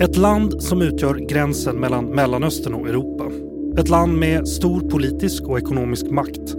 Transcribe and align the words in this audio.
Ett 0.00 0.16
land 0.16 0.62
som 0.62 0.82
utgör 0.82 1.14
gränsen 1.14 1.76
mellan 1.76 2.04
Mellanöstern 2.04 2.74
och 2.74 2.88
Europa. 2.88 3.30
Ett 3.80 3.88
land 3.88 4.18
med 4.18 4.48
stor 4.48 4.80
politisk 4.80 5.42
och 5.42 5.58
ekonomisk 5.58 6.10
makt. 6.10 6.56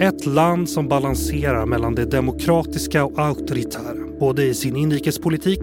Ett 0.00 0.26
land 0.26 0.68
som 0.68 0.88
balanserar 0.88 1.66
mellan 1.66 1.94
det 1.94 2.04
demokratiska 2.04 3.04
och 3.04 3.18
auktoritära. 3.18 4.18
Både 4.20 4.44
i 4.44 4.54
sin 4.54 4.76
inrikespolitik 4.76 5.60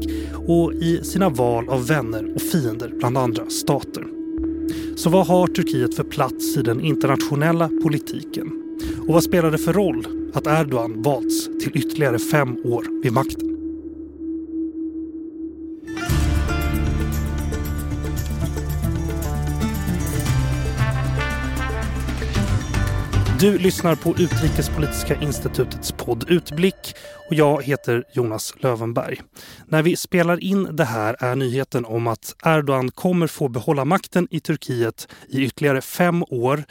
och 0.47 0.73
i 0.73 0.99
sina 1.03 1.29
val 1.29 1.69
av 1.69 1.87
vänner 1.87 2.35
och 2.35 2.41
fiender 2.41 2.93
bland 2.99 3.17
andra 3.17 3.49
stater. 3.49 4.03
Så 4.95 5.09
vad 5.09 5.27
har 5.27 5.47
Turkiet 5.47 5.95
för 5.95 6.03
plats 6.03 6.57
i 6.57 6.61
den 6.61 6.81
internationella 6.81 7.69
politiken? 7.83 8.51
Och 9.07 9.13
vad 9.13 9.23
spelar 9.23 9.51
det 9.51 9.57
för 9.57 9.73
roll 9.73 10.07
att 10.33 10.47
Erdogan 10.47 11.01
valts 11.01 11.45
till 11.45 11.77
ytterligare 11.77 12.19
fem 12.19 12.57
år 12.63 13.01
vid 13.03 13.11
makten? 13.11 13.46
Du 23.39 23.57
lyssnar 23.57 23.95
på 23.95 24.09
Utrikespolitiska 24.09 25.21
institutets 25.21 25.91
podd 25.91 26.29
Utblick 26.29 26.95
och 27.29 27.35
jag 27.35 27.63
heter 27.63 28.03
Jonas 28.13 28.53
Lövenberg. 28.57 29.21
När 29.65 29.81
vi 29.81 29.95
spelar 29.95 30.43
in 30.43 30.75
det 30.75 30.83
här 30.83 31.15
är 31.19 31.35
nyheten 31.35 31.85
om 31.85 32.07
att 32.07 32.35
Erdogan 32.45 32.91
kommer 32.91 33.27
få 33.27 33.47
behålla 33.47 33.85
makten 33.85 34.27
i 34.31 34.39
Turkiet 34.39 35.07
i 35.29 35.43
ytterligare 35.43 35.81
fem 35.81 36.23
år, 36.23 36.63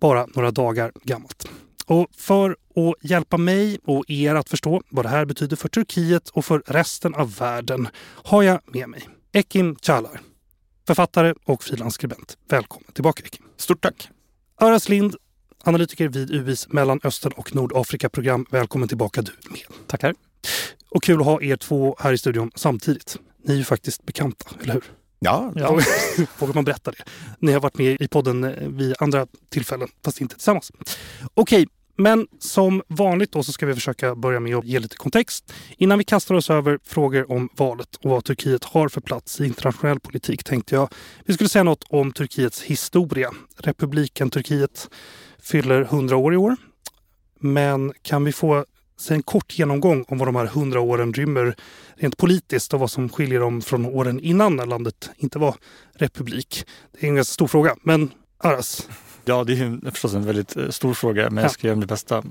bara 0.00 0.26
några 0.34 0.50
dagar 0.50 0.92
gammalt. 1.04 1.48
Och 1.86 2.06
för 2.16 2.50
att 2.50 3.10
hjälpa 3.10 3.36
mig 3.36 3.78
och 3.84 4.04
er 4.08 4.34
att 4.34 4.48
förstå 4.48 4.82
vad 4.90 5.04
det 5.04 5.08
här 5.08 5.24
betyder 5.24 5.56
för 5.56 5.68
Turkiet 5.68 6.28
och 6.28 6.44
för 6.44 6.62
resten 6.66 7.14
av 7.14 7.36
världen 7.36 7.88
har 8.24 8.42
jag 8.42 8.60
med 8.66 8.88
mig 8.88 9.08
Ekim 9.32 9.76
Çağlar, 9.76 10.20
författare 10.86 11.34
och 11.44 11.62
frilansskribent. 11.62 12.38
Välkommen 12.48 12.92
tillbaka 12.92 13.22
Ekim. 13.24 13.44
Stort 13.56 13.80
tack. 13.80 14.08
Aras 14.60 14.88
Lind, 14.88 15.16
analytiker 15.64 16.08
vid 16.08 16.30
UIs 16.30 16.68
Mellanöstern 16.68 17.32
och 17.36 17.54
Nordafrika-program. 17.54 18.46
Välkommen 18.50 18.88
tillbaka 18.88 19.22
du 19.22 19.32
med. 19.50 19.86
Tackar. 19.86 20.14
Och 20.90 21.02
kul 21.02 21.20
att 21.20 21.26
ha 21.26 21.42
er 21.42 21.56
två 21.56 21.96
här 21.98 22.12
i 22.12 22.18
studion 22.18 22.50
samtidigt. 22.54 23.16
Ni 23.44 23.54
är 23.54 23.58
ju 23.58 23.64
faktiskt 23.64 24.06
bekanta, 24.06 24.50
eller 24.62 24.72
hur? 24.72 24.84
Ja. 25.18 25.52
ja. 25.56 25.70
Vågar 26.38 26.54
man 26.54 26.64
berätta 26.64 26.90
det? 26.90 27.04
Ni 27.38 27.52
har 27.52 27.60
varit 27.60 27.78
med 27.78 28.00
i 28.00 28.08
podden 28.08 28.54
vid 28.76 28.94
andra 28.98 29.26
tillfällen, 29.48 29.88
fast 30.04 30.20
inte 30.20 30.34
tillsammans. 30.34 30.72
Okej, 31.34 31.66
men 31.98 32.26
som 32.38 32.82
vanligt 32.88 33.32
då 33.32 33.42
så 33.42 33.52
ska 33.52 33.66
vi 33.66 33.74
försöka 33.74 34.14
börja 34.14 34.40
med 34.40 34.56
att 34.56 34.64
ge 34.64 34.78
lite 34.78 34.96
kontext. 34.96 35.52
Innan 35.76 35.98
vi 35.98 36.04
kastar 36.04 36.34
oss 36.34 36.50
över 36.50 36.78
frågor 36.84 37.32
om 37.32 37.48
valet 37.56 37.96
och 37.96 38.10
vad 38.10 38.24
Turkiet 38.24 38.64
har 38.64 38.88
för 38.88 39.00
plats 39.00 39.40
i 39.40 39.46
internationell 39.46 40.00
politik 40.00 40.44
tänkte 40.44 40.74
jag 40.74 40.88
vi 41.24 41.34
skulle 41.34 41.48
säga 41.48 41.62
något 41.62 41.84
om 41.88 42.12
Turkiets 42.12 42.62
historia. 42.62 43.30
Republiken 43.56 44.30
Turkiet 44.30 44.88
fyller 45.42 45.80
100 45.80 46.16
år 46.16 46.34
i 46.34 46.36
år. 46.36 46.56
Men 47.40 47.92
kan 48.02 48.24
vi 48.24 48.32
få 48.32 48.64
se 48.98 49.14
en 49.14 49.22
kort 49.22 49.58
genomgång 49.58 50.04
om 50.08 50.18
vad 50.18 50.28
de 50.28 50.36
här 50.36 50.44
100 50.44 50.80
åren 50.80 51.12
rymmer 51.12 51.56
rent 51.96 52.16
politiskt 52.16 52.74
och 52.74 52.80
vad 52.80 52.90
som 52.90 53.08
skiljer 53.08 53.40
dem 53.40 53.62
från 53.62 53.86
åren 53.86 54.20
innan 54.20 54.56
när 54.56 54.66
landet 54.66 55.10
inte 55.16 55.38
var 55.38 55.54
republik? 55.94 56.64
Det 56.92 57.06
är 57.06 57.08
en 57.08 57.14
ganska 57.14 57.32
stor 57.32 57.46
fråga, 57.46 57.76
men 57.82 58.10
Aras, 58.38 58.88
Ja, 59.28 59.44
det 59.44 59.52
är 59.52 59.90
förstås 59.90 60.14
en 60.14 60.24
väldigt 60.24 60.56
eh, 60.56 60.68
stor 60.68 60.94
fråga, 60.94 61.30
men 61.30 61.42
jag 61.42 61.52
ska 61.52 61.66
göra 61.66 61.76
mitt 61.76 61.88
bästa. 61.88 62.22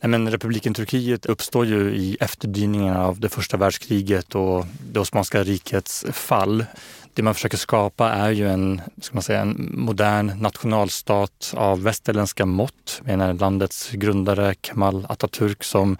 Nej, 0.00 0.10
men 0.10 0.30
republiken 0.30 0.74
Turkiet 0.74 1.26
uppstår 1.26 1.66
ju 1.66 1.94
i 1.94 2.16
efterdyningarna 2.20 3.04
av 3.04 3.20
det 3.20 3.28
första 3.28 3.56
världskriget 3.56 4.34
och 4.34 4.66
det 4.92 5.00
Osmanska 5.00 5.42
rikets 5.42 6.04
fall. 6.12 6.64
Det 7.14 7.22
man 7.22 7.34
försöker 7.34 7.56
skapa 7.56 8.10
är 8.10 8.30
ju 8.30 8.48
en, 8.48 8.80
ska 9.00 9.14
man 9.14 9.22
säga, 9.22 9.40
en 9.40 9.70
modern 9.74 10.32
nationalstat 10.40 11.54
av 11.56 11.82
västerländska 11.82 12.46
mått. 12.46 13.00
Menar 13.04 13.32
landets 13.32 13.90
grundare 13.90 14.54
Kemal 14.62 15.06
Atatürk 15.06 15.62
som 15.62 15.96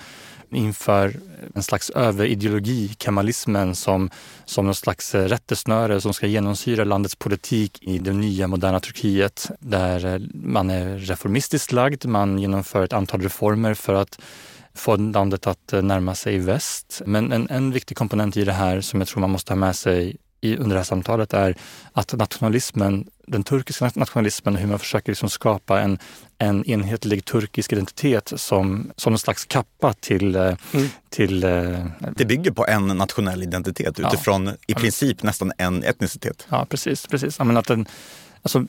inför 0.54 1.16
en 1.54 1.62
slags 1.62 1.90
överideologi, 1.90 2.94
kemalismen, 2.98 3.74
som, 3.74 4.10
som 4.44 4.64
någon 4.64 4.74
slags 4.74 5.14
eh, 5.14 5.24
rättesnöre 5.24 6.00
som 6.00 6.14
ska 6.14 6.26
genomsyra 6.26 6.84
landets 6.84 7.16
politik 7.16 7.78
i 7.82 7.98
det 7.98 8.12
nya 8.12 8.48
moderna 8.48 8.80
Turkiet. 8.80 9.50
Där 9.60 10.06
eh, 10.06 10.20
man 10.34 10.70
är 10.70 10.98
reformistiskt 10.98 11.72
lagd, 11.72 12.06
man 12.06 12.38
genomför 12.38 12.82
ett 12.82 12.92
antal 12.92 13.20
reformer 13.20 13.74
för 13.74 13.94
att 13.94 14.18
få 14.74 14.96
landet 14.96 15.46
att 15.46 15.72
eh, 15.72 15.82
närma 15.82 16.14
sig 16.14 16.38
väst. 16.38 17.02
Men 17.06 17.32
en, 17.32 17.50
en 17.50 17.72
viktig 17.72 17.96
komponent 17.96 18.36
i 18.36 18.44
det 18.44 18.52
här 18.52 18.80
som 18.80 19.00
jag 19.00 19.08
tror 19.08 19.20
man 19.20 19.30
måste 19.30 19.52
ha 19.52 19.56
med 19.56 19.76
sig 19.76 20.16
i, 20.40 20.56
under 20.56 20.70
det 20.70 20.80
här 20.80 20.84
samtalet 20.84 21.34
är 21.34 21.56
att 21.92 22.12
nationalismen, 22.12 23.06
den 23.26 23.42
turkiska 23.44 23.90
nationalismen, 23.94 24.56
hur 24.56 24.68
man 24.68 24.78
försöker 24.78 25.12
liksom 25.12 25.30
skapa 25.30 25.80
en, 25.80 25.98
en 26.38 26.64
enhetlig 26.64 27.24
turkisk 27.24 27.72
identitet 27.72 28.32
som, 28.36 28.92
som 28.96 29.12
en 29.12 29.18
slags 29.18 29.44
kappa 29.44 29.92
till... 29.92 30.36
Eh, 30.36 30.56
mm. 30.72 30.88
till 31.08 31.44
eh, 31.44 31.86
det 32.16 32.24
bygger 32.24 32.50
på 32.50 32.66
en 32.66 32.86
nationell 32.86 33.42
identitet 33.42 34.00
utifrån 34.00 34.46
ja. 34.46 34.52
i 34.66 34.74
princip 34.74 35.22
nästan 35.22 35.52
en 35.58 35.84
etnicitet. 35.84 36.46
Ja, 36.50 36.66
precis. 36.70 37.06
precis. 37.06 37.38
Jag 37.38 37.56
att 37.56 37.66
den, 37.66 37.86
alltså, 38.42 38.66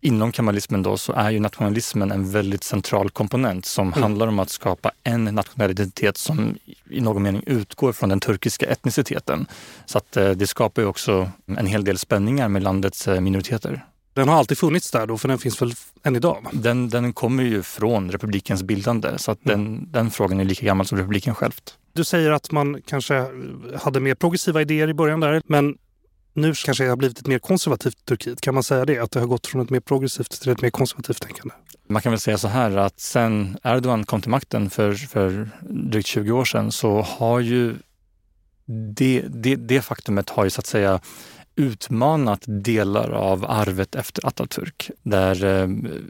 inom 0.00 0.32
kemalismen 0.32 0.82
då 0.82 0.96
så 0.96 1.12
är 1.12 1.30
ju 1.30 1.40
nationalismen 1.40 2.10
en 2.10 2.30
väldigt 2.30 2.64
central 2.64 3.10
komponent 3.10 3.66
som 3.66 3.88
mm. 3.88 4.02
handlar 4.02 4.26
om 4.26 4.38
att 4.38 4.50
skapa 4.50 4.90
en 5.04 5.24
nationell 5.24 5.70
identitet 5.70 6.16
som 6.16 6.58
i 6.90 7.00
någon 7.00 7.22
mening 7.22 7.42
utgår 7.46 7.92
från 7.92 8.08
den 8.08 8.20
turkiska 8.20 8.66
etniciteten. 8.66 9.46
Så 9.86 9.98
att 9.98 10.16
eh, 10.16 10.30
det 10.30 10.46
skapar 10.46 10.82
ju 10.82 10.88
också 10.88 11.30
en 11.46 11.66
hel 11.66 11.84
del 11.84 11.98
spänningar 11.98 12.48
med 12.48 12.62
landets 12.62 13.08
eh, 13.08 13.20
minoriteter. 13.20 13.84
Den 14.20 14.28
har 14.28 14.36
alltid 14.36 14.58
funnits 14.58 14.90
där 14.90 15.06
då, 15.06 15.18
för 15.18 15.28
den 15.28 15.38
finns 15.38 15.62
väl 15.62 15.72
än 16.02 16.16
idag? 16.16 16.46
Den, 16.52 16.88
den 16.88 17.12
kommer 17.12 17.42
ju 17.42 17.62
från 17.62 18.10
republikens 18.10 18.62
bildande, 18.62 19.18
så 19.18 19.30
att 19.30 19.44
mm. 19.44 19.64
den, 19.64 19.92
den 19.92 20.10
frågan 20.10 20.40
är 20.40 20.44
lika 20.44 20.66
gammal 20.66 20.86
som 20.86 20.98
republiken 20.98 21.34
självt. 21.34 21.74
Du 21.92 22.04
säger 22.04 22.30
att 22.30 22.52
man 22.52 22.82
kanske 22.86 23.26
hade 23.82 24.00
mer 24.00 24.14
progressiva 24.14 24.60
idéer 24.60 24.88
i 24.88 24.94
början 24.94 25.20
där, 25.20 25.42
men 25.46 25.74
nu 26.32 26.54
kanske 26.54 26.84
det 26.84 26.90
har 26.90 26.96
blivit 26.96 27.18
ett 27.18 27.26
mer 27.26 27.38
konservativt 27.38 28.04
Turkiet. 28.04 28.40
Kan 28.40 28.54
man 28.54 28.62
säga 28.62 28.84
det? 28.84 28.98
Att 28.98 29.10
det 29.10 29.20
har 29.20 29.26
gått 29.26 29.46
från 29.46 29.62
ett 29.62 29.70
mer 29.70 29.80
progressivt 29.80 30.42
till 30.42 30.52
ett 30.52 30.62
mer 30.62 30.70
konservativt 30.70 31.22
tänkande? 31.22 31.54
Man 31.88 32.02
kan 32.02 32.12
väl 32.12 32.20
säga 32.20 32.38
så 32.38 32.48
här 32.48 32.76
att 32.76 33.00
sen 33.00 33.58
Erdogan 33.62 34.04
kom 34.04 34.20
till 34.20 34.30
makten 34.30 34.70
för, 34.70 34.94
för 34.94 35.50
drygt 35.60 36.06
20 36.06 36.32
år 36.32 36.44
sedan 36.44 36.72
så 36.72 37.02
har 37.02 37.40
ju 37.40 37.74
det, 38.96 39.24
det, 39.28 39.56
det 39.56 39.82
faktumet 39.82 40.30
har 40.30 40.44
ju 40.44 40.50
så 40.50 40.60
att 40.60 40.66
säga 40.66 41.00
utmanat 41.56 42.42
delar 42.46 43.10
av 43.10 43.44
arvet 43.48 43.94
efter 43.94 44.22
Atatürk. 44.22 44.90
Där 45.02 45.44
eh, 45.44 45.68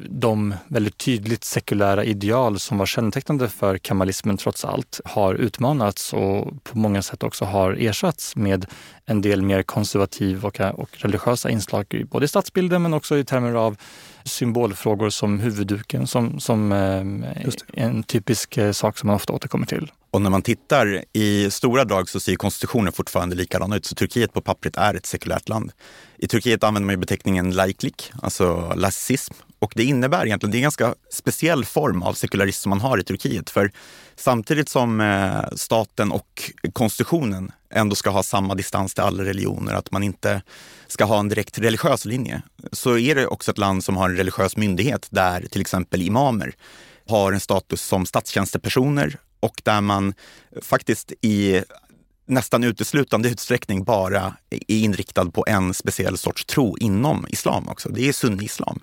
de 0.08 0.54
väldigt 0.68 0.98
tydligt 0.98 1.44
sekulära 1.44 2.04
ideal 2.04 2.58
som 2.58 2.78
var 2.78 2.86
kännetecknande 2.86 3.48
för 3.48 3.78
kemalismen 3.78 4.36
trots 4.36 4.64
allt 4.64 5.00
har 5.04 5.34
utmanats 5.34 6.12
och 6.12 6.64
på 6.64 6.78
många 6.78 7.02
sätt 7.02 7.22
också 7.22 7.44
har 7.44 7.72
ersatts 7.72 8.36
med 8.36 8.66
en 9.06 9.20
del 9.20 9.42
mer 9.42 9.62
konservativ 9.62 10.44
och, 10.44 10.60
och 10.60 10.88
religiösa 10.92 11.50
inslag 11.50 12.04
både 12.10 12.24
i 12.24 12.28
stadsbilden 12.28 12.82
men 12.82 12.94
också 12.94 13.18
i 13.18 13.24
termer 13.24 13.54
av 13.54 13.76
symbolfrågor 14.24 15.10
som 15.10 15.40
huvudduken 15.40 16.06
som, 16.06 16.40
som 16.40 16.72
eh, 16.72 17.84
en 17.84 18.02
typisk 18.02 18.56
eh, 18.56 18.72
sak 18.72 18.98
som 18.98 19.06
man 19.06 19.16
ofta 19.16 19.32
återkommer 19.32 19.66
till. 19.66 19.90
Och 20.10 20.22
när 20.22 20.30
man 20.30 20.42
tittar 20.42 21.04
i 21.12 21.50
stora 21.50 21.84
drag 21.84 22.08
så 22.08 22.20
ser 22.20 22.34
konstitutionen 22.34 22.92
fortfarande 22.92 23.36
likadan 23.36 23.72
ut. 23.72 23.86
Så 23.86 23.94
Turkiet 23.94 24.32
på 24.32 24.40
pappret 24.40 24.76
är 24.76 24.94
ett 24.94 25.06
sekulärt 25.06 25.48
land. 25.48 25.72
I 26.18 26.28
Turkiet 26.28 26.64
använder 26.64 26.86
man 26.86 26.92
ju 26.92 26.96
beteckningen 26.96 27.50
laiklik, 27.50 28.12
alltså 28.22 28.72
lassism. 28.76 29.34
Och 29.58 29.72
det 29.76 29.84
innebär 29.84 30.26
egentligen, 30.26 30.50
det 30.50 30.56
är 30.56 30.58
en 30.58 30.62
ganska 30.62 30.94
speciell 31.10 31.64
form 31.64 32.02
av 32.02 32.14
sekularism 32.14 32.62
som 32.62 32.70
man 32.70 32.80
har 32.80 32.98
i 32.98 33.04
Turkiet. 33.04 33.50
För 33.50 33.72
samtidigt 34.16 34.68
som 34.68 35.00
eh, 35.00 35.56
staten 35.56 36.12
och 36.12 36.50
konstitutionen 36.72 37.52
ändå 37.70 37.96
ska 37.96 38.10
ha 38.10 38.22
samma 38.22 38.54
distans 38.54 38.94
till 38.94 39.04
alla 39.04 39.24
religioner, 39.24 39.74
att 39.74 39.90
man 39.90 40.02
inte 40.02 40.42
ska 40.86 41.04
ha 41.04 41.18
en 41.18 41.28
direkt 41.28 41.58
religiös 41.58 42.04
linje, 42.04 42.42
så 42.72 42.98
är 42.98 43.14
det 43.14 43.26
också 43.26 43.50
ett 43.50 43.58
land 43.58 43.84
som 43.84 43.96
har 43.96 44.08
en 44.08 44.16
religiös 44.16 44.56
myndighet 44.56 45.06
där 45.10 45.46
till 45.50 45.60
exempel 45.60 46.02
imamer 46.02 46.54
har 47.08 47.32
en 47.32 47.40
status 47.40 47.82
som 47.82 48.06
statstjänstepersoner 48.06 49.18
och 49.40 49.60
där 49.64 49.80
man 49.80 50.14
faktiskt 50.62 51.12
i 51.22 51.62
nästan 52.26 52.64
uteslutande 52.64 53.28
utsträckning 53.28 53.84
bara 53.84 54.36
är 54.50 54.74
inriktad 54.74 55.30
på 55.30 55.44
en 55.48 55.74
speciell 55.74 56.18
sorts 56.18 56.44
tro 56.44 56.78
inom 56.78 57.26
islam 57.28 57.68
också. 57.68 57.88
Det 57.88 58.08
är 58.08 58.12
sunni-islam. 58.12 58.80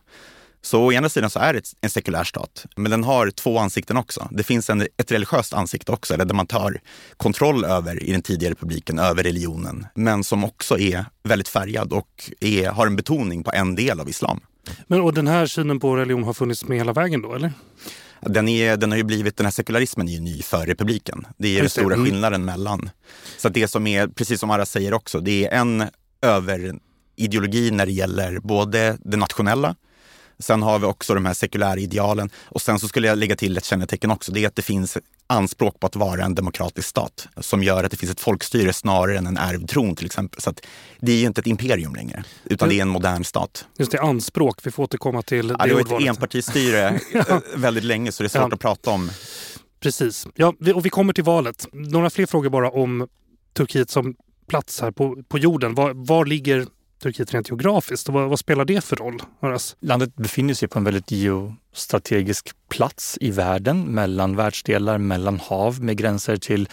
Så 0.62 0.84
å 0.84 0.92
ena 0.92 1.10
sidan 1.10 1.30
så 1.30 1.40
är 1.40 1.54
det 1.54 1.74
en 1.82 1.90
sekulär 1.90 2.24
stat, 2.24 2.66
men 2.76 2.92
den 2.92 3.04
har 3.04 3.32
två 3.32 3.60
ansikten 3.60 3.98
också. 3.98 4.28
Det 4.32 4.44
finns 4.44 4.70
en, 4.70 4.82
ett 4.98 5.12
religiöst 5.12 5.54
ansikte 5.54 5.92
också, 5.92 6.14
eller 6.14 6.26
där 6.26 6.36
man 6.36 6.48
tar 6.48 6.82
kontroll 7.18 7.66
över, 7.66 8.04
i 8.04 8.12
den 8.12 8.22
tidigare 8.22 8.52
republiken, 8.52 9.00
över 9.00 9.24
religionen, 9.24 9.86
men 9.96 10.24
som 10.24 10.44
också 10.44 10.80
är 10.80 11.06
väldigt 11.24 11.48
färgad 11.48 11.94
och 11.94 12.32
är, 12.40 12.70
har 12.70 12.88
en 12.88 12.96
betoning 12.96 13.44
på 13.44 13.52
en 13.52 13.76
del 13.76 14.00
av 14.00 14.10
islam. 14.10 14.40
Men 14.88 15.02
och 15.02 15.14
den 15.14 15.28
här 15.28 15.46
synen 15.46 15.80
på 15.80 15.96
religion 15.96 16.24
har 16.24 16.34
funnits 16.34 16.68
med 16.68 16.78
hela 16.78 16.94
vägen 16.94 17.22
då, 17.22 17.36
eller? 17.36 17.54
Den, 18.22 18.48
är, 18.48 18.78
den 18.78 18.92
har 18.92 18.98
ju 18.98 19.04
blivit, 19.04 19.38
den 19.38 19.46
här 19.46 19.52
sekularismen 19.52 20.08
är 20.08 20.12
ju 20.12 20.20
ny 20.20 20.42
för 20.42 20.66
republiken. 20.66 21.28
Det 21.38 21.58
är 21.58 21.62
den 21.62 21.70
stora 21.70 21.96
mm. 21.96 22.06
skillnaden 22.06 22.46
mellan. 22.46 22.90
Så 23.38 23.50
det 23.50 23.68
som 23.68 23.88
är, 23.88 24.08
precis 24.08 24.40
som 24.40 24.52
Ara 24.52 24.66
säger 24.66 24.94
också, 24.94 25.20
det 25.20 25.46
är 25.46 25.60
en 25.60 25.84
över 26.22 26.76
ideologi 27.16 27.72
när 27.72 27.86
det 27.86 27.92
gäller 27.92 28.40
både 28.40 28.98
det 29.04 29.18
nationella, 29.18 29.76
Sen 30.40 30.64
har 30.64 30.80
vi 30.80 30.86
också 30.86 31.14
de 31.14 31.26
här 31.26 31.34
sekulära 31.34 31.80
idealen 31.80 32.30
och 32.46 32.62
sen 32.62 32.80
så 32.80 32.88
skulle 32.88 33.08
jag 33.08 33.18
lägga 33.18 33.36
till 33.36 33.58
ett 33.58 33.66
kännetecken 33.66 34.12
också. 34.12 34.32
Det 34.32 34.44
är 34.44 34.48
att 34.48 34.56
det 34.56 34.62
finns 34.62 34.98
anspråk 35.28 35.80
på 35.80 35.88
att 35.88 35.96
vara 35.96 36.24
en 36.24 36.36
demokratisk 36.36 36.88
stat 36.88 37.28
som 37.38 37.64
gör 37.64 37.84
att 37.84 37.92
det 37.92 37.98
finns 37.98 38.12
ett 38.12 38.20
folkstyre 38.20 38.74
snarare 38.74 39.18
än 39.18 39.28
en 39.28 39.38
ärvd 39.38 39.70
tron 39.70 39.96
till 39.96 40.06
exempel. 40.06 40.42
Så 40.42 40.54
det 41.00 41.12
är 41.12 41.18
ju 41.18 41.26
inte 41.26 41.42
ett 41.42 41.48
imperium 41.48 41.96
längre, 41.96 42.24
utan 42.44 42.70
det 42.70 42.76
är 42.76 42.82
en 42.82 42.90
modern 42.90 43.24
stat. 43.24 43.68
Just 43.78 43.92
det, 43.92 44.02
anspråk. 44.02 44.60
Vi 44.64 44.72
får 44.72 44.84
återkomma 44.84 45.22
till 45.22 45.50
ja, 45.50 45.66
det. 45.66 45.68
Det 45.68 45.84
var 45.84 46.02
ett 46.02 46.08
enpartistyre 46.08 47.00
ja. 47.14 47.42
väldigt 47.56 47.84
länge 47.84 48.12
så 48.12 48.24
det 48.24 48.28
är 48.28 48.30
svårt 48.30 48.42
ja. 48.50 48.54
att 48.54 48.60
prata 48.60 48.92
om. 48.92 49.12
Precis. 49.80 50.28
Ja, 50.36 50.54
och 50.76 50.86
vi 50.86 50.90
kommer 50.90 51.14
till 51.14 51.24
valet. 51.24 51.68
Några 51.74 52.10
fler 52.10 52.26
frågor 52.26 52.50
bara 52.50 52.70
om 52.70 53.08
Turkiet 53.54 53.90
som 53.90 54.16
plats 54.48 54.82
här 54.82 54.92
på, 54.92 55.24
på 55.28 55.38
jorden. 55.38 55.76
Var, 55.76 55.92
var 55.94 56.26
ligger 56.26 56.66
Turkiet 57.00 57.34
rent 57.34 57.50
geografiskt? 57.50 58.10
Vad, 58.10 58.30
vad, 58.30 58.40
spelar 58.40 58.66
det 58.66 58.84
för 58.84 58.96
roll? 58.96 59.22
Horace? 59.40 59.76
Landet 59.80 60.16
befinner 60.16 60.54
sig 60.54 60.68
på 60.68 60.80
en 60.80 60.86
väldigt 60.86 61.12
geostrategisk 61.12 62.50
plats 62.70 63.18
i 63.22 63.32
världen, 63.32 63.84
mellan 63.84 64.36
världsdelar, 64.36 64.98
mellan 64.98 65.40
hav 65.40 65.84
med 65.84 65.98
gränser 65.98 66.38
till, 66.38 66.70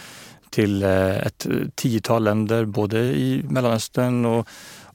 till 0.49 0.83
eh, 0.83 1.17
ett 1.17 1.47
tiotal 1.75 2.23
länder, 2.23 2.65
både 2.65 2.99
i 2.99 3.45
Mellanöstern 3.49 4.25
och, 4.25 4.47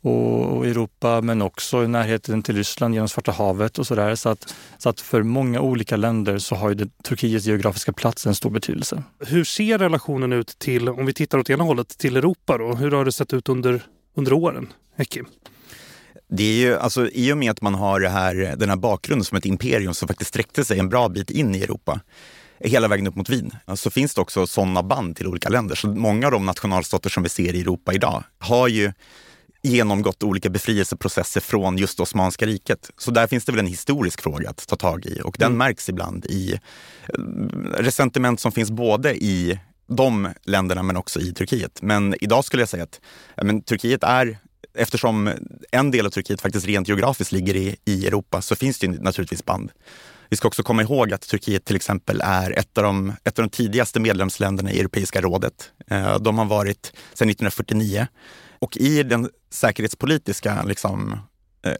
och 0.02 0.66
Europa 0.66 1.20
men 1.20 1.42
också 1.42 1.84
i 1.84 1.88
närheten 1.88 2.42
till 2.42 2.56
Ryssland 2.56 2.94
genom 2.94 3.08
Svarta 3.08 3.32
havet 3.32 3.78
och 3.78 3.86
sådär. 3.86 4.14
Så 4.14 4.28
att, 4.28 4.54
så 4.78 4.88
att 4.88 5.00
för 5.00 5.22
många 5.22 5.60
olika 5.60 5.96
länder 5.96 6.38
så 6.38 6.54
har 6.54 6.70
ju 6.70 6.88
Turkiets 7.04 7.46
geografiska 7.46 7.92
plats 7.92 8.26
en 8.26 8.34
stor 8.34 8.50
betydelse. 8.50 9.02
Hur 9.26 9.44
ser 9.44 9.78
relationen 9.78 10.32
ut 10.32 10.58
till, 10.58 10.88
om 10.88 11.06
vi 11.06 11.12
tittar 11.12 11.38
åt 11.38 11.50
ena 11.50 11.64
hållet, 11.64 11.98
till 11.98 12.16
Europa 12.16 12.58
då? 12.58 12.74
Hur 12.74 12.90
har 12.90 13.04
det 13.04 13.12
sett 13.12 13.32
ut 13.32 13.48
under, 13.48 13.82
under 14.14 14.32
åren? 14.32 14.72
Eki? 14.96 15.22
Det 16.28 16.42
är 16.42 16.54
ju, 16.54 16.76
alltså, 16.78 17.08
I 17.08 17.32
och 17.32 17.38
med 17.38 17.50
att 17.50 17.62
man 17.62 17.74
har 17.74 18.00
det 18.00 18.08
här, 18.08 18.54
den 18.56 18.68
här 18.68 18.76
bakgrunden 18.76 19.24
som 19.24 19.38
ett 19.38 19.46
imperium 19.46 19.94
som 19.94 20.08
faktiskt 20.08 20.28
sträckte 20.28 20.64
sig 20.64 20.78
en 20.78 20.88
bra 20.88 21.08
bit 21.08 21.30
in 21.30 21.54
i 21.54 21.62
Europa 21.62 22.00
hela 22.60 22.88
vägen 22.88 23.06
upp 23.06 23.16
mot 23.16 23.28
Wien, 23.28 23.50
så 23.74 23.90
finns 23.90 24.14
det 24.14 24.20
också 24.20 24.46
sådana 24.46 24.82
band 24.82 25.16
till 25.16 25.26
olika 25.26 25.48
länder. 25.48 25.74
Så 25.74 25.88
många 25.88 26.26
av 26.26 26.32
de 26.32 26.46
nationalstater 26.46 27.10
som 27.10 27.22
vi 27.22 27.28
ser 27.28 27.54
i 27.54 27.60
Europa 27.60 27.92
idag 27.92 28.24
har 28.38 28.68
ju 28.68 28.92
genomgått 29.62 30.22
olika 30.22 30.50
befrielseprocesser 30.50 31.40
från 31.40 31.78
just 31.78 32.00
Osmanska 32.00 32.46
riket. 32.46 32.90
Så 32.98 33.10
där 33.10 33.26
finns 33.26 33.44
det 33.44 33.52
väl 33.52 33.58
en 33.58 33.66
historisk 33.66 34.20
fråga 34.20 34.50
att 34.50 34.66
ta 34.68 34.76
tag 34.76 35.06
i 35.06 35.20
och 35.24 35.36
den 35.38 35.46
mm. 35.46 35.58
märks 35.58 35.88
ibland 35.88 36.26
i 36.26 36.52
eh, 36.52 37.20
resentiment 37.78 38.40
som 38.40 38.52
finns 38.52 38.70
både 38.70 39.14
i 39.14 39.58
de 39.90 40.28
länderna 40.42 40.82
men 40.82 40.96
också 40.96 41.20
i 41.20 41.32
Turkiet. 41.32 41.82
Men 41.82 42.14
idag 42.20 42.44
skulle 42.44 42.62
jag 42.62 42.68
säga 42.68 42.82
att 42.82 43.00
ja, 43.34 43.44
men, 43.44 43.62
Turkiet 43.62 44.04
är 44.04 44.38
eftersom 44.74 45.30
en 45.72 45.90
del 45.90 46.06
av 46.06 46.10
Turkiet 46.10 46.40
faktiskt 46.40 46.66
rent 46.66 46.88
geografiskt 46.88 47.32
ligger 47.32 47.56
i, 47.56 47.76
i 47.84 48.06
Europa 48.06 48.42
så 48.42 48.56
finns 48.56 48.78
det 48.78 48.88
naturligtvis 48.88 49.44
band. 49.44 49.70
Vi 50.28 50.36
ska 50.36 50.48
också 50.48 50.62
komma 50.62 50.82
ihåg 50.82 51.12
att 51.12 51.20
Turkiet 51.20 51.64
till 51.64 51.76
exempel 51.76 52.20
är 52.24 52.58
ett 52.58 52.78
av 52.78 52.84
de, 52.84 53.12
ett 53.24 53.38
av 53.38 53.44
de 53.44 53.50
tidigaste 53.50 54.00
medlemsländerna 54.00 54.72
i 54.72 54.80
Europeiska 54.80 55.20
rådet. 55.20 55.70
Eh, 55.86 56.18
de 56.18 56.38
har 56.38 56.44
varit 56.44 56.92
sedan 57.14 57.30
1949 57.30 58.06
och 58.58 58.76
i 58.76 59.02
den 59.02 59.30
säkerhetspolitiska 59.50 60.62
liksom, 60.62 61.18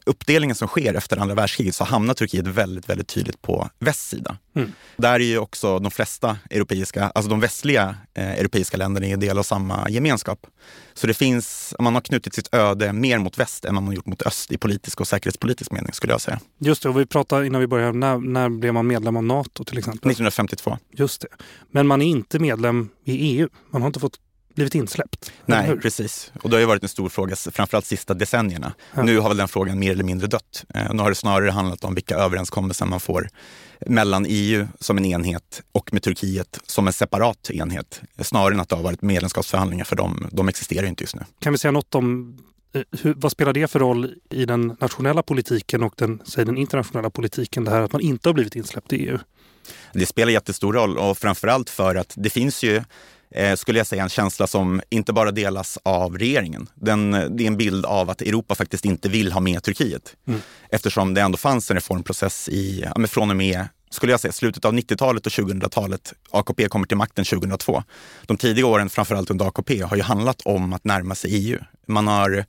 uppdelningen 0.05 0.55
som 0.55 0.67
sker 0.67 0.93
efter 0.93 1.17
andra 1.17 1.35
världskriget 1.35 1.75
så 1.75 1.83
hamnar 1.83 2.13
Turkiet 2.13 2.47
väldigt, 2.47 2.89
väldigt 2.89 3.07
tydligt 3.07 3.41
på 3.41 3.69
västsida. 3.79 4.37
Mm. 4.55 4.71
Där 4.97 5.13
är 5.13 5.19
ju 5.19 5.37
också 5.37 5.79
de 5.79 5.91
flesta 5.91 6.37
europeiska, 6.49 7.11
alltså 7.15 7.29
de 7.29 7.39
västliga 7.39 7.95
eh, 8.13 8.31
europeiska 8.31 8.77
länderna 8.77 9.07
en 9.07 9.19
del 9.19 9.37
av 9.37 9.43
samma 9.43 9.89
gemenskap. 9.89 10.47
Så 10.93 11.07
det 11.07 11.13
finns, 11.13 11.75
man 11.79 11.93
har 11.93 12.01
knutit 12.01 12.33
sitt 12.33 12.53
öde 12.53 12.93
mer 12.93 13.17
mot 13.17 13.37
väst 13.37 13.65
än 13.65 13.75
man 13.75 13.87
har 13.87 13.93
gjort 13.93 14.05
mot 14.05 14.21
öst 14.21 14.51
i 14.51 14.57
politisk 14.57 15.01
och 15.01 15.07
säkerhetspolitisk 15.07 15.71
mening 15.71 15.93
skulle 15.93 16.13
jag 16.13 16.21
säga. 16.21 16.39
Just 16.59 16.83
det, 16.83 16.89
och 16.89 16.99
vi 16.99 17.05
pratade 17.05 17.47
innan 17.47 17.61
vi 17.61 17.67
började, 17.67 17.97
när, 17.97 18.17
när 18.17 18.49
blev 18.49 18.73
man 18.73 18.87
medlem 18.87 19.17
av 19.17 19.23
Nato 19.23 19.63
till 19.63 19.77
exempel? 19.77 20.11
1952. 20.11 20.77
Just 20.91 21.21
det. 21.21 21.27
Men 21.71 21.87
man 21.87 22.01
är 22.01 22.05
inte 22.05 22.39
medlem 22.39 22.89
i 23.05 23.13
EU. 23.13 23.49
Man 23.69 23.81
har 23.81 23.87
inte 23.87 23.99
fått 23.99 24.19
blivit 24.55 24.75
insläppt. 24.75 25.31
Nej, 25.45 25.77
precis. 25.77 26.31
Och 26.41 26.49
det 26.49 26.55
har 26.55 26.59
ju 26.59 26.65
varit 26.65 26.83
en 26.83 26.89
stor 26.89 27.09
fråga, 27.09 27.35
framförallt 27.35 27.85
sista 27.85 28.13
decennierna. 28.13 28.73
Ja. 28.95 29.03
Nu 29.03 29.19
har 29.19 29.27
väl 29.29 29.37
den 29.37 29.47
frågan 29.47 29.79
mer 29.79 29.91
eller 29.91 30.03
mindre 30.03 30.27
dött. 30.27 30.65
Eh, 30.75 30.93
nu 30.93 31.03
har 31.03 31.09
det 31.09 31.15
snarare 31.15 31.49
handlat 31.49 31.83
om 31.83 31.95
vilka 31.95 32.15
överenskommelser 32.15 32.85
man 32.85 32.99
får 32.99 33.29
mellan 33.85 34.25
EU 34.29 34.67
som 34.79 34.97
en 34.97 35.05
enhet 35.05 35.61
och 35.71 35.93
med 35.93 36.03
Turkiet 36.03 36.59
som 36.65 36.87
en 36.87 36.93
separat 36.93 37.51
enhet. 37.51 38.01
Snarare 38.19 38.53
än 38.53 38.59
att 38.59 38.69
det 38.69 38.75
har 38.75 38.83
varit 38.83 39.01
medlemskapsförhandlingar 39.01 39.85
för 39.85 39.95
de, 39.95 40.27
de 40.31 40.49
existerar 40.49 40.87
inte 40.87 41.03
just 41.03 41.15
nu. 41.15 41.21
Kan 41.39 41.51
vi 41.51 41.57
säga 41.57 41.71
något 41.71 41.95
om 41.95 42.37
eh, 42.73 42.81
hur, 43.01 43.13
vad 43.17 43.31
spelar 43.31 43.53
det 43.53 43.67
för 43.67 43.79
roll 43.79 44.13
i 44.29 44.45
den 44.45 44.77
nationella 44.79 45.23
politiken 45.23 45.83
och 45.83 45.93
den, 45.97 46.21
säg, 46.25 46.45
den 46.45 46.57
internationella 46.57 47.09
politiken, 47.09 47.63
det 47.63 47.71
här 47.71 47.81
att 47.81 47.91
man 47.91 48.01
inte 48.01 48.29
har 48.29 48.33
blivit 48.33 48.55
insläppt 48.55 48.93
i 48.93 48.95
EU? 48.95 49.19
Det 49.93 50.05
spelar 50.05 50.31
jättestor 50.31 50.73
roll 50.73 50.97
och 50.97 51.17
framförallt 51.17 51.69
för 51.69 51.95
att 51.95 52.13
det 52.17 52.29
finns 52.29 52.63
ju 52.63 52.83
eh, 53.31 53.55
skulle 53.55 53.79
jag 53.79 53.87
säga 53.87 54.03
en 54.03 54.09
känsla 54.09 54.47
som 54.47 54.81
inte 54.89 55.13
bara 55.13 55.31
delas 55.31 55.77
av 55.83 56.17
regeringen. 56.17 56.69
Den, 56.75 57.11
det 57.11 57.43
är 57.43 57.47
en 57.47 57.57
bild 57.57 57.85
av 57.85 58.09
att 58.09 58.21
Europa 58.21 58.55
faktiskt 58.55 58.85
inte 58.85 59.09
vill 59.09 59.31
ha 59.31 59.39
med 59.39 59.63
Turkiet. 59.63 60.15
Mm. 60.27 60.41
Eftersom 60.69 61.13
det 61.13 61.21
ändå 61.21 61.37
fanns 61.37 61.71
en 61.71 61.75
reformprocess 61.75 62.49
i, 62.49 62.85
ja, 62.95 63.07
från 63.07 63.29
och 63.29 63.35
med 63.35 63.67
skulle 63.89 64.11
jag 64.11 64.19
säga, 64.19 64.31
slutet 64.31 64.65
av 64.65 64.73
90-talet 64.73 65.25
och 65.25 65.31
2000-talet. 65.31 66.13
AKP 66.31 66.67
kommer 66.67 66.87
till 66.87 66.97
makten 66.97 67.25
2002. 67.25 67.83
De 68.25 68.37
tidiga 68.37 68.65
åren, 68.65 68.89
framförallt 68.89 69.31
under 69.31 69.45
AKP, 69.45 69.81
har 69.81 69.97
ju 69.97 70.03
handlat 70.03 70.41
om 70.45 70.73
att 70.73 70.83
närma 70.83 71.15
sig 71.15 71.31
EU. 71.33 71.59
Man 71.87 72.07
har 72.07 72.45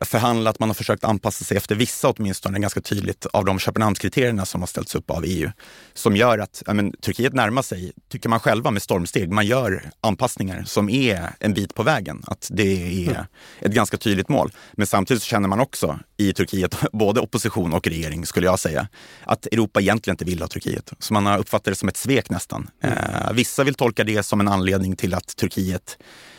förhandlat, 0.00 0.58
man 0.58 0.68
har 0.68 0.74
försökt 0.74 1.04
anpassa 1.04 1.44
sig 1.44 1.56
efter 1.56 1.74
vissa 1.74 2.08
åtminstone 2.08 2.58
ganska 2.58 2.80
tydligt 2.80 3.26
av 3.26 3.44
de 3.44 3.58
Köpenhamnskriterierna 3.58 4.46
som 4.46 4.62
har 4.62 4.66
ställts 4.66 4.94
upp 4.94 5.10
av 5.10 5.24
EU. 5.26 5.50
Som 5.94 6.16
gör 6.16 6.38
att 6.38 6.62
men, 6.66 6.92
Turkiet 6.92 7.32
närmar 7.32 7.62
sig, 7.62 7.92
tycker 8.08 8.28
man 8.28 8.40
själva, 8.40 8.70
med 8.70 8.82
stormsteg. 8.82 9.32
Man 9.32 9.46
gör 9.46 9.90
anpassningar 10.00 10.64
som 10.64 10.88
är 10.88 11.30
en 11.40 11.54
bit 11.54 11.74
på 11.74 11.82
vägen. 11.82 12.22
Att 12.26 12.48
det 12.52 13.06
är 13.06 13.10
mm. 13.10 13.24
ett 13.60 13.72
ganska 13.72 13.96
tydligt 13.96 14.28
mål. 14.28 14.52
Men 14.72 14.86
samtidigt 14.86 15.22
känner 15.22 15.48
man 15.48 15.60
också 15.60 15.98
i 16.16 16.32
Turkiet, 16.32 16.76
både 16.92 17.20
opposition 17.20 17.72
och 17.72 17.86
regering 17.86 18.26
skulle 18.26 18.46
jag 18.46 18.58
säga, 18.58 18.88
att 19.24 19.46
Europa 19.46 19.80
egentligen 19.80 20.14
inte 20.14 20.24
vill 20.24 20.40
ha 20.40 20.48
Turkiet. 20.48 20.92
Så 20.98 21.14
man 21.14 21.26
har 21.26 21.38
uppfattat 21.38 21.64
det 21.64 21.74
som 21.74 21.88
ett 21.88 21.96
svek 21.96 22.30
nästan. 22.30 22.70
Mm. 22.82 22.98
Eh, 22.98 23.32
vissa 23.32 23.64
vill 23.64 23.74
tolka 23.74 24.04
det 24.04 24.22
som 24.22 24.40
en 24.40 24.48
anledning 24.48 24.96
till 24.96 25.14
att 25.14 25.36
Turkiet 25.36 25.98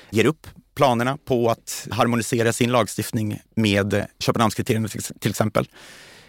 ger 0.09 0.25
upp 0.25 0.47
planerna 0.79 1.17
på 1.25 1.49
att 1.49 1.87
harmonisera 1.91 2.53
sin 2.53 2.71
lagstiftning 2.71 3.41
med 3.55 4.05
Köpenhamnskriterierna 4.19 4.87
till 5.19 5.29
exempel. 5.29 5.67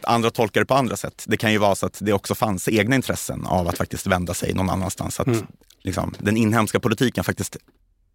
Andra 0.03 0.31
tolkar 0.31 0.61
det 0.61 0.67
på 0.67 0.75
andra 0.75 0.97
sätt. 0.97 1.25
Det 1.27 1.37
kan 1.37 1.53
ju 1.53 1.59
vara 1.59 1.75
så 1.75 1.87
att 1.87 1.99
det 2.01 2.13
också 2.13 2.35
fanns 2.35 2.69
egna 2.69 2.97
intressen 2.97 3.47
av 3.47 3.69
att 3.69 3.79
faktiskt 3.79 4.07
vända 4.07 4.35
sig 4.35 4.55
någon 4.55 4.71
annanstans. 4.71 5.21
Att 5.21 5.27
mm. 5.27 5.47
liksom, 5.83 6.15
den 6.19 6.37
inhemska 6.37 6.81
politiken 6.81 7.25
faktiskt 7.25 7.57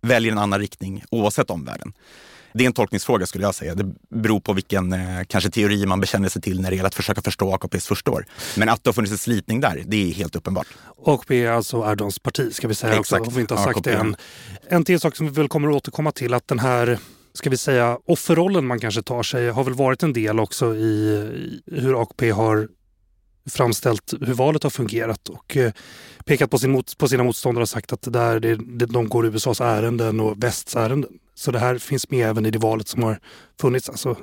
väljer 0.01 0.31
en 0.31 0.37
annan 0.37 0.59
riktning 0.59 1.03
oavsett 1.09 1.49
omvärlden. 1.49 1.93
Det 2.57 2.63
är 2.63 2.65
en 2.65 2.73
tolkningsfråga 2.73 3.25
skulle 3.25 3.43
jag 3.43 3.55
säga. 3.55 3.75
Det 3.75 3.93
beror 4.09 4.39
på 4.39 4.53
vilken 4.53 4.93
eh, 4.93 4.99
kanske 5.27 5.49
teori 5.49 5.85
man 5.85 5.99
bekänner 5.99 6.29
sig 6.29 6.41
till 6.41 6.61
när 6.61 6.69
det 6.69 6.75
gäller 6.75 6.87
att 6.87 6.95
försöka 6.95 7.21
förstå 7.21 7.53
AKPs 7.53 7.87
första 7.87 8.11
år. 8.11 8.25
Men 8.57 8.69
att 8.69 8.83
det 8.83 8.87
har 8.87 8.93
funnits 8.93 9.11
en 9.11 9.17
slitning 9.17 9.61
där, 9.61 9.83
det 9.85 10.09
är 10.09 10.13
helt 10.13 10.35
uppenbart. 10.35 10.67
AKP 11.05 11.43
är 11.45 11.51
alltså 11.51 11.77
Erdogans 11.77 12.19
parti 12.19 12.53
ska 12.53 12.67
vi 12.67 12.75
säga 12.75 12.99
Exakt. 12.99 13.19
också, 13.21 13.29
om 13.29 13.35
vi 13.35 13.41
inte 13.41 13.53
har 13.53 13.63
sagt 13.63 13.77
AKP. 13.77 13.91
det 13.91 13.97
än. 13.97 14.15
En 14.69 14.85
till 14.85 14.99
sak 14.99 15.15
som 15.15 15.25
vi 15.25 15.31
väl 15.31 15.47
kommer 15.47 15.69
att 15.69 15.75
återkomma 15.75 16.11
till, 16.11 16.33
att 16.33 16.47
den 16.47 16.59
här 16.59 16.99
ska 17.33 17.49
vi 17.49 17.57
säga, 17.57 17.97
offerrollen 18.05 18.65
man 18.65 18.79
kanske 18.79 19.01
tar 19.01 19.23
sig 19.23 19.49
har 19.49 19.63
väl 19.63 19.73
varit 19.73 20.03
en 20.03 20.13
del 20.13 20.39
också 20.39 20.75
i 20.75 21.61
hur 21.65 22.01
AKP 22.01 22.31
har 22.31 22.67
framställt 23.49 24.13
hur 24.21 24.33
valet 24.33 24.63
har 24.63 24.69
fungerat 24.69 25.29
och 25.29 25.57
eh, 25.57 25.71
pekat 26.25 26.51
på, 26.51 26.57
sin 26.57 26.71
mot, 26.71 26.97
på 26.97 27.07
sina 27.07 27.23
motståndare 27.23 27.61
och 27.61 27.69
sagt 27.69 27.93
att 27.93 28.01
det 28.01 28.39
det, 28.39 28.85
de 28.85 29.09
går 29.09 29.25
USAs 29.25 29.61
ärenden 29.61 30.19
och 30.19 30.43
västs 30.43 30.75
ärenden. 30.75 31.11
Så 31.35 31.51
det 31.51 31.59
här 31.59 31.77
finns 31.77 32.09
med 32.09 32.29
även 32.29 32.45
i 32.45 32.51
det 32.51 32.59
valet 32.59 32.87
som 32.87 33.03
har 33.03 33.19
funnits. 33.61 33.89
Alltså, 33.89 34.17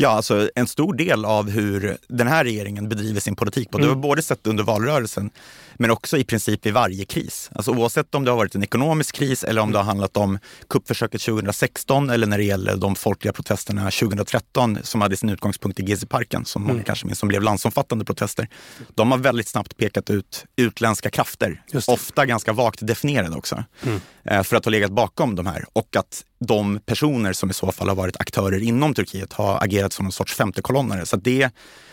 Ja, 0.00 0.08
alltså 0.08 0.50
en 0.54 0.66
stor 0.66 0.94
del 0.94 1.24
av 1.24 1.50
hur 1.50 1.96
den 2.08 2.26
här 2.26 2.44
regeringen 2.44 2.88
bedriver 2.88 3.20
sin 3.20 3.36
politik. 3.36 3.68
Och 3.72 3.80
det 3.80 3.86
har 3.86 3.92
mm. 3.92 4.02
både 4.02 4.22
sett 4.22 4.46
under 4.46 4.64
valrörelsen 4.64 5.30
men 5.74 5.90
också 5.90 6.16
i 6.16 6.24
princip 6.24 6.66
i 6.66 6.70
varje 6.70 7.04
kris. 7.04 7.50
Alltså 7.52 7.70
oavsett 7.70 8.14
om 8.14 8.24
det 8.24 8.30
har 8.30 8.36
varit 8.38 8.54
en 8.54 8.62
ekonomisk 8.62 9.14
kris 9.14 9.44
eller 9.44 9.62
om 9.62 9.72
det 9.72 9.78
har 9.78 9.84
handlat 9.84 10.16
om 10.16 10.38
kuppförsöket 10.68 11.20
2016 11.20 12.10
eller 12.10 12.26
när 12.26 12.38
det 12.38 12.44
gäller 12.44 12.76
de 12.76 12.94
folkliga 12.94 13.32
protesterna 13.32 13.90
2013 13.90 14.78
som 14.82 15.00
hade 15.00 15.16
sin 15.16 15.28
utgångspunkt 15.28 15.80
i 15.80 15.82
Gezi-parken, 15.82 16.44
som 16.44 16.62
många 16.62 16.72
mm. 16.72 16.84
kanske 16.84 17.06
minns, 17.06 17.18
som 17.18 17.28
blev 17.28 17.42
landsomfattande 17.42 18.04
protester. 18.04 18.48
De 18.94 19.10
har 19.10 19.18
väldigt 19.18 19.48
snabbt 19.48 19.76
pekat 19.76 20.10
ut 20.10 20.44
utländska 20.56 21.10
krafter, 21.10 21.62
ofta 21.86 22.26
ganska 22.26 22.52
vagt 22.52 22.86
definierade 22.86 23.36
också, 23.36 23.64
mm. 23.82 24.00
Eh, 24.24 24.42
för 24.42 24.56
att 24.56 24.64
ha 24.64 24.70
legat 24.70 24.90
bakom 24.90 25.34
de 25.34 25.46
här 25.46 25.64
och 25.72 25.96
att 25.96 26.24
de 26.38 26.80
personer 26.86 27.32
som 27.32 27.50
i 27.50 27.52
så 27.52 27.72
fall 27.72 27.88
har 27.88 27.96
varit 27.96 28.16
aktörer 28.20 28.62
inom 28.62 28.94
Turkiet 28.94 29.32
har 29.32 29.64
agerat 29.64 29.92
som 29.92 30.06
en 30.06 30.12
sorts 30.12 30.34
femtekolonnare. 30.34 31.06
Så 31.06 31.16
det 31.16 31.50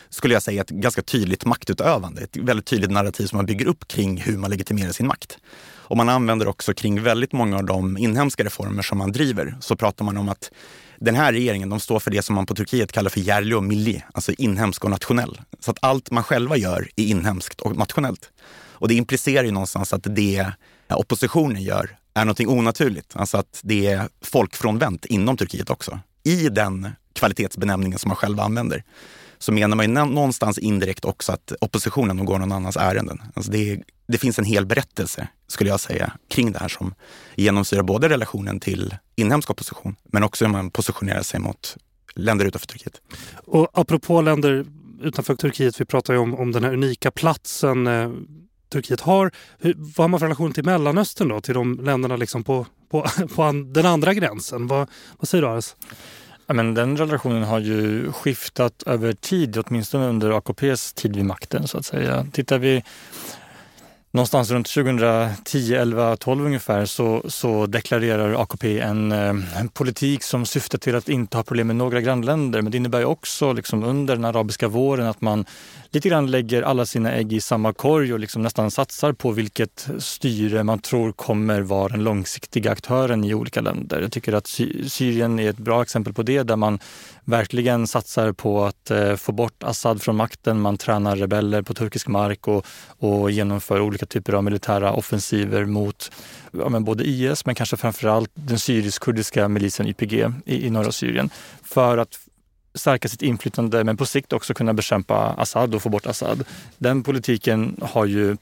skulle 0.10 0.34
jag 0.34 0.44
säga, 0.44 0.62
är 0.62 0.64
ett 0.64 0.70
ganska 0.70 1.02
tydligt 1.02 1.46
maktutövande. 1.46 2.22
Ett 2.22 2.38
väldigt 2.38 2.66
tydligt 2.66 2.92
narrativ 2.92 3.26
som 3.26 3.38
man 3.38 3.46
bygger 3.46 3.66
upp 3.66 3.88
kring 3.88 4.18
hur 4.18 4.38
man 4.38 4.50
legitimerar 4.50 4.92
sin 4.92 5.08
makt. 5.08 5.38
Och 5.88 5.98
man 5.98 6.10
använder 6.10 6.48
också 6.48 6.74
kring 6.74 7.04
väldigt 7.04 7.32
många 7.32 7.58
av 7.58 7.66
de 7.66 7.98
inhemska 7.98 8.44
reformer 8.44 8.84
som 8.84 8.98
man 8.98 9.12
driver 9.12 9.58
så 9.62 9.76
pratar 9.76 10.06
man 10.06 10.18
om 10.18 10.30
att 10.30 10.52
den 11.00 11.16
här 11.16 11.32
regeringen 11.34 11.70
de 11.70 11.80
står 11.80 12.00
för 12.00 12.12
det 12.12 12.22
som 12.22 12.36
man 12.36 12.46
på 12.46 12.56
Turkiet 12.56 12.92
kallar 12.92 13.10
för 13.10 13.20
järli 13.20 13.54
och 13.54 13.64
milli, 13.64 14.04
alltså 14.14 14.32
inhemsk 14.32 14.84
och 14.84 14.90
nationell. 14.90 15.42
Så 15.60 15.72
att 15.72 15.78
allt 15.82 16.12
man 16.12 16.24
själva 16.24 16.58
gör 16.58 16.90
är 16.96 17.04
inhemskt 17.04 17.62
och 17.62 17.76
nationellt. 17.76 18.32
Och 18.78 18.88
det 18.88 18.94
implicerar 18.94 19.44
ju 19.44 19.52
någonstans 19.52 19.94
att 19.94 20.04
det 20.04 20.52
oppositionen 20.90 21.64
gör 21.64 21.98
är 22.16 22.26
någonting 22.26 22.50
onaturligt. 22.50 23.16
Alltså 23.16 23.38
att 23.38 23.60
det 23.64 23.88
är 23.88 24.10
folkfrånvänt 24.22 25.06
inom 25.06 25.38
Turkiet 25.38 25.70
också. 25.70 26.00
I 26.24 26.50
den 26.50 26.90
kvalitetsbenämningen 27.14 28.00
som 28.00 28.10
man 28.10 28.16
själv 28.16 28.40
använder 28.40 28.84
så 29.38 29.52
menar 29.52 29.76
man 29.78 29.86
ju 29.86 29.92
någonstans 29.92 30.58
indirekt 30.58 31.06
också 31.06 31.32
att 31.32 31.54
oppositionen 31.62 32.26
går 32.26 32.40
någon 32.40 32.52
annans 32.52 32.78
ärenden. 32.78 33.22
Alltså 33.34 33.52
det, 33.52 33.82
det 34.08 34.18
finns 34.18 34.40
en 34.40 34.46
hel 34.46 34.66
berättelse, 34.66 35.28
skulle 35.48 35.70
jag 35.70 35.80
säga, 35.80 36.12
kring 36.30 36.52
det 36.52 36.60
här 36.60 36.68
som 36.68 36.94
genomsyrar 37.36 37.84
både 37.84 38.10
relationen 38.10 38.60
till 38.60 38.96
inhemsk 39.16 39.50
opposition, 39.50 39.96
men 40.04 40.24
också 40.24 40.46
hur 40.46 40.52
man 40.52 40.72
positionerar 40.72 41.22
sig 41.22 41.40
mot 41.40 41.78
länder 42.16 42.46
utanför 42.46 42.68
Turkiet. 42.68 43.02
Och 43.46 43.70
apropå 43.74 44.22
länder 44.22 44.66
utanför 45.02 45.36
Turkiet, 45.36 45.82
vi 45.82 45.86
pratar 45.86 46.14
ju 46.14 46.20
om, 46.20 46.36
om 46.36 46.52
den 46.52 46.64
här 46.64 46.74
unika 46.74 47.12
platsen 47.12 47.88
eh, 47.88 48.10
Turkiet 48.70 49.02
har. 49.02 49.32
Hur, 49.60 49.76
vad 49.78 50.04
har 50.04 50.08
man 50.08 50.20
för 50.20 50.26
relation 50.26 50.54
till 50.54 50.66
Mellanöstern 50.66 51.28
då? 51.28 51.42
Till 51.42 51.54
de 51.54 51.80
länderna 51.84 52.16
liksom 52.16 52.44
på, 52.44 52.66
på, 52.90 53.06
på 53.36 53.44
an, 53.44 53.74
den 53.74 53.86
andra 53.86 54.14
gränsen? 54.14 54.68
Vad, 54.68 54.90
vad 55.18 55.28
säger 55.28 55.42
du 55.42 55.48
Aras? 55.48 55.76
Ja, 56.48 56.54
men 56.54 56.74
den 56.74 56.98
relationen 56.98 57.44
har 57.44 57.60
ju 57.60 58.12
skiftat 58.12 58.84
över 58.86 59.14
tid, 59.14 59.58
åtminstone 59.58 60.08
under 60.08 60.32
AKPs 60.32 60.94
tid 60.94 61.16
vid 61.16 61.26
makten 61.26 61.68
så 61.68 61.78
att 61.78 61.86
säga. 61.86 62.28
Tittar 62.34 62.58
vi 62.58 62.84
någonstans 64.16 64.52
runt 64.52 64.68
2010, 64.68 65.76
11, 65.76 66.18
12 66.18 66.46
ungefär 66.46 66.86
så, 66.86 67.24
så 67.28 67.66
deklarerar 67.66 68.42
AKP 68.42 68.80
en, 68.80 69.12
eh, 69.12 69.60
en, 69.60 69.70
politik 69.74 70.24
som 70.24 70.46
syftar 70.46 70.78
till 70.78 70.96
att 70.96 71.10
inte 71.10 71.38
ha 71.38 71.44
problem 71.44 71.68
med 71.68 71.76
några 71.76 72.02
grannländer. 72.02 72.62
Men 72.62 72.72
det 72.72 72.78
innebär 72.78 73.00
ju 73.00 73.06
också 73.06 73.54
liksom 73.54 73.84
under 73.84 74.16
den 74.16 74.26
arabiska 74.26 74.68
våren 74.68 75.08
att 75.08 75.22
man 75.22 75.46
lite 75.96 76.10
grann 76.10 76.32
lägger 76.32 76.62
alla 76.62 76.86
sina 76.86 77.12
ägg 77.12 77.34
i 77.34 77.42
samma 77.42 77.74
korg 77.74 78.14
och 78.14 78.20
liksom 78.20 78.42
nästan 78.42 78.72
satsar 78.72 79.14
på 79.14 79.32
vilket 79.32 79.88
styre 80.00 80.64
man 80.64 80.80
tror 80.80 81.12
kommer 81.12 81.62
vara 81.62 81.90
den 81.90 82.04
långsiktiga 82.04 82.72
aktören 82.72 83.24
i 83.24 83.34
olika 83.34 83.62
länder. 83.62 84.02
Jag 84.02 84.12
tycker 84.12 84.34
att 84.34 84.48
Syrien 84.88 85.40
är 85.40 85.50
ett 85.50 85.58
bra 85.58 85.82
exempel 85.82 86.14
på 86.14 86.24
det 86.24 86.44
där 86.44 86.56
man 86.56 86.80
verkligen 87.24 87.88
satsar 87.88 88.32
på 88.32 88.66
att 88.66 88.92
eh, 88.92 89.16
få 89.16 89.32
bort 89.32 89.64
Assad 89.64 90.02
från 90.02 90.16
makten. 90.16 90.62
Man 90.62 90.78
tränar 90.78 91.16
rebeller 91.16 91.62
på 91.62 91.74
turkisk 91.74 92.08
mark 92.08 92.48
och, 92.48 92.66
och 93.00 93.32
genomför 93.32 93.82
olika 93.82 94.06
typer 94.06 94.34
av 94.34 94.44
militära 94.44 94.94
offensiver 94.94 95.66
mot 95.66 96.12
ja, 96.52 96.70
men 96.70 96.84
både 96.84 97.04
IS 97.04 97.46
men 97.46 97.56
kanske 97.56 97.78
framförallt 97.78 98.32
den 98.34 98.60
syrisk-kurdiska 98.60 99.48
milisen 99.48 99.88
YPG 99.88 100.32
i, 100.46 100.68
i 100.68 100.70
norra 100.70 100.92
Syrien 100.92 101.30
för 101.64 101.98
att 101.98 102.20
stärka 102.76 103.08
sitt 103.08 103.22
inflytande 103.22 103.84
men 103.84 103.98
på 103.98 104.06
sikt 104.06 104.34
också 104.34 104.54
kunna 104.54 104.74
bekämpa 104.74 105.16
Assad 105.38 105.76
och 105.76 105.82
få 105.82 105.90
bort 105.90 106.06
Assad. 106.06 106.44
Den 106.78 107.04
politiken 107.04 107.78
har 107.82 108.06
ju 108.06 108.38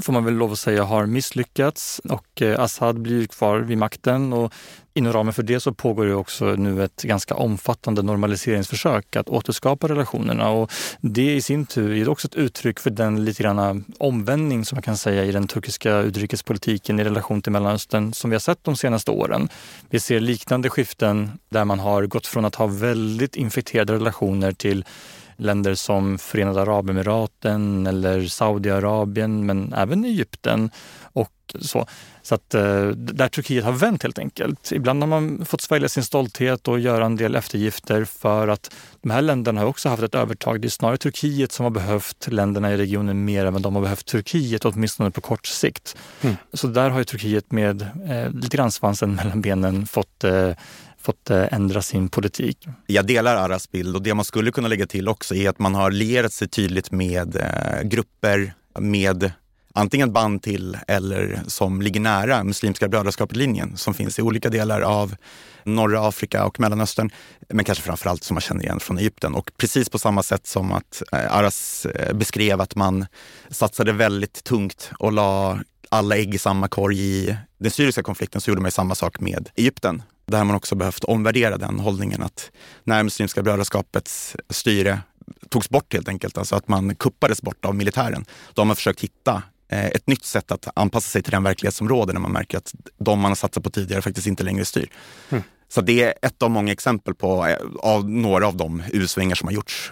får 0.00 0.12
man 0.12 0.24
väl 0.24 0.34
lov 0.34 0.52
att 0.52 0.58
säga 0.58 0.84
har 0.84 1.06
misslyckats. 1.06 2.00
Och 2.04 2.42
eh, 2.42 2.60
Assad 2.60 3.00
blir 3.00 3.26
kvar 3.26 3.58
vid 3.58 3.78
makten. 3.78 4.32
Och 4.32 4.52
inom 4.94 5.12
ramen 5.12 5.32
för 5.32 5.42
det 5.42 5.60
så 5.60 5.72
pågår 5.74 6.06
det 6.06 6.14
också 6.14 6.44
nu 6.44 6.84
ett 6.84 7.02
ganska 7.02 7.34
omfattande 7.34 8.02
normaliseringsförsök 8.02 9.16
att 9.16 9.28
återskapa 9.28 9.88
relationerna. 9.88 10.50
Och 10.50 10.72
det 11.00 11.34
i 11.34 11.42
sin 11.42 11.66
tur 11.66 11.92
är 11.92 12.08
också 12.08 12.26
ett 12.26 12.34
uttryck 12.34 12.80
för 12.80 12.90
den 12.90 13.24
lite 13.24 13.42
granna 13.42 13.82
omvändning 13.98 14.64
som 14.64 14.76
man 14.76 14.82
kan 14.82 14.96
säga 14.96 15.24
i 15.24 15.32
den 15.32 15.48
turkiska 15.48 15.98
utrikespolitiken 15.98 17.00
i 17.00 17.04
relation 17.04 17.42
till 17.42 17.52
Mellanöstern 17.52 18.12
som 18.12 18.30
vi 18.30 18.34
har 18.34 18.40
sett 18.40 18.64
de 18.64 18.76
senaste 18.76 19.10
åren. 19.10 19.48
Vi 19.90 20.00
ser 20.00 20.20
liknande 20.20 20.70
skiften 20.70 21.30
där 21.48 21.64
man 21.64 21.78
har 21.78 22.06
gått 22.06 22.26
från 22.26 22.44
att 22.44 22.54
ha 22.54 22.66
väldigt 22.66 23.36
infekterade 23.36 23.92
relationer 23.92 24.52
till 24.52 24.84
länder 25.40 25.74
som 25.74 26.18
Förenade 26.18 26.62
Arabemiraten 26.62 27.86
eller 27.86 28.26
Saudiarabien 28.26 29.46
men 29.46 29.72
även 29.72 30.04
Egypten 30.04 30.70
och 31.12 31.32
så. 31.60 31.86
Så 32.22 32.34
att 32.34 32.54
eh, 32.54 32.86
där 32.88 33.28
Turkiet 33.28 33.64
har 33.64 33.72
vänt 33.72 34.02
helt 34.02 34.18
enkelt. 34.18 34.72
Ibland 34.72 35.02
har 35.02 35.08
man 35.08 35.44
fått 35.44 35.60
svälja 35.60 35.88
sin 35.88 36.04
stolthet 36.04 36.68
och 36.68 36.80
göra 36.80 37.06
en 37.06 37.16
del 37.16 37.36
eftergifter 37.36 38.04
för 38.04 38.48
att 38.48 38.74
de 39.02 39.10
här 39.10 39.22
länderna 39.22 39.60
har 39.60 39.66
också 39.66 39.88
haft 39.88 40.02
ett 40.02 40.14
övertag. 40.14 40.60
Det 40.60 40.68
är 40.68 40.70
snarare 40.70 40.96
Turkiet 40.96 41.52
som 41.52 41.64
har 41.64 41.70
behövt 41.70 42.28
länderna 42.30 42.72
i 42.72 42.76
regionen 42.76 43.24
mer 43.24 43.46
än 43.46 43.52
vad 43.52 43.62
de 43.62 43.74
har 43.74 43.82
behövt 43.82 44.06
Turkiet, 44.06 44.64
åtminstone 44.64 45.10
på 45.10 45.20
kort 45.20 45.46
sikt. 45.46 45.96
Mm. 46.20 46.36
Så 46.52 46.66
där 46.66 46.90
har 46.90 46.98
ju 46.98 47.04
Turkiet 47.04 47.52
med 47.52 47.82
eh, 47.82 48.30
lite 48.32 48.56
grann 48.56 48.70
svansen 48.70 49.14
mellan 49.14 49.40
benen 49.40 49.86
fått 49.86 50.24
eh, 50.24 50.50
fått 51.02 51.30
eh, 51.30 51.52
ändra 51.52 51.82
sin 51.82 52.08
politik. 52.08 52.66
Jag 52.86 53.06
delar 53.06 53.36
Aras 53.36 53.70
bild 53.70 53.96
och 53.96 54.02
det 54.02 54.14
man 54.14 54.24
skulle 54.24 54.52
kunna 54.52 54.68
lägga 54.68 54.86
till 54.86 55.08
också 55.08 55.34
är 55.34 55.48
att 55.48 55.58
man 55.58 55.74
har 55.74 55.90
lierat 55.90 56.32
sig 56.32 56.48
tydligt 56.48 56.90
med 56.90 57.36
eh, 57.36 57.82
grupper 57.82 58.54
med 58.78 59.32
antingen 59.74 60.12
band 60.12 60.42
till 60.42 60.78
eller 60.86 61.40
som 61.46 61.82
ligger 61.82 62.00
nära 62.00 62.44
Muslimska 62.44 62.88
brödraskapet-linjen 62.88 63.76
som 63.76 63.94
finns 63.94 64.18
i 64.18 64.22
olika 64.22 64.48
delar 64.48 64.80
av 64.80 65.14
norra 65.64 66.08
Afrika 66.08 66.44
och 66.44 66.60
Mellanöstern, 66.60 67.10
men 67.48 67.64
kanske 67.64 67.84
framförallt 67.84 68.24
som 68.24 68.34
man 68.34 68.40
känner 68.40 68.62
igen 68.62 68.80
från 68.80 68.98
Egypten. 68.98 69.34
Och 69.34 69.50
precis 69.56 69.88
på 69.88 69.98
samma 69.98 70.22
sätt 70.22 70.46
som 70.46 70.72
att 70.72 71.02
eh, 71.12 71.36
Aras 71.36 71.86
beskrev 72.14 72.60
att 72.60 72.74
man 72.74 73.06
satsade 73.50 73.92
väldigt 73.92 74.44
tungt 74.44 74.90
och 74.98 75.12
la 75.12 75.58
alla 75.90 76.16
ägg 76.16 76.34
i 76.34 76.38
samma 76.38 76.68
korg 76.68 77.00
i 77.00 77.36
den 77.58 77.70
syriska 77.70 78.02
konflikten 78.02 78.40
så 78.40 78.50
gjorde 78.50 78.60
man 78.60 78.70
samma 78.70 78.94
sak 78.94 79.20
med 79.20 79.50
Egypten. 79.56 80.02
Där 80.30 80.38
har 80.38 80.44
man 80.44 80.56
också 80.56 80.74
behövt 80.74 81.04
omvärdera 81.04 81.56
den 81.56 81.80
hållningen 81.80 82.22
att 82.22 82.50
när 82.84 83.02
Muslimska 83.02 83.42
brödraskapets 83.42 84.36
styre 84.50 85.00
togs 85.48 85.70
bort 85.70 85.92
helt 85.92 86.08
enkelt, 86.08 86.38
alltså 86.38 86.56
att 86.56 86.68
man 86.68 86.94
kuppades 86.94 87.42
bort 87.42 87.64
av 87.64 87.74
militären, 87.74 88.24
då 88.54 88.62
har 88.62 88.66
man 88.66 88.76
försökt 88.76 89.00
hitta 89.00 89.42
eh, 89.68 89.86
ett 89.86 90.06
nytt 90.06 90.24
sätt 90.24 90.50
att 90.50 90.68
anpassa 90.74 91.08
sig 91.08 91.22
till 91.22 91.30
den 91.30 91.42
verklighet 91.42 91.74
som 91.74 91.88
råder 91.88 92.12
när 92.12 92.20
man 92.20 92.32
märker 92.32 92.58
att 92.58 92.74
de 92.98 93.18
man 93.18 93.30
har 93.30 93.36
satsat 93.36 93.64
på 93.64 93.70
tidigare 93.70 94.02
faktiskt 94.02 94.26
inte 94.26 94.42
längre 94.42 94.64
styr. 94.64 94.90
Mm. 95.30 95.42
Så 95.68 95.80
det 95.80 96.02
är 96.02 96.14
ett 96.22 96.42
av 96.42 96.50
många 96.50 96.72
exempel 96.72 97.14
på 97.14 97.46
eh, 97.46 97.56
av 97.78 98.10
några 98.10 98.46
av 98.46 98.56
de 98.56 98.82
U-svängar 98.92 99.34
som 99.34 99.48
har 99.48 99.54
gjorts. 99.54 99.90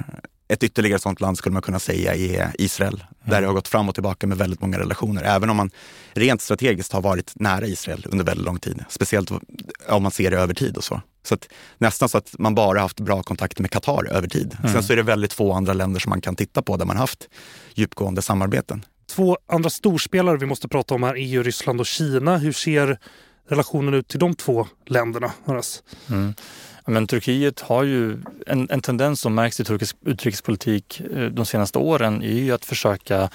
Ett 0.48 0.62
ytterligare 0.62 0.98
sådant 0.98 1.20
land 1.20 1.38
skulle 1.38 1.52
man 1.52 1.62
kunna 1.62 1.78
säga 1.78 2.14
är 2.14 2.52
Israel. 2.58 3.04
Där 3.30 3.40
det 3.40 3.46
har 3.46 3.54
gått 3.54 3.68
fram 3.68 3.88
och 3.88 3.94
tillbaka 3.94 4.26
med 4.26 4.38
väldigt 4.38 4.60
många 4.60 4.78
relationer. 4.78 5.22
Även 5.22 5.50
om 5.50 5.56
man 5.56 5.70
rent 6.12 6.42
strategiskt 6.42 6.92
har 6.92 7.00
varit 7.00 7.32
nära 7.34 7.66
Israel 7.66 8.06
under 8.08 8.24
väldigt 8.24 8.46
lång 8.46 8.58
tid. 8.58 8.84
Speciellt 8.88 9.30
om 9.88 10.02
man 10.02 10.12
ser 10.12 10.30
det 10.30 10.36
över 10.36 10.54
tid 10.54 10.76
och 10.76 10.84
så. 10.84 11.00
Så 11.22 11.34
att, 11.34 11.48
nästan 11.78 12.08
så 12.08 12.18
att 12.18 12.34
man 12.38 12.54
bara 12.54 12.80
haft 12.80 13.00
bra 13.00 13.22
kontakt 13.22 13.58
med 13.58 13.70
Qatar 13.70 14.08
över 14.10 14.28
tid. 14.28 14.56
Mm. 14.58 14.72
Sen 14.72 14.82
så 14.82 14.92
är 14.92 14.96
det 14.96 15.02
väldigt 15.02 15.32
få 15.32 15.52
andra 15.52 15.72
länder 15.72 16.00
som 16.00 16.10
man 16.10 16.20
kan 16.20 16.36
titta 16.36 16.62
på 16.62 16.76
där 16.76 16.84
man 16.84 16.96
haft 16.96 17.28
djupgående 17.74 18.22
samarbeten. 18.22 18.84
Två 19.10 19.38
andra 19.46 19.70
storspelare 19.70 20.36
vi 20.36 20.46
måste 20.46 20.68
prata 20.68 20.94
om 20.94 21.02
här 21.02 21.16
är 21.16 21.26
ju 21.26 21.42
Ryssland 21.42 21.80
och 21.80 21.86
Kina. 21.86 22.38
Hur 22.38 22.52
ser 22.52 22.98
relationen 23.48 23.94
ut 23.94 24.08
till 24.08 24.20
de 24.20 24.34
två 24.34 24.66
länderna? 24.86 25.32
Mm. 26.08 26.34
Men 26.86 27.06
Turkiet 27.06 27.60
har 27.60 27.82
ju 27.82 28.22
en, 28.46 28.70
en 28.70 28.80
tendens 28.80 29.20
som 29.20 29.34
märks 29.34 29.60
i 29.60 29.64
turkisk 29.64 29.96
utrikespolitik 30.04 31.00
eh, 31.00 31.24
de 31.24 31.46
senaste 31.46 31.78
åren 31.78 32.22
är 32.22 32.32
ju 32.32 32.52
att 32.52 32.64
försöka 32.64 33.30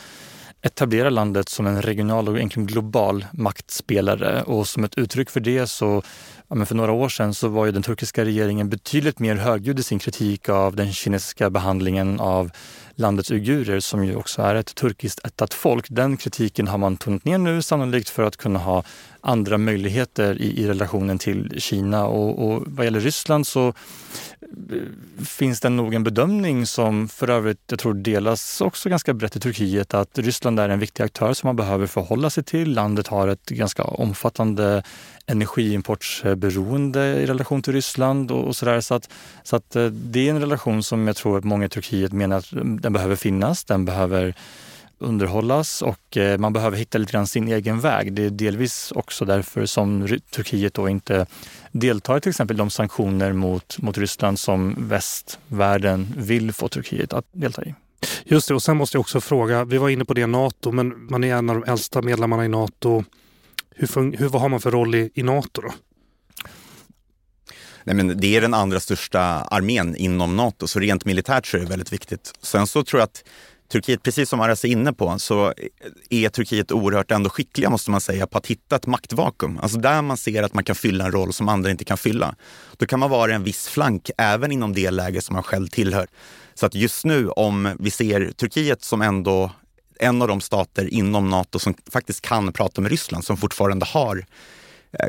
etablera 0.62 1.10
landet 1.10 1.50
som 1.50 1.67
en 1.67 1.82
regional 1.82 2.29
och 2.29 2.38
egentligen 2.38 2.67
global 2.67 3.25
maktspelare. 3.32 4.43
Och 4.43 4.67
som 4.67 4.84
ett 4.84 4.98
uttryck 4.98 5.29
för 5.29 5.39
det 5.39 5.67
så, 5.67 6.03
ja 6.48 6.65
för 6.65 6.75
några 6.75 6.91
år 6.91 7.10
sedan 7.10 7.34
så 7.34 7.48
var 7.48 7.65
ju 7.65 7.72
den 7.72 7.84
turkiska 7.84 8.25
regeringen 8.25 8.70
betydligt 8.70 9.20
mer 9.20 9.36
högljudd 9.36 9.79
i 9.79 9.84
sin 9.84 10.00
kritik 10.00 10.50
av 10.50 10.75
den 10.75 10.93
kinesiska 10.93 11.50
behandlingen 11.50 12.20
av 12.20 12.51
landets 12.96 13.32
uigurer 13.32 13.80
som 13.80 14.06
ju 14.06 14.16
också 14.16 14.42
är 14.42 14.56
ett 14.56 14.76
turkiskt 14.76 15.26
ättat 15.26 15.54
folk. 15.54 15.86
Den 15.90 16.18
kritiken 16.18 16.68
har 16.68 16.78
man 16.78 16.98
tonat 16.98 17.26
ner 17.26 17.38
nu 17.38 17.62
sannolikt 17.62 18.10
för 18.10 18.24
att 18.24 18.38
kunna 18.38 18.60
ha 18.60 18.84
andra 19.22 19.58
möjligheter 19.58 20.42
i, 20.42 20.62
i 20.62 20.68
relationen 20.68 21.20
till 21.20 21.54
Kina. 21.58 22.06
Och, 22.06 22.48
och 22.48 22.64
vad 22.68 22.86
gäller 22.86 23.00
Ryssland 23.00 23.48
så 23.48 23.68
eh, 23.68 23.74
finns 25.26 25.60
det 25.60 25.70
nog 25.70 25.94
en 25.94 26.04
bedömning 26.04 26.66
som 26.66 27.08
för 27.08 27.30
övrigt 27.30 27.60
jag 27.68 27.80
tror 27.80 27.94
delas 27.94 28.62
också 28.62 28.90
ganska 28.90 29.14
brett 29.14 29.36
i 29.36 29.40
Turkiet 29.40 29.94
att 29.94 30.18
Ryssland 30.18 30.60
är 30.60 30.70
en 30.70 30.80
viktig 30.80 31.04
aktör 31.04 31.34
som 31.34 31.48
man 31.48 31.56
behöver 31.56 31.88
förhålla 31.88 32.30
sig 32.30 32.44
till. 32.44 32.74
Landet 32.74 33.08
har 33.08 33.28
ett 33.28 33.50
ganska 33.50 33.84
omfattande 33.84 34.84
energiimportsberoende 35.26 37.00
i 37.00 37.26
relation 37.26 37.62
till 37.62 37.74
Ryssland 37.74 38.32
och, 38.32 38.48
och 38.48 38.56
sådär. 38.56 38.82
Så, 38.82 38.94
att, 38.94 39.10
så 39.44 39.56
att 39.56 39.76
eh, 39.76 39.86
det 39.86 40.28
är 40.28 40.30
en 40.30 40.40
relation 40.40 40.84
som 40.84 41.08
jag 41.08 41.16
tror 41.16 41.38
att 41.38 41.44
många 41.44 41.66
i 41.66 41.70
Turkiet 41.70 42.12
menar 42.12 42.38
att 42.38 42.52
mm, 42.52 42.82
den 42.84 42.94
behöver 42.94 43.16
finnas. 43.16 43.63
Den 43.63 43.86
behöver 43.86 44.36
underhållas 44.98 45.82
och 45.82 46.18
eh, 46.18 46.38
man 46.38 46.54
behöver 46.54 46.78
hitta 46.78 46.98
lite 46.98 47.12
grann 47.12 47.28
sin 47.28 47.48
egen 47.48 47.80
väg. 47.80 48.13
Det 48.13 48.25
är 48.25 48.30
delvis 48.30 48.92
också 48.96 49.25
därför 49.25 49.66
som 49.66 50.08
Turkiet 50.32 50.74
då 50.74 50.90
inte 50.90 51.25
deltar 51.72 52.18
i 52.18 52.22
till 52.22 52.30
exempel 52.30 52.58
de 52.58 52.70
sanktioner 52.70 53.34
mot, 53.34 53.78
mot 53.78 53.98
Ryssland 53.98 54.40
som 54.40 54.75
västvärlden 54.78 56.13
vill 56.18 56.54
få 56.54 56.68
Turkiet 56.68 57.13
att 57.13 57.25
delta 57.32 57.66
i. 57.66 57.75
Just 58.24 58.48
det, 58.48 58.54
och 58.54 58.63
sen 58.63 58.78
måste 58.78 58.98
jag 58.98 59.02
också 59.02 59.22
fråga, 59.22 59.66
vi 59.66 59.78
var 59.78 59.90
inne 59.90 60.06
på 60.06 60.13
det 60.13 60.28
NATO, 60.28 60.72
men 60.72 61.06
man 61.10 61.24
är 61.24 61.36
en 61.36 61.50
av 61.50 61.62
de 61.62 61.72
äldsta 61.72 62.02
medlemmarna 62.02 62.46
i 62.46 62.48
NATO. 62.48 63.04
Hur, 63.75 64.18
hur, 64.18 64.28
vad 64.28 64.42
har 64.42 64.50
man 64.50 64.60
för 64.60 64.72
roll 64.72 64.96
i, 64.96 65.10
i 65.13 65.24
NATO 65.24 65.62
då? 65.62 65.74
Nej, 67.84 67.96
men 67.96 68.20
det 68.20 68.36
är 68.36 68.42
den 68.42 68.54
andra 68.54 68.80
största 68.80 69.20
armén 69.52 69.96
inom 69.96 70.36
Nato, 70.36 70.68
så 70.68 70.80
rent 70.80 71.06
militärt 71.06 71.48
så 71.48 71.58
är 71.58 71.62
det 71.62 71.68
väldigt 71.68 71.94
viktigt. 71.94 72.34
Sen 72.42 72.68
så 72.68 72.84
tror 72.84 73.00
jag 73.00 73.06
att 73.06 73.24
Turkiet, 73.72 74.04
precis 74.04 74.30
som 74.30 74.40
Aras 74.40 74.63
är 74.66 74.70
inne 74.70 74.94
på, 74.94 75.20
så 75.20 75.54
är 76.10 76.30
Turkiet 76.30 76.72
oerhört 76.72 77.12
ändå 77.12 77.30
skickliga 77.30 77.70
måste 77.70 77.92
man 77.92 78.02
säga 78.02 78.28
på 78.28 78.38
att 78.38 78.48
hitta 78.48 78.75
ett 78.75 78.88
maktvakuum. 78.88 79.60
Alltså 79.60 79.78
där 79.78 80.02
man 80.02 80.18
ser 80.18 80.44
att 80.44 80.54
man 80.54 80.63
kan 80.63 80.75
fylla 80.75 81.06
en 81.06 81.12
roll 81.12 81.34
som 81.34 81.50
andra 81.50 81.72
inte 81.72 81.86
kan 81.86 81.98
fylla. 81.98 82.36
Då 82.78 82.86
kan 82.86 83.00
man 83.00 83.10
vara 83.10 83.34
en 83.34 83.44
viss 83.44 83.68
flank 83.68 84.10
även 84.18 84.52
inom 84.52 84.74
det 84.74 84.92
läge 84.92 85.22
som 85.22 85.34
man 85.34 85.44
själv 85.44 85.68
tillhör. 85.68 86.08
Så 86.54 86.66
att 86.66 86.75
just 86.75 87.06
nu 87.06 87.30
om 87.30 87.75
vi 87.80 87.92
ser 87.92 88.32
Turkiet 88.32 88.84
som 88.84 89.02
ändå 89.02 89.52
en 90.00 90.22
av 90.22 90.28
de 90.28 90.42
stater 90.42 90.94
inom 90.94 91.30
Nato 91.30 91.60
som 91.60 91.74
faktiskt 91.92 92.22
kan 92.22 92.54
prata 92.54 92.82
med 92.82 92.92
Ryssland, 92.92 93.25
som 93.25 93.38
fortfarande 93.38 93.86
har 93.86 94.25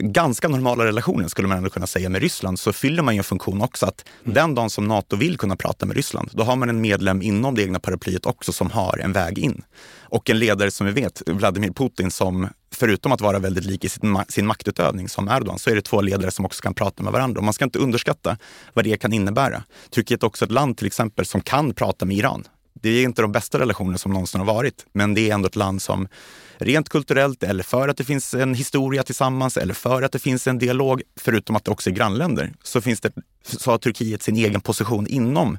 ganska 0.01 0.49
normala 0.49 0.85
relationer 0.85 1.29
skulle 1.29 1.49
man 1.49 1.57
ändå 1.57 1.71
kunna 1.71 1.87
säga 1.87 2.09
med 2.09 2.23
Ryssland 2.23 2.59
så 2.59 2.73
fyller 2.73 3.03
man 3.03 3.15
ju 3.15 3.19
en 3.19 3.25
funktion 3.25 3.63
också 3.63 3.87
att 3.87 4.05
mm. 4.25 4.35
den 4.35 4.55
dagen 4.55 4.71
som 4.71 4.89
Nato 4.89 5.17
vill 5.17 5.39
kunna 5.39 5.57
prata 5.57 5.87
med 5.87 5.97
Ryssland, 5.97 6.31
då 6.33 6.45
har 6.45 6.57
man 6.57 6.69
en 6.69 6.81
medlem 6.81 7.23
inom 7.23 7.55
det 7.55 7.63
egna 7.63 7.79
paraplyet 7.79 8.27
också 8.27 8.53
som 8.53 8.71
har 8.71 8.99
en 8.99 9.13
väg 9.13 9.39
in. 9.39 9.63
Och 10.01 10.31
en 10.31 10.39
ledare 10.39 10.71
som 10.71 10.87
vi 10.87 10.93
vet, 10.93 11.23
Vladimir 11.27 11.71
Putin, 11.71 12.11
som 12.11 12.49
förutom 12.75 13.13
att 13.13 13.21
vara 13.21 13.39
väldigt 13.39 13.65
lik 13.65 13.85
i 13.85 13.89
sin, 13.89 14.19
sin 14.29 14.47
maktutövning 14.47 15.09
som 15.09 15.29
Erdogan, 15.29 15.59
så 15.59 15.71
är 15.71 15.75
det 15.75 15.83
två 15.83 16.01
ledare 16.01 16.31
som 16.31 16.45
också 16.45 16.63
kan 16.63 16.75
prata 16.75 17.03
med 17.03 17.13
varandra. 17.13 17.39
Och 17.39 17.45
man 17.45 17.55
ska 17.55 17.65
inte 17.65 17.79
underskatta 17.79 18.37
vad 18.73 18.85
det 18.85 18.97
kan 18.97 19.13
innebära. 19.13 19.63
Turkiet 19.91 20.23
är 20.23 20.27
också 20.27 20.45
ett 20.45 20.51
land 20.51 20.77
till 20.77 20.87
exempel 20.87 21.27
som 21.27 21.41
kan 21.41 21.75
prata 21.75 22.05
med 22.05 22.17
Iran. 22.17 22.45
Det 22.85 22.91
är 22.91 23.05
inte 23.05 23.23
de 23.23 23.33
bästa 23.33 23.59
relationer 23.59 23.97
som 23.97 24.13
någonsin 24.13 24.41
har 24.41 24.47
varit, 24.47 24.87
men 24.93 25.15
det 25.15 25.31
är 25.31 25.35
ändå 25.35 25.47
ett 25.47 25.57
land 25.57 25.83
som 25.83 26.09
rent 26.59 26.89
kulturellt 26.89 27.43
eller 27.43 27.63
för 27.63 27.89
att 27.89 27.97
det 27.97 28.05
finns 28.05 28.35
en 28.35 28.55
historia 28.55 29.03
tillsammans 29.03 29.57
eller 29.57 29.75
för 29.75 30.03
att 30.03 30.13
det 30.13 30.19
finns 30.19 30.47
en 30.47 30.59
dialog, 30.59 31.03
förutom 31.21 31.57
att 31.57 31.65
det 31.65 31.71
också 31.71 31.91
är 31.91 31.95
grannländer, 31.95 32.53
så, 32.63 32.81
finns 32.81 33.01
det, 33.01 33.13
så 33.43 33.71
har 33.71 33.79
Turkiet 33.79 34.23
sin 34.23 34.37
egen 34.37 34.61
position 34.61 35.07
inom 35.07 35.59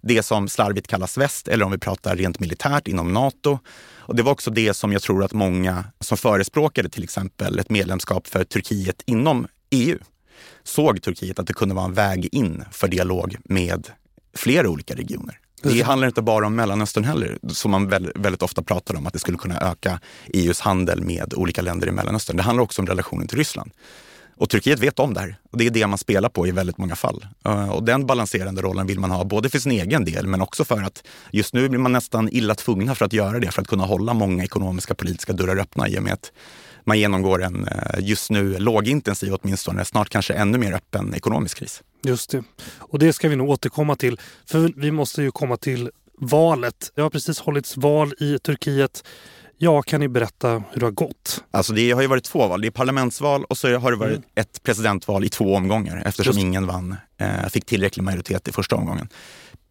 det 0.00 0.22
som 0.22 0.48
slarvigt 0.48 0.86
kallas 0.86 1.18
väst, 1.18 1.48
eller 1.48 1.64
om 1.64 1.72
vi 1.72 1.78
pratar 1.78 2.16
rent 2.16 2.40
militärt 2.40 2.88
inom 2.88 3.12
Nato. 3.12 3.58
Och 3.96 4.16
det 4.16 4.22
var 4.22 4.32
också 4.32 4.50
det 4.50 4.74
som 4.74 4.92
jag 4.92 5.02
tror 5.02 5.24
att 5.24 5.32
många 5.32 5.84
som 6.00 6.18
förespråkade 6.18 6.88
till 6.88 7.04
exempel 7.04 7.58
ett 7.58 7.70
medlemskap 7.70 8.26
för 8.26 8.44
Turkiet 8.44 9.02
inom 9.06 9.46
EU 9.70 9.98
såg 10.62 11.02
Turkiet 11.02 11.38
att 11.38 11.46
det 11.46 11.54
kunde 11.54 11.74
vara 11.74 11.84
en 11.84 11.94
väg 11.94 12.28
in 12.32 12.64
för 12.72 12.88
dialog 12.88 13.36
med 13.44 13.90
flera 14.34 14.68
olika 14.68 14.94
regioner. 14.94 15.40
Det 15.62 15.82
handlar 15.82 16.08
inte 16.08 16.22
bara 16.22 16.46
om 16.46 16.54
Mellanöstern 16.54 17.04
heller, 17.04 17.38
som 17.48 17.70
man 17.70 17.88
väldigt 18.14 18.42
ofta 18.42 18.62
pratar 18.62 18.96
om, 18.96 19.06
att 19.06 19.12
det 19.12 19.18
skulle 19.18 19.38
kunna 19.38 19.60
öka 19.60 20.00
EUs 20.26 20.60
handel 20.60 21.02
med 21.02 21.34
olika 21.34 21.62
länder 21.62 21.86
i 21.86 21.90
Mellanöstern. 21.90 22.36
Det 22.36 22.42
handlar 22.42 22.64
också 22.64 22.82
om 22.82 22.86
relationen 22.86 23.28
till 23.28 23.38
Ryssland. 23.38 23.70
Och 24.38 24.50
Turkiet 24.50 24.78
vet 24.78 24.98
om 24.98 25.14
det 25.14 25.20
här. 25.20 25.36
Och 25.52 25.58
det 25.58 25.66
är 25.66 25.70
det 25.70 25.86
man 25.86 25.98
spelar 25.98 26.28
på 26.28 26.46
i 26.46 26.50
väldigt 26.50 26.78
många 26.78 26.96
fall. 26.96 27.26
Eh, 27.44 27.70
och 27.70 27.82
den 27.82 28.06
balanserande 28.06 28.62
rollen 28.62 28.86
vill 28.86 29.00
man 29.00 29.10
ha, 29.10 29.24
både 29.24 29.48
för 29.48 29.58
sin 29.58 29.72
egen 29.72 30.04
del, 30.04 30.26
men 30.26 30.42
också 30.42 30.64
för 30.64 30.82
att 30.82 31.02
just 31.30 31.54
nu 31.54 31.68
blir 31.68 31.78
man 31.78 31.92
nästan 31.92 32.28
illa 32.32 32.54
tvungna 32.54 32.94
för 32.94 33.04
att 33.04 33.12
göra 33.12 33.38
det, 33.38 33.50
för 33.50 33.62
att 33.62 33.68
kunna 33.68 33.84
hålla 33.84 34.14
många 34.14 34.44
ekonomiska 34.44 34.94
politiska 34.94 35.32
dörrar 35.32 35.56
öppna 35.56 35.88
i 35.88 35.98
och 35.98 36.02
med 36.02 36.12
att 36.12 36.32
man 36.84 36.98
genomgår 36.98 37.42
en 37.42 37.68
eh, 37.68 37.98
just 37.98 38.30
nu 38.30 38.58
lågintensiv 38.58 39.34
åtminstone, 39.34 39.84
snart 39.84 40.08
kanske 40.08 40.34
ännu 40.34 40.58
mer 40.58 40.72
öppen 40.72 41.14
ekonomisk 41.14 41.58
kris. 41.58 41.82
Just 42.02 42.30
det. 42.30 42.42
Och 42.78 42.98
det 42.98 43.12
ska 43.12 43.28
vi 43.28 43.36
nog 43.36 43.50
återkomma 43.50 43.96
till. 43.96 44.20
För 44.46 44.72
vi 44.76 44.90
måste 44.90 45.22
ju 45.22 45.30
komma 45.30 45.56
till 45.56 45.90
valet. 46.20 46.92
Det 46.94 47.02
har 47.02 47.10
precis 47.10 47.40
hållits 47.40 47.76
val 47.76 48.14
i 48.18 48.38
Turkiet. 48.38 49.04
Ja, 49.60 49.82
kan 49.82 50.00
ni 50.00 50.08
berätta 50.08 50.48
hur 50.70 50.80
det 50.80 50.86
har 50.86 50.90
gått? 50.90 51.44
Alltså 51.50 51.72
det 51.72 51.90
har 51.90 52.02
ju 52.02 52.08
varit 52.08 52.24
två 52.24 52.48
val. 52.48 52.60
Det 52.60 52.66
är 52.66 52.70
parlamentsval 52.70 53.44
och 53.44 53.58
så 53.58 53.78
har 53.78 53.90
det 53.90 53.96
varit 53.96 54.16
mm. 54.16 54.28
ett 54.34 54.62
presidentval 54.62 55.24
i 55.24 55.28
två 55.28 55.54
omgångar 55.54 56.02
eftersom 56.06 56.30
Just. 56.30 56.40
ingen 56.40 56.66
vann, 56.66 56.96
eh, 57.20 57.48
fick 57.48 57.66
tillräcklig 57.66 58.02
majoritet 58.02 58.48
i 58.48 58.52
första 58.52 58.76
omgången. 58.76 59.08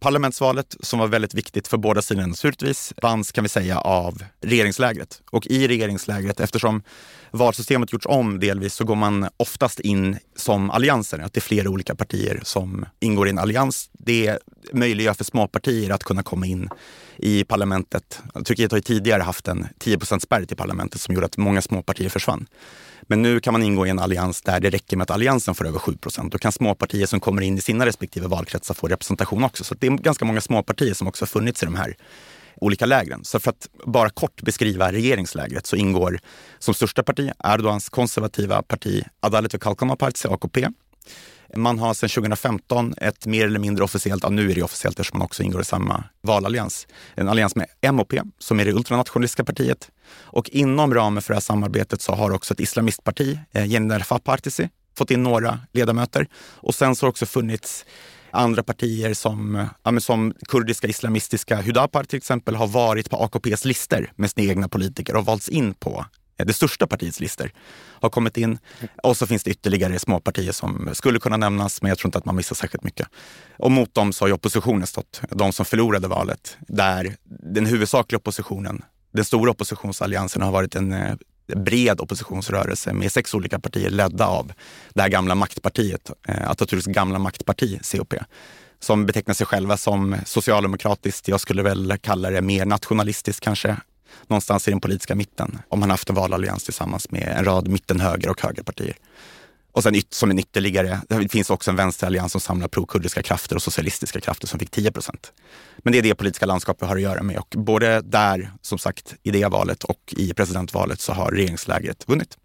Parlamentsvalet, 0.00 0.76
som 0.80 0.98
var 0.98 1.06
väldigt 1.06 1.34
viktigt 1.34 1.68
för 1.68 1.76
båda 1.76 2.02
sidorna 2.02 2.26
naturligtvis, 2.26 2.92
vanns 3.02 3.32
kan 3.32 3.44
vi 3.44 3.48
säga 3.48 3.78
av 3.78 4.22
regeringslägret. 4.40 5.22
Och 5.30 5.46
i 5.46 5.68
regeringslägret, 5.68 6.40
eftersom 6.40 6.82
valsystemet 7.30 7.92
gjorts 7.92 8.06
om 8.06 8.40
delvis, 8.40 8.74
så 8.74 8.84
går 8.84 8.94
man 8.94 9.28
oftast 9.36 9.80
in 9.80 10.18
som 10.36 10.70
allianser. 10.70 11.18
Att 11.18 11.32
det 11.32 11.38
är 11.38 11.42
flera 11.42 11.70
olika 11.70 11.94
partier 11.94 12.40
som 12.42 12.86
ingår 13.00 13.26
i 13.26 13.30
en 13.30 13.38
allians. 13.38 13.90
Det 13.92 14.38
möjliggör 14.72 15.14
för 15.14 15.24
småpartier 15.24 15.90
att 15.90 16.04
kunna 16.04 16.22
komma 16.22 16.46
in 16.46 16.68
i 17.16 17.44
parlamentet. 17.44 18.20
Turkiet 18.46 18.70
har 18.70 18.78
ju 18.78 18.82
tidigare 18.82 19.22
haft 19.22 19.48
en 19.48 19.66
10% 19.78 20.18
spärr 20.18 20.44
till 20.44 20.56
parlamentet 20.56 21.00
som 21.00 21.14
gjorde 21.14 21.26
att 21.26 21.36
många 21.36 21.62
småpartier 21.62 22.08
försvann. 22.08 22.46
Men 23.10 23.22
nu 23.22 23.40
kan 23.40 23.52
man 23.52 23.62
ingå 23.62 23.86
i 23.86 23.90
en 23.90 23.98
allians 23.98 24.42
där 24.42 24.60
det 24.60 24.70
räcker 24.70 24.96
med 24.96 25.02
att 25.02 25.10
alliansen 25.10 25.54
får 25.54 25.66
över 25.66 25.78
7 25.78 25.96
procent. 25.96 26.32
Då 26.32 26.38
kan 26.38 26.52
småpartier 26.52 27.06
som 27.06 27.20
kommer 27.20 27.42
in 27.42 27.58
i 27.58 27.60
sina 27.60 27.86
respektive 27.86 28.26
valkretsar 28.26 28.74
få 28.74 28.88
representation 28.88 29.44
också. 29.44 29.64
Så 29.64 29.74
det 29.74 29.86
är 29.86 29.90
ganska 29.90 30.24
många 30.24 30.40
småpartier 30.40 30.94
som 30.94 31.08
också 31.08 31.22
har 31.22 31.28
funnits 31.28 31.62
i 31.62 31.66
de 31.66 31.74
här 31.74 31.96
olika 32.60 32.86
lägren. 32.86 33.24
Så 33.24 33.38
för 33.38 33.50
att 33.50 33.68
bara 33.86 34.10
kort 34.10 34.42
beskriva 34.42 34.92
regeringslägret 34.92 35.66
så 35.66 35.76
ingår 35.76 36.20
som 36.58 36.74
största 36.74 37.02
parti 37.02 37.30
Erdogans 37.44 37.88
konservativa 37.88 38.62
parti 38.62 39.04
Adalet 39.20 39.54
ve 39.54 39.58
Kalkınma 39.58 39.96
Partisi, 39.96 40.28
AKP. 40.28 40.68
Man 41.56 41.78
har 41.78 41.94
sedan 41.94 42.08
2015 42.08 42.94
ett 42.96 43.26
mer 43.26 43.46
eller 43.46 43.58
mindre 43.58 43.84
officiellt, 43.84 44.22
ja, 44.22 44.28
nu 44.28 44.50
är 44.50 44.54
det 44.54 44.62
officiellt 44.62 45.00
eftersom 45.00 45.18
man 45.18 45.24
också 45.26 45.42
ingår 45.42 45.60
i 45.60 45.64
samma 45.64 46.04
valallians, 46.22 46.86
en 47.14 47.28
allians 47.28 47.54
med 47.56 47.94
MOP 47.94 48.14
som 48.38 48.60
är 48.60 48.64
det 48.64 48.72
ultranationalistiska 48.72 49.44
partiet. 49.44 49.90
Och 50.14 50.50
inom 50.50 50.94
ramen 50.94 51.22
för 51.22 51.28
det 51.28 51.36
här 51.36 51.40
samarbetet 51.40 52.00
så 52.00 52.12
har 52.12 52.30
också 52.30 52.54
ett 52.54 52.60
islamistparti, 52.60 53.38
eh, 53.52 53.66
Yenidar 53.66 54.18
Partisi, 54.18 54.68
fått 54.98 55.10
in 55.10 55.22
några 55.22 55.60
ledamöter. 55.72 56.28
Och 56.34 56.74
sen 56.74 56.96
så 56.96 57.06
har 57.06 57.08
det 57.08 57.10
också 57.10 57.26
funnits 57.26 57.84
andra 58.30 58.62
partier 58.62 59.14
som, 59.14 59.56
eh, 59.56 59.66
ja, 59.82 60.00
som 60.00 60.34
kurdiska 60.48 60.86
islamistiska 60.86 61.62
Hudapar 61.62 62.04
till 62.04 62.16
exempel 62.16 62.54
har 62.54 62.66
varit 62.66 63.10
på 63.10 63.16
AKPs 63.16 63.64
listor 63.64 64.12
med 64.16 64.30
sina 64.30 64.50
egna 64.50 64.68
politiker 64.68 65.16
och 65.16 65.24
valts 65.24 65.48
in 65.48 65.74
på 65.74 66.04
Eh, 66.38 66.46
det 66.46 66.52
största 66.52 66.86
partiets 66.86 67.20
listor 67.20 67.50
har 68.00 68.10
kommit 68.10 68.36
in. 68.36 68.58
Och 69.02 69.16
så 69.16 69.26
finns 69.26 69.42
det 69.42 69.50
ytterligare 69.50 69.98
småpartier 69.98 70.52
som 70.52 70.90
skulle 70.92 71.18
kunna 71.20 71.36
nämnas, 71.36 71.82
men 71.82 71.88
jag 71.88 71.98
tror 71.98 72.08
inte 72.08 72.18
att 72.18 72.24
man 72.24 72.36
missar 72.36 72.56
särskilt 72.56 72.84
mycket. 72.84 73.08
Och 73.56 73.70
mot 73.70 73.94
dem 73.94 74.12
så 74.12 74.24
har 74.24 74.28
ju 74.28 74.34
oppositionen 74.34 74.86
stått, 74.86 75.22
de 75.30 75.52
som 75.52 75.64
förlorade 75.64 76.08
valet, 76.08 76.56
där 76.60 77.16
den 77.24 77.66
huvudsakliga 77.66 78.18
oppositionen, 78.18 78.82
den 79.12 79.24
stora 79.24 79.50
oppositionsalliansen 79.50 80.42
har 80.42 80.52
varit 80.52 80.74
en 80.74 80.92
eh, 80.92 81.16
bred 81.56 82.00
oppositionsrörelse 82.00 82.92
med 82.92 83.12
sex 83.12 83.34
olika 83.34 83.58
partier 83.58 83.90
ledda 83.90 84.26
av 84.26 84.52
det 84.94 85.02
här 85.02 85.08
gamla 85.08 85.34
maktpartiet, 85.34 86.10
eh, 86.28 86.50
Atatürks 86.50 86.90
gamla 86.90 87.18
maktparti, 87.18 87.80
COP 87.82 88.14
som 88.80 89.06
betecknar 89.06 89.34
sig 89.34 89.46
själva 89.46 89.76
som 89.76 90.16
socialdemokratiskt. 90.24 91.28
Jag 91.28 91.40
skulle 91.40 91.62
väl 91.62 91.96
kalla 92.00 92.30
det 92.30 92.42
mer 92.42 92.64
nationalistiskt 92.64 93.40
kanske 93.40 93.76
någonstans 94.26 94.68
i 94.68 94.70
den 94.70 94.80
politiska 94.80 95.14
mitten 95.14 95.58
om 95.68 95.80
man 95.80 95.90
haft 95.90 96.08
en 96.08 96.14
valallians 96.14 96.64
tillsammans 96.64 97.10
med 97.10 97.34
en 97.38 97.44
rad 97.44 97.68
mittenhöger 97.68 98.30
och 98.30 98.42
högerpartier. 98.42 98.96
Och 99.72 99.82
sen 99.82 99.94
som 100.10 100.30
en 100.30 100.38
ytterligare, 100.38 101.00
det 101.08 101.32
finns 101.32 101.50
också 101.50 101.70
en 101.70 101.76
vänsterallians 101.76 102.32
som 102.32 102.40
samlar 102.40 102.68
prokurdiska 102.68 103.22
krafter 103.22 103.56
och 103.56 103.62
socialistiska 103.62 104.20
krafter 104.20 104.46
som 104.46 104.58
fick 104.58 104.70
10 104.70 104.92
procent. 104.92 105.32
Men 105.78 105.92
det 105.92 105.98
är 105.98 106.02
det 106.02 106.14
politiska 106.14 106.46
landskap 106.46 106.76
vi 106.82 106.86
har 106.86 106.96
att 106.96 107.02
göra 107.02 107.22
med 107.22 107.38
och 107.38 107.54
både 107.56 108.00
där, 108.00 108.52
som 108.62 108.78
sagt, 108.78 109.14
i 109.22 109.30
det 109.30 109.46
valet 109.46 109.84
och 109.84 110.14
i 110.16 110.34
presidentvalet 110.34 111.00
så 111.00 111.12
har 111.12 111.30
regeringslägret 111.30 112.08
vunnit. 112.08 112.36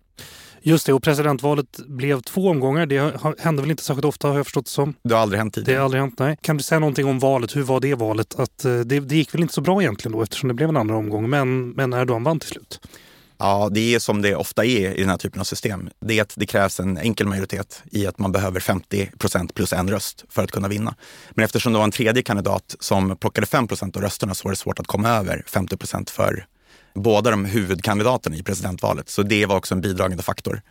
Just 0.66 0.86
det, 0.86 0.94
och 0.94 1.04
presidentvalet 1.04 1.80
blev 1.86 2.22
två 2.22 2.50
omgångar. 2.50 2.86
Det 2.86 3.14
hände 3.40 3.62
väl 3.62 3.72
inte 3.72 3.84
särskilt 3.84 4.06
ofta 4.06 4.28
har 4.28 4.36
jag 4.36 4.46
förstått 4.46 4.66
det 4.66 4.72
som. 4.72 4.94
Det 5.04 5.14
har 5.14 5.22
aldrig 5.22 5.38
hänt 5.38 5.54
tidigare. 5.54 5.76
Det 5.76 5.80
har 5.80 5.86
aldrig 5.86 6.02
hänt, 6.02 6.20
nej. 6.20 6.38
Kan 6.42 6.58
du 6.58 6.64
säga 6.64 6.80
någonting 6.80 7.06
om 7.06 7.20
valet? 7.20 7.56
Hur 7.56 7.64
var 7.64 7.80
det 7.80 7.96
valet? 7.96 8.40
Att, 8.40 8.66
eh, 8.66 8.80
det, 8.80 9.00
det 9.00 9.16
gick 9.16 9.34
väl 9.34 9.42
inte 9.42 9.54
så 9.54 9.62
bra 9.62 9.82
egentligen 9.82 10.18
då 10.18 10.24
eftersom 10.24 10.48
det 10.48 10.54
blev 10.54 10.70
en 10.70 10.78
andra 10.78 10.96
omgång, 10.96 11.30
men, 11.30 11.70
men 11.70 11.94
Erdogan 11.94 12.24
vann 12.24 12.40
till 12.40 12.50
slut. 12.50 12.80
Ja, 13.38 13.70
det 13.72 13.96
är 13.96 14.00
som 14.00 14.22
det 14.22 14.36
ofta 14.36 14.66
är 14.66 14.94
i 14.94 15.00
den 15.00 15.10
här 15.10 15.18
typen 15.18 15.40
av 15.40 15.44
system. 15.44 15.90
Det, 16.00 16.18
är 16.20 16.22
att 16.22 16.34
det 16.38 16.46
krävs 16.46 16.80
en 16.80 16.98
enkel 16.98 17.28
majoritet 17.28 17.84
i 17.92 18.08
att 18.08 18.20
man 18.20 18.32
behöver 18.32 18.60
50 18.60 19.12
procent 19.18 19.54
plus 19.54 19.74
en 19.74 19.90
röst 19.90 20.26
för 20.30 20.44
att 20.44 20.52
kunna 20.52 20.68
vinna. 20.68 20.96
Men 21.32 21.46
eftersom 21.46 21.74
det 21.74 21.78
var 21.80 21.86
en 21.86 21.92
tredje 21.92 22.24
kandidat 22.24 22.76
som 22.80 23.18
plockade 23.18 23.48
5 23.48 23.68
procent 23.68 23.96
av 23.96 24.02
rösterna 24.02 24.34
så 24.34 24.44
var 24.44 24.52
det 24.52 24.58
svårt 24.58 24.80
att 24.80 24.88
komma 24.88 25.10
över 25.10 25.44
50 25.48 25.78
procent 25.78 26.10
för 26.10 26.46
båda 26.94 27.32
de 27.32 27.46
huvudkandidaterna 27.46 28.36
i 28.36 28.44
presidentvalet. 28.44 29.10
Så 29.10 29.24
det 29.24 29.46
var 29.46 29.56
också 29.56 29.76
en 29.76 29.82
bidragande 29.82 30.24
faktor 30.24 30.62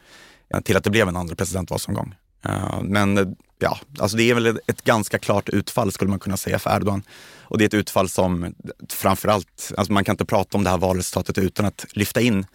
eh, 0.54 0.60
till 0.60 0.76
att 0.76 0.84
det 0.84 0.90
blev 0.90 1.08
en 1.08 1.16
andra 1.16 1.34
presidentvalsomgång. 1.34 2.14
Eh, 2.44 2.82
men 2.82 3.36
ja, 3.58 3.78
alltså 3.98 4.16
det 4.16 4.30
är 4.30 4.34
väl 4.34 4.46
ett 4.66 4.84
ganska 4.84 5.18
klart 5.18 5.48
utfall 5.48 5.92
skulle 5.92 6.10
man 6.10 6.18
kunna 6.18 6.36
säga 6.36 6.58
för 6.58 6.76
Erdogan. 6.76 7.02
Och 7.40 7.58
det 7.58 7.64
är 7.64 7.66
ett 7.66 7.74
utfall 7.74 8.08
som 8.08 8.54
framförallt, 8.88 9.72
alltså 9.76 9.92
man 9.92 10.04
kan 10.04 10.12
inte 10.12 10.24
prata 10.24 10.58
om 10.58 10.64
det 10.64 10.70
här 10.70 10.78
valresultatet 10.78 11.38
utan 11.38 11.66
att 11.66 11.86
lyfta 11.92 12.20
in 12.20 12.46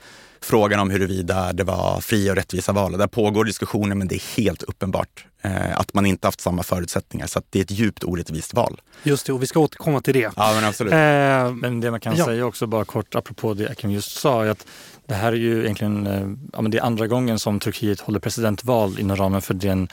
frågan 0.42 0.80
om 0.80 0.90
huruvida 0.90 1.54
det 1.54 1.64
var 1.64 2.02
fria 2.02 2.32
och 2.32 2.36
rättvisa 2.36 2.72
val. 2.72 2.98
Där 2.98 3.08
pågår 3.08 3.46
diskussioner 3.46 3.96
men 3.96 4.08
det 4.08 4.16
är 4.16 4.42
helt 4.42 4.64
uppenbart 4.64 5.26
eh, 5.42 5.80
att 5.80 5.94
man 5.94 6.06
inte 6.06 6.28
haft 6.28 6.42
samma 6.42 6.64
förutsättningar. 6.64 7.28
Så 7.28 7.42
det 7.50 7.60
är 7.60 7.64
ett 7.64 7.72
djupt 7.72 8.04
orättvist 8.04 8.54
val. 8.54 8.82
Just 9.04 9.26
det, 9.26 9.34
och 9.34 9.44
vi 9.44 9.48
ska 9.48 9.60
återkomma 9.60 10.02
till 10.02 10.14
det. 10.14 10.32
Ja, 10.36 10.52
men 10.56 10.64
absolut. 10.64 10.94
Eh, 10.94 11.54
men 11.54 11.80
det 11.82 11.92
man 11.92 12.00
kan 12.00 12.16
ja. 12.16 12.26
säga 12.26 12.46
också 12.46 12.68
bara 12.68 12.86
kort 12.86 13.16
apropå 13.16 13.54
det 13.54 13.70
Akim 13.70 13.92
just 13.92 14.12
sa 14.12 14.46
är 14.46 14.50
att 14.50 14.68
det 15.06 15.14
här 15.14 15.32
är 15.32 15.38
ju 15.38 15.64
egentligen 15.64 16.08
eh, 16.08 16.28
ja, 16.54 16.62
men 16.62 16.72
det 16.72 16.78
är 16.78 16.82
andra 16.82 17.08
gången 17.08 17.40
som 17.40 17.60
Turkiet 17.60 18.00
håller 18.00 18.20
presidentval 18.20 19.00
inom 19.00 19.18
ramen 19.18 19.42
för 19.42 19.54
den 19.54 19.88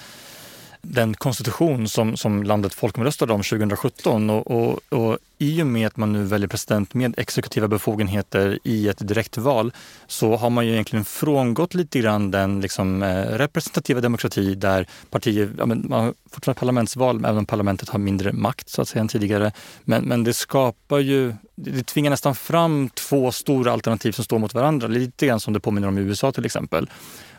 den 0.86 1.14
konstitution 1.14 1.88
som, 1.88 2.16
som 2.16 2.42
landet 2.42 2.74
folkomröstade 2.74 3.32
om 3.32 3.42
2017 3.42 4.30
och, 4.30 4.50
och, 4.50 4.80
och 4.88 5.18
i 5.44 5.62
och 5.62 5.66
med 5.66 5.86
att 5.86 5.96
man 5.96 6.12
nu 6.12 6.24
väljer 6.24 6.48
president 6.48 6.94
med 6.94 7.14
exekutiva 7.18 7.68
befogenheter 7.68 8.58
i 8.64 8.88
ett 8.88 9.08
direktval 9.08 9.72
så 10.06 10.36
har 10.36 10.50
man 10.50 10.66
ju 10.66 10.72
egentligen 10.72 11.04
frångått 11.04 11.74
lite 11.74 11.98
grann 11.98 12.30
den 12.30 12.60
liksom, 12.60 13.02
eh, 13.02 13.22
representativa 13.22 14.00
demokrati 14.00 14.54
där 14.54 14.86
partier, 15.10 15.50
ja, 15.58 15.66
men 15.66 15.86
man 15.88 16.04
har 16.04 16.14
fortfarande 16.30 16.58
parlamentsval 16.58 17.24
även 17.24 17.38
om 17.38 17.46
parlamentet 17.46 17.88
har 17.88 17.98
mindre 17.98 18.32
makt 18.32 18.68
så 18.68 18.82
att 18.82 18.88
säga 18.88 19.00
än 19.00 19.08
tidigare. 19.08 19.52
Men, 19.84 20.04
men 20.04 20.24
det 20.24 20.34
skapar 20.34 20.98
ju, 20.98 21.34
det 21.54 21.86
tvingar 21.86 22.10
nästan 22.10 22.34
fram 22.34 22.88
två 22.88 23.32
stora 23.32 23.72
alternativ 23.72 24.12
som 24.12 24.24
står 24.24 24.38
mot 24.38 24.54
varandra. 24.54 24.88
Lite 24.88 25.26
grann 25.26 25.40
som 25.40 25.52
det 25.52 25.60
påminner 25.60 25.88
om 25.88 25.98
i 25.98 26.00
USA 26.00 26.32
till 26.32 26.44
exempel. 26.44 26.88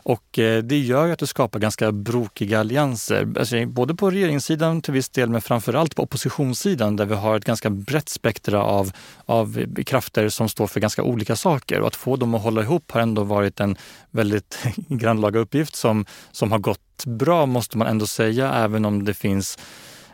Och 0.08 0.38
eh, 0.38 0.62
det 0.62 0.78
gör 0.78 1.06
ju 1.06 1.12
att 1.12 1.18
det 1.18 1.26
skapar 1.26 1.60
ganska 1.60 1.92
brokiga 1.92 2.60
allianser, 2.60 3.28
alltså, 3.38 3.66
både 3.66 3.94
på 3.94 4.10
regeringssidan 4.10 4.82
till 4.82 4.92
viss 4.92 5.08
del 5.08 5.30
men 5.30 5.40
framförallt 5.40 5.96
på 5.96 6.02
oppositionssidan 6.02 6.96
där 6.96 7.04
vi 7.04 7.14
har 7.14 7.36
ett 7.36 7.44
ganska 7.44 7.70
brett 7.70 8.08
spektra 8.08 8.62
av, 8.62 8.92
av 9.24 9.74
krafter 9.86 10.28
som 10.28 10.48
står 10.48 10.66
för 10.66 10.80
ganska 10.80 11.02
olika 11.02 11.36
saker. 11.36 11.80
Och 11.80 11.86
att 11.86 11.96
få 11.96 12.16
dem 12.16 12.34
att 12.34 12.42
hålla 12.42 12.62
ihop 12.62 12.90
har 12.90 13.00
ändå 13.00 13.24
varit 13.24 13.60
en 13.60 13.76
väldigt 14.10 14.58
grannlaga 14.88 15.40
uppgift 15.40 15.76
som, 15.76 16.06
som 16.32 16.52
har 16.52 16.58
gått 16.58 17.04
bra 17.06 17.46
måste 17.46 17.78
man 17.78 17.86
ändå 17.86 18.06
säga, 18.06 18.52
även 18.52 18.84
om 18.84 19.04
det 19.04 19.14
finns 19.14 19.58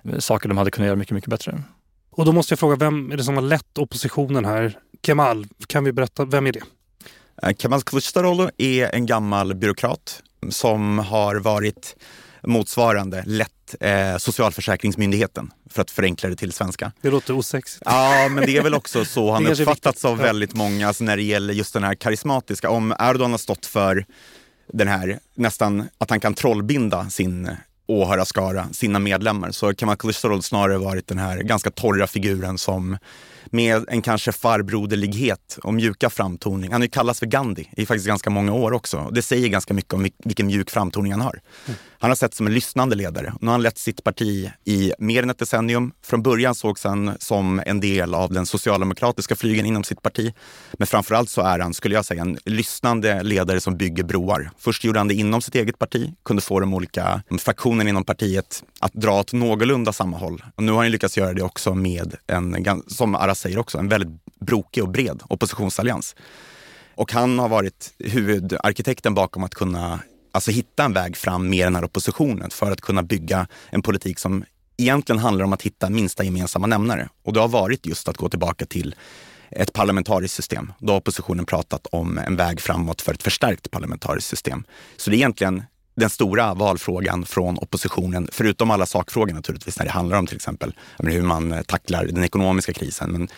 eh, 0.04 0.18
saker 0.18 0.48
de 0.48 0.58
hade 0.58 0.70
kunnat 0.70 0.86
göra 0.86 0.96
mycket, 0.96 1.14
mycket 1.14 1.30
bättre. 1.30 1.62
Och 2.10 2.24
då 2.24 2.32
måste 2.32 2.52
jag 2.52 2.58
fråga, 2.58 2.76
vem 2.76 3.12
är 3.12 3.16
det 3.16 3.24
som 3.24 3.34
har 3.34 3.42
lett 3.42 3.78
oppositionen 3.78 4.44
här? 4.44 4.78
Kemal, 5.06 5.46
kan 5.66 5.84
vi 5.84 5.92
berätta, 5.92 6.24
vem 6.24 6.46
är 6.46 6.52
det? 6.52 6.62
Eh, 7.42 7.54
Kemal 7.56 7.80
Kılıçdaroğlu 7.80 8.50
är 8.58 8.94
en 8.94 9.06
gammal 9.06 9.54
byråkrat 9.54 10.22
som 10.50 10.98
har 10.98 11.36
varit 11.36 11.96
motsvarande 12.42 13.22
lett 13.26 13.74
eh, 13.80 14.16
Socialförsäkringsmyndigheten 14.16 15.50
för 15.70 15.82
att 15.82 15.90
förenkla 15.90 16.28
det 16.28 16.36
till 16.36 16.52
svenska. 16.52 16.92
Det 17.00 17.10
låter 17.10 17.34
osexigt. 17.34 17.82
Ja, 17.84 18.28
men 18.30 18.46
det 18.46 18.56
är 18.56 18.62
väl 18.62 18.74
också 18.74 19.04
så 19.04 19.32
han 19.32 19.46
uppfattats 19.52 20.04
av 20.04 20.18
väldigt 20.18 20.54
många 20.54 20.88
alltså 20.88 21.04
när 21.04 21.16
det 21.16 21.22
gäller 21.22 21.54
just 21.54 21.74
den 21.74 21.84
här 21.84 21.94
karismatiska. 21.94 22.70
Om 22.70 22.94
Erdogan 22.98 23.30
har 23.30 23.38
stått 23.38 23.66
för 23.66 24.06
den 24.72 24.88
här 24.88 25.18
nästan 25.34 25.88
att 25.98 26.10
han 26.10 26.20
kan 26.20 26.34
trollbinda 26.34 27.10
sin 27.10 27.50
åhörarskara, 27.86 28.68
sina 28.72 28.98
medlemmar, 28.98 29.50
så 29.50 29.72
Kemal 29.72 29.96
Kılıçdaroğlu 29.96 30.42
snarare 30.42 30.78
varit 30.78 31.06
den 31.06 31.18
här 31.18 31.38
ganska 31.38 31.70
torra 31.70 32.06
figuren 32.06 32.58
som 32.58 32.98
med 33.52 33.84
en 33.88 34.02
kanske 34.02 34.32
farbroderlighet 34.32 35.58
och 35.62 35.74
mjuka 35.74 36.10
framtoning. 36.10 36.72
Han 36.72 36.80
har 36.80 36.86
ju 36.86 36.90
kallats 36.90 37.18
för 37.18 37.26
Gandhi 37.26 37.68
i 37.76 37.86
faktiskt 37.86 38.06
ganska 38.06 38.30
många 38.30 38.52
år 38.52 38.72
också. 38.72 39.10
Det 39.12 39.22
säger 39.22 39.48
ganska 39.48 39.74
mycket 39.74 39.94
om 39.94 40.08
vilken 40.24 40.46
mjuk 40.46 40.70
framtoning 40.70 41.12
han 41.12 41.20
har. 41.20 41.40
Mm. 41.66 41.78
Han 41.98 42.10
har 42.10 42.16
sett 42.16 42.34
som 42.34 42.46
en 42.46 42.54
lyssnande 42.54 42.96
ledare. 42.96 43.34
Nu 43.40 43.46
har 43.46 43.52
han 43.52 43.62
lett 43.62 43.78
sitt 43.78 44.04
parti 44.04 44.50
i 44.64 44.92
mer 44.98 45.22
än 45.22 45.30
ett 45.30 45.38
decennium. 45.38 45.92
Från 46.04 46.22
början 46.22 46.54
sågs 46.54 46.84
han 46.84 47.12
som 47.18 47.62
en 47.66 47.80
del 47.80 48.14
av 48.14 48.32
den 48.32 48.46
socialdemokratiska 48.46 49.36
flygen 49.36 49.66
inom 49.66 49.84
sitt 49.84 50.02
parti. 50.02 50.34
Men 50.78 50.86
framförallt 50.86 51.30
så 51.30 51.40
är 51.40 51.58
han, 51.58 51.74
skulle 51.74 51.94
jag 51.94 52.04
säga, 52.04 52.22
en 52.22 52.38
lyssnande 52.44 53.22
ledare 53.22 53.60
som 53.60 53.76
bygger 53.76 54.04
broar. 54.04 54.50
Först 54.58 54.84
gjorde 54.84 55.00
han 55.00 55.08
det 55.08 55.14
inom 55.14 55.42
sitt 55.42 55.54
eget 55.54 55.78
parti, 55.78 56.12
kunde 56.24 56.42
få 56.42 56.60
de 56.60 56.74
olika 56.74 57.22
fraktionerna 57.38 57.90
inom 57.90 58.04
partiet 58.04 58.64
att 58.80 58.92
dra 58.92 59.20
åt 59.20 59.32
någorlunda 59.32 59.92
samma 59.92 60.16
håll. 60.18 60.42
Och 60.54 60.62
nu 60.62 60.72
har 60.72 60.82
han 60.82 60.90
lyckats 60.90 61.18
göra 61.18 61.32
det 61.32 61.42
också 61.42 61.74
med 61.74 62.14
en, 62.26 62.82
som 62.86 63.14
Aras 63.14 63.41
säger 63.42 63.58
också, 63.58 63.78
en 63.78 63.88
väldigt 63.88 64.24
brokig 64.40 64.82
och 64.82 64.88
bred 64.88 65.22
oppositionsallians. 65.28 66.16
Och 66.94 67.12
han 67.12 67.38
har 67.38 67.48
varit 67.48 67.94
huvudarkitekten 67.98 69.14
bakom 69.14 69.44
att 69.44 69.54
kunna 69.54 70.00
alltså 70.32 70.50
hitta 70.50 70.84
en 70.84 70.92
väg 70.92 71.16
fram 71.16 71.50
med 71.50 71.66
den 71.66 71.74
här 71.74 71.84
oppositionen 71.84 72.50
för 72.50 72.70
att 72.70 72.80
kunna 72.80 73.02
bygga 73.02 73.46
en 73.70 73.82
politik 73.82 74.18
som 74.18 74.44
egentligen 74.76 75.18
handlar 75.18 75.44
om 75.44 75.52
att 75.52 75.62
hitta 75.62 75.90
minsta 75.90 76.24
gemensamma 76.24 76.66
nämnare. 76.66 77.08
Och 77.22 77.32
det 77.32 77.40
har 77.40 77.48
varit 77.48 77.86
just 77.86 78.08
att 78.08 78.16
gå 78.16 78.28
tillbaka 78.28 78.66
till 78.66 78.94
ett 79.50 79.72
parlamentariskt 79.72 80.36
system. 80.36 80.72
Då 80.78 80.92
har 80.92 80.98
oppositionen 80.98 81.46
pratat 81.46 81.86
om 81.86 82.18
en 82.18 82.36
väg 82.36 82.60
framåt 82.60 83.02
för 83.02 83.14
ett 83.14 83.22
förstärkt 83.22 83.70
parlamentariskt 83.70 84.30
system. 84.30 84.64
Så 84.96 85.10
det 85.10 85.16
är 85.16 85.18
egentligen 85.18 85.62
den 85.94 86.10
stora 86.10 86.54
valfrågan 86.54 87.26
från 87.26 87.58
oppositionen, 87.58 88.28
förutom 88.32 88.70
alla 88.70 88.86
sakfrågor 88.86 89.34
naturligtvis, 89.34 89.78
när 89.78 89.86
det 89.86 89.92
handlar 89.92 90.18
om 90.18 90.26
till 90.26 90.36
exempel 90.36 90.74
hur 90.98 91.22
man 91.22 91.52
eh, 91.52 91.62
tacklar 91.62 92.04
den 92.04 92.24
ekonomiska 92.24 92.72
krisen. 92.72 93.10
Men 93.12 93.28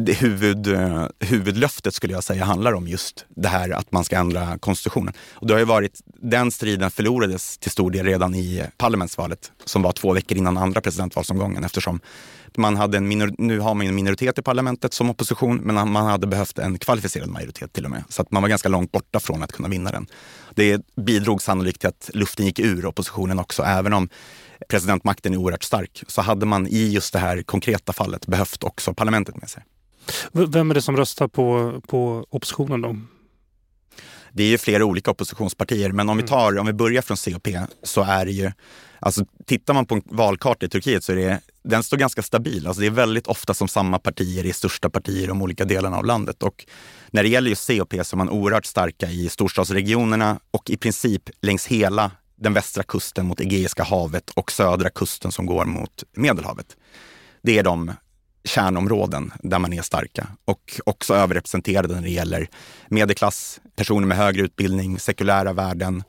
det 0.00 0.12
huvud, 0.12 0.66
eh, 0.66 1.06
huvudlöftet 1.20 1.94
skulle 1.94 2.12
jag 2.12 2.24
säga 2.24 2.44
handlar 2.44 2.72
om 2.72 2.88
just 2.88 3.24
det 3.28 3.48
här 3.48 3.70
att 3.70 3.92
man 3.92 4.04
ska 4.04 4.16
ändra 4.16 4.58
konstitutionen. 4.58 5.14
Och 5.32 5.46
det 5.46 5.54
har 5.54 5.58
ju 5.58 5.64
varit, 5.64 6.00
den 6.06 6.50
striden 6.50 6.90
förlorades 6.90 7.58
till 7.58 7.70
stor 7.70 7.90
del 7.90 8.06
redan 8.06 8.34
i 8.34 8.62
parlamentsvalet 8.76 9.52
som 9.64 9.82
var 9.82 9.92
två 9.92 10.12
veckor 10.12 10.38
innan 10.38 10.56
andra 10.56 10.80
presidentvalsomgången 10.80 11.64
eftersom 11.64 12.00
man 12.56 12.76
hade 12.76 12.96
en 12.96 13.08
minor, 13.08 13.34
nu 13.38 13.58
har 13.58 13.74
man 13.74 13.86
en 13.86 13.94
minoritet 13.94 14.38
i 14.38 14.42
parlamentet 14.42 14.94
som 14.94 15.10
opposition 15.10 15.56
men 15.56 15.74
man 15.74 16.06
hade 16.06 16.26
behövt 16.26 16.58
en 16.58 16.78
kvalificerad 16.78 17.28
majoritet 17.28 17.72
till 17.72 17.84
och 17.84 17.90
med. 17.90 18.04
Så 18.08 18.22
att 18.22 18.30
man 18.30 18.42
var 18.42 18.48
ganska 18.48 18.68
långt 18.68 18.92
borta 18.92 19.20
från 19.20 19.42
att 19.42 19.52
kunna 19.52 19.68
vinna 19.68 19.90
den. 19.90 20.06
Det 20.56 20.82
bidrog 20.96 21.42
sannolikt 21.42 21.80
till 21.80 21.88
att 21.88 22.10
luften 22.14 22.46
gick 22.46 22.58
ur 22.58 22.86
oppositionen 22.86 23.38
också, 23.38 23.62
även 23.62 23.92
om 23.92 24.08
presidentmakten 24.68 25.32
är 25.32 25.36
oerhört 25.36 25.62
stark 25.62 26.04
så 26.08 26.22
hade 26.22 26.46
man 26.46 26.66
i 26.66 26.88
just 26.88 27.12
det 27.12 27.18
här 27.18 27.42
konkreta 27.42 27.92
fallet 27.92 28.26
behövt 28.26 28.64
också 28.64 28.94
parlamentet 28.94 29.36
med 29.36 29.50
sig. 29.50 29.62
Vem 30.32 30.70
är 30.70 30.74
det 30.74 30.82
som 30.82 30.96
röstar 30.96 31.28
på, 31.28 31.80
på 31.88 32.26
oppositionen 32.30 32.80
då? 32.80 32.96
Det 34.32 34.42
är 34.42 34.48
ju 34.48 34.58
flera 34.58 34.84
olika 34.84 35.10
oppositionspartier, 35.10 35.92
men 35.92 36.08
om 36.08 36.16
vi, 36.16 36.22
mm. 36.22 36.28
tar, 36.28 36.58
om 36.58 36.66
vi 36.66 36.72
börjar 36.72 37.02
från 37.02 37.16
COP 37.16 37.48
så 37.82 38.02
är 38.02 38.24
det 38.24 38.32
ju, 38.32 38.52
alltså 38.98 39.24
tittar 39.46 39.74
man 39.74 39.86
på 39.86 39.94
en 39.94 40.02
valkarta 40.04 40.66
i 40.66 40.68
Turkiet 40.68 41.04
så 41.04 41.12
är 41.12 41.16
det, 41.16 41.40
den 41.66 41.82
står 41.82 41.96
ganska 41.96 42.22
stabil. 42.22 42.66
Alltså 42.66 42.80
det 42.80 42.86
är 42.86 42.90
väldigt 42.90 43.26
ofta 43.26 43.54
som 43.54 43.68
samma 43.68 43.98
partier 43.98 44.46
är 44.46 44.52
största 44.52 44.90
partier 44.90 45.22
i 45.22 45.26
de 45.26 45.42
olika 45.42 45.64
delarna 45.64 45.96
av 45.96 46.04
landet. 46.04 46.42
Och 46.42 46.66
när 47.10 47.22
det 47.22 47.28
gäller 47.28 47.50
just 47.50 47.66
COP 47.66 47.94
så 48.02 48.16
är 48.16 48.16
man 48.16 48.30
oerhört 48.30 48.66
starka 48.66 49.10
i 49.10 49.28
storstadsregionerna 49.28 50.40
och 50.50 50.70
i 50.70 50.76
princip 50.76 51.22
längs 51.40 51.66
hela 51.66 52.10
den 52.36 52.52
västra 52.52 52.82
kusten 52.82 53.26
mot 53.26 53.40
Egeiska 53.40 53.82
havet 53.82 54.30
och 54.30 54.52
södra 54.52 54.90
kusten 54.90 55.32
som 55.32 55.46
går 55.46 55.64
mot 55.64 56.04
Medelhavet. 56.16 56.76
Det 57.42 57.58
är 57.58 57.62
de 57.62 57.92
kärnområden 58.44 59.32
där 59.42 59.58
man 59.58 59.72
är 59.72 59.82
starka 59.82 60.26
och 60.44 60.80
också 60.84 61.14
överrepresenterade 61.14 61.94
när 61.94 62.02
det 62.02 62.10
gäller 62.10 62.48
medelklass, 62.88 63.60
personer 63.76 64.06
med 64.06 64.16
högre 64.16 64.42
utbildning, 64.42 64.98
sekulära 64.98 65.52
värden. 65.52 66.04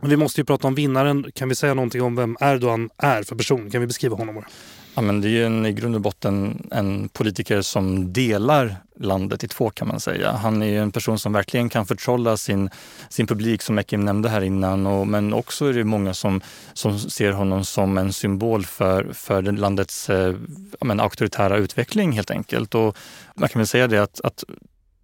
Men 0.00 0.10
vi 0.10 0.16
måste 0.16 0.40
ju 0.40 0.44
prata 0.44 0.68
om 0.68 0.74
vinnaren. 0.74 1.32
Kan 1.34 1.48
vi 1.48 1.54
säga 1.54 1.74
någonting 1.74 2.02
om 2.02 2.16
vem 2.16 2.36
Erdogan 2.40 2.90
är 2.98 3.22
för 3.22 3.36
person? 3.36 3.70
Kan 3.70 3.80
vi 3.80 3.86
beskriva 3.86 4.16
honom? 4.16 4.34
Bara? 4.34 4.46
Ja, 4.94 5.02
men 5.02 5.20
det 5.20 5.28
är 5.28 5.30
ju 5.30 5.46
en, 5.46 5.66
i 5.66 5.72
grund 5.72 5.94
och 5.94 6.00
botten 6.00 6.66
en 6.70 7.08
politiker 7.08 7.62
som 7.62 8.12
delar 8.12 8.76
landet 9.00 9.44
i 9.44 9.48
två 9.48 9.70
kan 9.70 9.88
man 9.88 10.00
säga. 10.00 10.32
Han 10.32 10.62
är 10.62 10.82
en 10.82 10.92
person 10.92 11.18
som 11.18 11.32
verkligen 11.32 11.68
kan 11.68 11.86
förtrolla 11.86 12.36
sin, 12.36 12.70
sin 13.08 13.26
publik 13.26 13.62
som 13.62 13.78
Ekim 13.78 14.04
nämnde 14.04 14.28
här 14.28 14.40
innan. 14.40 14.86
Och, 14.86 15.06
men 15.06 15.34
också 15.34 15.66
är 15.66 15.72
det 15.72 15.84
många 15.84 16.14
som, 16.14 16.40
som 16.72 16.98
ser 16.98 17.32
honom 17.32 17.64
som 17.64 17.98
en 17.98 18.12
symbol 18.12 18.64
för, 18.64 19.12
för 19.12 19.42
landets 19.42 20.10
eh, 20.10 20.34
men, 20.80 21.00
auktoritära 21.00 21.56
utveckling 21.56 22.12
helt 22.12 22.30
enkelt. 22.30 22.74
Och 22.74 22.96
man 23.34 23.48
kan 23.48 23.60
väl 23.60 23.66
säga 23.66 23.86
det 23.86 24.02
att, 24.02 24.20
att 24.20 24.44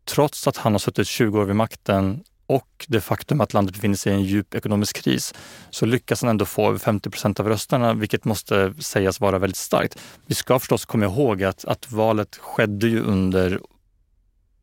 trots 0.04 0.48
att 0.48 0.56
han 0.56 0.72
har 0.72 0.78
suttit 0.78 1.06
20 1.06 1.40
år 1.40 1.44
vid 1.44 1.56
makten 1.56 2.24
och 2.50 2.86
det 2.88 3.00
faktum 3.00 3.40
att 3.40 3.54
landet 3.54 3.74
befinner 3.74 3.96
sig 3.96 4.12
i 4.12 4.14
en 4.14 4.22
djup 4.22 4.54
ekonomisk 4.54 5.02
kris 5.02 5.34
så 5.70 5.86
lyckas 5.86 6.22
han 6.22 6.30
ändå 6.30 6.44
få 6.44 6.68
över 6.68 6.78
50 6.78 7.10
procent 7.10 7.40
av 7.40 7.48
rösterna, 7.48 7.94
vilket 7.94 8.24
måste 8.24 8.74
sägas 8.78 9.20
vara 9.20 9.38
väldigt 9.38 9.56
starkt. 9.56 9.98
Vi 10.26 10.34
ska 10.34 10.58
förstås 10.58 10.84
komma 10.84 11.04
ihåg 11.04 11.42
att, 11.42 11.64
att 11.64 11.92
valet 11.92 12.36
skedde 12.36 12.88
ju 12.88 13.00
under 13.02 13.60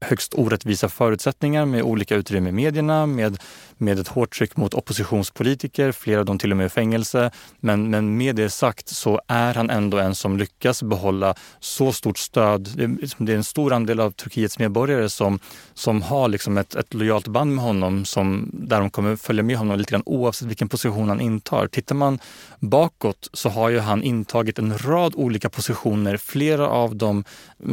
högst 0.01 0.33
orättvisa 0.33 0.89
förutsättningar 0.89 1.65
med 1.65 1.83
olika 1.83 2.15
utrymme 2.15 2.49
i 2.49 2.51
medierna, 2.51 3.05
med, 3.05 3.37
med 3.77 3.99
ett 3.99 4.07
hårt 4.07 4.37
tryck 4.37 4.57
mot 4.57 4.73
oppositionspolitiker, 4.73 5.91
flera 5.91 6.19
av 6.19 6.25
dem 6.25 6.39
till 6.39 6.51
och 6.51 6.57
med 6.57 6.65
i 6.65 6.69
fängelse. 6.69 7.31
Men, 7.59 7.89
men 7.89 8.17
med 8.17 8.35
det 8.35 8.49
sagt 8.49 8.89
så 8.89 9.21
är 9.27 9.53
han 9.53 9.69
ändå 9.69 9.99
en 9.99 10.15
som 10.15 10.37
lyckas 10.37 10.83
behålla 10.83 11.35
så 11.59 11.91
stort 11.91 12.17
stöd. 12.17 12.97
Liksom, 13.01 13.25
det 13.25 13.31
är 13.31 13.37
en 13.37 13.43
stor 13.43 13.73
andel 13.73 13.99
av 13.99 14.11
Turkiets 14.11 14.59
medborgare 14.59 15.09
som, 15.09 15.39
som 15.73 16.01
har 16.01 16.27
liksom 16.27 16.57
ett, 16.57 16.75
ett 16.75 16.93
lojalt 16.93 17.27
band 17.27 17.55
med 17.55 17.63
honom, 17.63 18.05
som, 18.05 18.49
där 18.53 18.79
de 18.79 18.89
kommer 18.89 19.15
följa 19.15 19.43
med 19.43 19.57
honom 19.57 19.77
lite 19.77 19.91
grann 19.91 20.03
oavsett 20.05 20.47
vilken 20.47 20.69
position 20.69 21.09
han 21.09 21.21
intar. 21.21 21.67
Tittar 21.67 21.95
man 21.95 22.19
bakåt 22.59 23.29
så 23.33 23.49
har 23.49 23.69
ju 23.69 23.79
han 23.79 24.03
intagit 24.03 24.59
en 24.59 24.77
rad 24.77 25.13
olika 25.15 25.49
positioner. 25.49 26.17
Flera 26.17 26.69
av 26.69 26.95
dem 26.95 27.23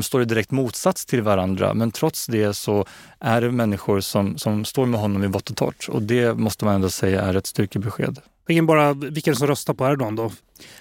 står 0.03 0.23
i 0.23 0.25
direkt 0.25 0.51
motsats 0.51 1.07
till 1.07 1.23
varandra, 1.23 1.75
men 1.75 1.91
trots 1.91 2.14
trots 2.15 2.27
det 2.27 2.55
så 2.55 2.87
är 3.21 3.41
det 3.41 3.51
människor 3.51 4.01
som, 4.01 4.39
som 4.39 4.65
står 4.65 4.87
med 4.87 5.01
honom 5.01 5.25
i 5.25 5.27
vått 5.27 5.51
och 5.51 5.57
torrt. 5.57 5.89
Och 5.89 6.03
det 6.03 6.35
måste 6.35 6.65
man 6.65 6.75
ändå 6.75 6.91
säga 6.91 7.23
är 7.23 7.35
ett 7.35 7.47
styrkebesked. 7.47 8.19
Vilken 8.47 8.67
bara, 8.67 8.95
vilka 8.95 9.31
är 9.31 9.33
det 9.33 9.39
som 9.39 9.47
röstar 9.47 9.75
på 9.75 9.87
Erdogan 9.87 10.17
då? 10.17 10.33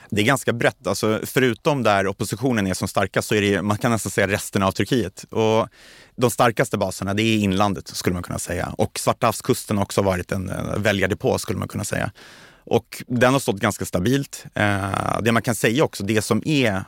Det 0.09 0.21
är 0.21 0.25
ganska 0.25 0.53
brett. 0.53 0.87
Alltså, 0.87 1.19
förutom 1.23 1.83
där 1.83 2.07
oppositionen 2.07 2.67
är 2.67 2.73
som 2.73 2.87
starkast 2.87 3.27
så 3.27 3.35
är 3.35 3.41
det, 3.41 3.61
man 3.61 3.77
kan 3.77 3.91
nästan 3.91 4.11
säga 4.11 4.27
resten 4.27 4.63
av 4.63 4.71
Turkiet. 4.71 5.25
Och 5.29 5.67
de 6.15 6.31
starkaste 6.31 6.77
baserna 6.77 7.13
det 7.13 7.23
är 7.23 7.37
inlandet 7.37 7.87
skulle 7.87 8.13
man 8.13 8.23
kunna 8.23 8.39
säga. 8.39 8.73
Och 8.77 8.99
Svarta 8.99 9.25
havskusten 9.25 9.77
har 9.77 9.83
också 9.83 10.01
varit 10.01 10.31
en 10.31 10.51
väljardepå 10.77 11.37
skulle 11.37 11.59
man 11.59 11.67
kunna 11.67 11.83
säga. 11.83 12.11
Och 12.65 13.03
den 13.07 13.33
har 13.33 13.39
stått 13.39 13.59
ganska 13.59 13.85
stabilt. 13.85 14.45
Eh, 14.55 15.21
det 15.21 15.31
man 15.31 15.41
kan 15.41 15.55
säga 15.55 15.83
också, 15.83 16.03
det 16.03 16.21
som 16.21 16.41
är 16.45 16.83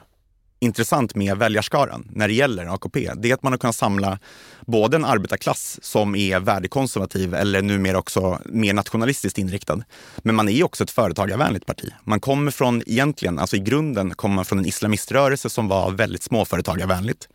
intressant 0.65 1.15
med 1.15 1.37
väljarskaran 1.37 2.07
när 2.11 2.27
det 2.27 2.33
gäller 2.33 2.73
AKP, 2.73 3.11
det 3.15 3.29
är 3.29 3.33
att 3.33 3.43
man 3.43 3.53
har 3.53 3.57
kunnat 3.57 3.75
samla 3.75 4.19
både 4.65 4.97
en 4.97 5.05
arbetarklass 5.05 5.79
som 5.81 6.15
är 6.15 6.39
värdekonservativ 6.39 7.33
eller 7.33 7.61
numera 7.61 7.97
också 7.97 8.39
mer 8.45 8.73
nationalistiskt 8.73 9.37
inriktad. 9.37 9.83
Men 10.17 10.35
man 10.35 10.49
är 10.49 10.63
också 10.63 10.83
ett 10.83 10.91
företagarvänligt 10.91 11.65
parti. 11.65 11.89
Man 12.03 12.19
kommer 12.19 12.51
från, 12.51 12.83
egentligen, 12.85 13.39
alltså 13.39 13.55
i 13.55 13.59
grunden 13.59 14.15
kommer 14.15 14.35
man 14.35 14.45
från 14.45 14.59
en 14.59 14.65
islamiströrelse 14.65 15.49
som 15.49 15.67
var 15.67 15.91
väldigt 15.91 16.23
småföretagarvänligt. 16.23 17.27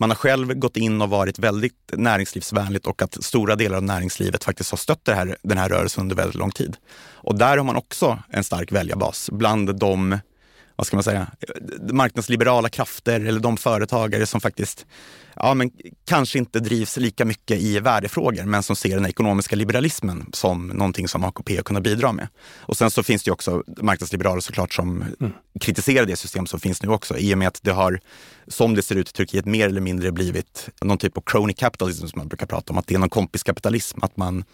Man 0.00 0.10
har 0.10 0.16
själv 0.16 0.54
gått 0.54 0.76
in 0.76 1.02
och 1.02 1.10
varit 1.10 1.38
väldigt 1.38 1.92
näringslivsvänligt 1.92 2.86
och 2.86 3.02
att 3.02 3.24
stora 3.24 3.56
delar 3.56 3.76
av 3.76 3.82
näringslivet 3.82 4.44
faktiskt 4.44 4.70
har 4.70 4.78
stött 4.78 5.08
här, 5.08 5.36
den 5.42 5.58
här 5.58 5.68
rörelsen 5.68 6.02
under 6.02 6.16
väldigt 6.16 6.34
lång 6.34 6.50
tid. 6.50 6.76
Och 7.12 7.38
där 7.38 7.56
har 7.56 7.64
man 7.64 7.76
också 7.76 8.18
en 8.28 8.44
stark 8.44 8.72
väljarbas 8.72 9.30
bland 9.32 9.78
de 9.78 10.18
vad 10.78 10.86
ska 10.86 10.96
man 10.96 11.04
säga, 11.04 11.26
marknadsliberala 11.92 12.68
krafter 12.68 13.20
eller 13.20 13.40
de 13.40 13.56
företagare 13.56 14.26
som 14.26 14.40
faktiskt 14.40 14.86
ja, 15.40 15.54
men 15.54 15.70
kanske 16.04 16.38
inte 16.38 16.60
drivs 16.60 16.96
lika 16.96 17.24
mycket 17.24 17.60
i 17.60 17.80
värdefrågor 17.80 18.44
men 18.44 18.62
som 18.62 18.76
ser 18.76 18.94
den 18.94 19.06
ekonomiska 19.06 19.56
liberalismen 19.56 20.26
som 20.32 20.66
någonting 20.66 21.08
som 21.08 21.24
AKP 21.24 21.56
har 21.56 21.62
kunnat 21.62 21.82
bidra 21.82 22.12
med. 22.12 22.28
Och 22.60 22.76
sen 22.76 22.90
så 22.90 23.02
finns 23.02 23.22
det 23.22 23.28
ju 23.28 23.32
också 23.32 23.62
marknadsliberaler 23.82 24.40
såklart 24.40 24.72
som 24.74 25.04
mm. 25.20 25.32
kritiserar 25.60 26.06
det 26.06 26.16
system 26.16 26.46
som 26.46 26.60
finns 26.60 26.82
nu 26.82 26.88
också 26.88 27.18
i 27.18 27.34
och 27.34 27.38
med 27.38 27.48
att 27.48 27.60
det 27.62 27.70
har, 27.70 28.00
som 28.48 28.74
det 28.74 28.82
ser 28.82 28.96
ut 28.96 29.08
i 29.08 29.12
Turkiet, 29.12 29.46
mer 29.46 29.66
eller 29.68 29.80
mindre 29.80 30.12
blivit 30.12 30.68
någon 30.82 30.98
typ 30.98 31.16
av 31.16 31.22
crony 31.26 31.52
capitalism 31.52 32.06
som 32.06 32.18
man 32.18 32.28
brukar 32.28 32.46
prata 32.46 32.72
om, 32.72 32.78
att 32.78 32.86
det 32.86 32.94
är 32.94 32.98
någon 32.98 33.08
kompiskapitalism, 33.08 33.98
att 34.02 34.16
man 34.16 34.44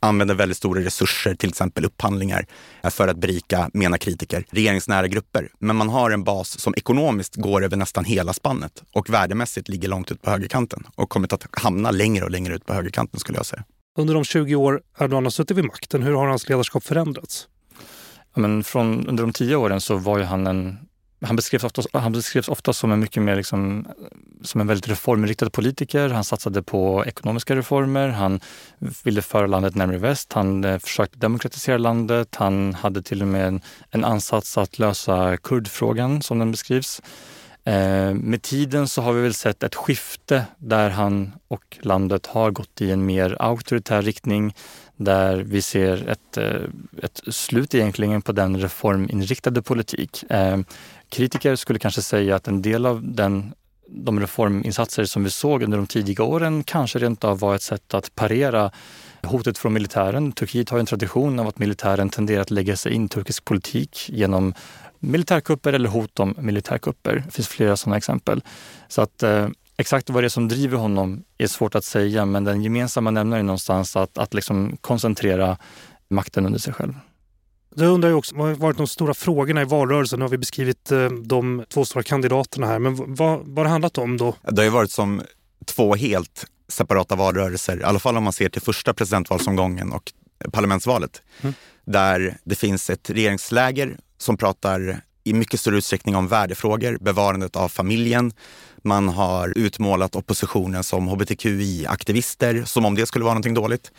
använder 0.00 0.34
väldigt 0.34 0.56
stora 0.56 0.80
resurser, 0.80 1.34
till 1.34 1.48
exempel 1.48 1.84
upphandlingar, 1.84 2.46
för 2.90 3.08
att 3.08 3.16
berika, 3.16 3.70
menar 3.74 3.98
kritiker, 3.98 4.44
regeringsnära 4.50 5.08
grupper. 5.08 5.48
Men 5.58 5.76
man 5.76 5.88
har 5.88 6.10
en 6.10 6.24
bas 6.24 6.58
som 6.58 6.74
ekonomiskt 6.76 7.36
går 7.36 7.64
över 7.64 7.76
nästan 7.76 8.04
hela 8.04 8.32
spannet 8.32 8.82
och 8.92 9.10
värdemässigt 9.10 9.68
ligger 9.68 9.88
långt 9.88 10.12
ut 10.12 10.22
på 10.22 10.31
högerkanten 10.32 10.86
och 10.94 11.08
kommer 11.08 11.34
att 11.34 11.46
hamna 11.52 11.90
längre 11.90 12.24
och 12.24 12.30
längre 12.30 12.54
ut 12.54 12.66
på 12.66 12.74
högerkanten 12.74 13.20
skulle 13.20 13.38
jag 13.38 13.46
säga. 13.46 13.64
Under 13.98 14.14
de 14.14 14.24
20 14.24 14.54
år 14.54 14.82
Erdogan 14.98 15.24
har 15.24 15.30
suttit 15.30 15.56
vid 15.56 15.64
makten, 15.64 16.02
hur 16.02 16.14
har 16.14 16.26
hans 16.26 16.48
ledarskap 16.48 16.84
förändrats? 16.84 17.48
Ja, 18.34 18.40
men 18.40 18.64
från, 18.64 19.06
under 19.08 19.22
de 19.22 19.32
tio 19.32 19.56
åren 19.56 19.80
så 19.80 19.96
var 19.96 20.18
ju 20.18 20.24
han 20.24 20.46
en 20.46 20.78
han 21.24 21.36
beskrevs 21.36 21.64
ofta, 21.64 21.82
han 21.92 22.12
beskrevs 22.12 22.48
ofta 22.48 22.72
som 22.72 22.92
en 22.92 23.00
mycket 23.00 23.22
mer 23.22 23.36
liksom, 23.36 23.86
som 24.42 24.60
en 24.60 24.66
väldigt 24.66 24.88
reforminriktad 24.88 25.50
politiker. 25.50 26.08
Han 26.08 26.24
satsade 26.24 26.62
på 26.62 27.04
ekonomiska 27.06 27.56
reformer. 27.56 28.08
Han 28.08 28.40
ville 29.04 29.22
föra 29.22 29.46
landet 29.46 29.74
närmare 29.74 29.98
väst. 29.98 30.32
Han 30.32 30.64
eh, 30.64 30.78
försökte 30.78 31.18
demokratisera 31.18 31.78
landet. 31.78 32.34
Han 32.34 32.74
hade 32.74 33.02
till 33.02 33.22
och 33.22 33.28
med 33.28 33.48
en, 33.48 33.60
en 33.90 34.04
ansats 34.04 34.58
att 34.58 34.78
lösa 34.78 35.36
kurdfrågan 35.36 36.22
som 36.22 36.38
den 36.38 36.50
beskrivs. 36.50 37.02
Eh, 37.64 38.14
med 38.14 38.42
tiden 38.42 38.88
så 38.88 39.02
har 39.02 39.12
vi 39.12 39.22
väl 39.22 39.34
sett 39.34 39.62
ett 39.62 39.74
skifte 39.74 40.44
där 40.58 40.90
han 40.90 41.32
och 41.48 41.78
landet 41.80 42.26
har 42.26 42.50
gått 42.50 42.80
i 42.80 42.90
en 42.90 43.06
mer 43.06 43.36
auktoritär 43.40 44.02
riktning 44.02 44.54
där 44.96 45.36
vi 45.36 45.62
ser 45.62 46.08
ett, 46.08 46.36
eh, 46.36 46.62
ett 47.02 47.20
slut 47.26 47.74
egentligen 47.74 48.22
på 48.22 48.32
den 48.32 48.60
reforminriktade 48.60 49.62
politik. 49.62 50.24
Eh, 50.30 50.58
kritiker 51.08 51.56
skulle 51.56 51.78
kanske 51.78 52.02
säga 52.02 52.36
att 52.36 52.48
en 52.48 52.62
del 52.62 52.86
av 52.86 53.14
den, 53.14 53.52
de 53.88 54.20
reforminsatser 54.20 55.04
som 55.04 55.24
vi 55.24 55.30
såg 55.30 55.62
under 55.62 55.78
de 55.78 55.86
tidiga 55.86 56.24
åren 56.24 56.64
kanske 56.64 56.98
rent 56.98 57.24
av 57.24 57.38
var 57.38 57.54
ett 57.54 57.62
sätt 57.62 57.94
att 57.94 58.14
parera 58.14 58.70
hotet 59.22 59.58
från 59.58 59.72
militären. 59.72 60.32
Turkiet 60.32 60.70
har 60.70 60.78
en 60.78 60.86
tradition 60.86 61.40
av 61.40 61.48
att 61.48 61.58
militären 61.58 62.10
tenderar 62.10 62.40
att 62.40 62.50
lägga 62.50 62.76
sig 62.76 62.92
in 62.92 63.04
i 63.04 63.08
turkisk 63.08 63.44
politik 63.44 64.08
genom 64.08 64.54
militärkupper 65.02 65.72
eller 65.72 65.88
hot 65.88 66.20
om 66.20 66.34
militärkupper. 66.38 67.22
Det 67.26 67.30
finns 67.30 67.48
flera 67.48 67.76
sådana 67.76 67.96
exempel. 67.96 68.42
Så 68.88 69.02
att 69.02 69.22
eh, 69.22 69.48
exakt 69.76 70.10
vad 70.10 70.22
det 70.22 70.26
är 70.26 70.28
som 70.28 70.48
driver 70.48 70.78
honom 70.78 71.24
är 71.38 71.46
svårt 71.46 71.74
att 71.74 71.84
säga, 71.84 72.24
men 72.24 72.44
den 72.44 72.62
gemensamma 72.62 73.10
nämnaren 73.10 73.40
är 73.40 73.46
någonstans 73.46 73.96
att, 73.96 74.18
att 74.18 74.34
liksom 74.34 74.76
koncentrera 74.80 75.56
makten 76.10 76.46
under 76.46 76.58
sig 76.58 76.72
själv. 76.72 76.94
Jag 77.74 77.88
undrar 77.88 78.08
ju 78.08 78.14
också, 78.14 78.36
vad 78.36 78.48
har 78.48 78.54
varit 78.54 78.76
de 78.76 78.86
stora 78.86 79.14
frågorna 79.14 79.62
i 79.62 79.64
valrörelsen? 79.64 80.18
Nu 80.18 80.24
har 80.24 80.30
vi 80.30 80.38
beskrivit 80.38 80.92
eh, 80.92 81.08
de 81.10 81.64
två 81.68 81.84
stora 81.84 82.02
kandidaterna 82.02 82.66
här, 82.66 82.78
men 82.78 83.14
vad, 83.14 83.40
vad 83.44 83.56
har 83.56 83.64
det 83.64 83.70
handlat 83.70 83.98
om 83.98 84.16
då? 84.16 84.34
Det 84.42 84.56
har 84.56 84.64
ju 84.64 84.70
varit 84.70 84.90
som 84.90 85.22
två 85.66 85.94
helt 85.94 86.46
separata 86.68 87.16
valrörelser, 87.16 87.80
i 87.80 87.82
alla 87.82 87.98
fall 87.98 88.16
om 88.16 88.24
man 88.24 88.32
ser 88.32 88.48
till 88.48 88.62
första 88.62 88.94
presidentvalsomgången 88.94 89.92
och 89.92 90.12
parlamentsvalet. 90.52 91.22
Mm. 91.40 91.54
Där 91.84 92.36
det 92.44 92.54
finns 92.54 92.90
ett 92.90 93.10
regeringsläger 93.10 93.96
som 94.22 94.36
pratar 94.36 95.00
i 95.24 95.32
mycket 95.32 95.60
större 95.60 95.76
utsträckning 95.76 96.16
om 96.16 96.28
värdefrågor, 96.28 96.98
bevarandet 97.00 97.56
av 97.56 97.68
familjen. 97.68 98.32
Man 98.84 99.08
har 99.08 99.52
utmålat 99.58 100.16
oppositionen 100.16 100.84
som 100.84 101.08
hbtqi-aktivister, 101.08 102.64
som 102.64 102.84
om 102.84 102.94
det 102.94 103.06
skulle 103.06 103.24
vara 103.24 103.34
någonting 103.34 103.54
dåligt. 103.54 103.92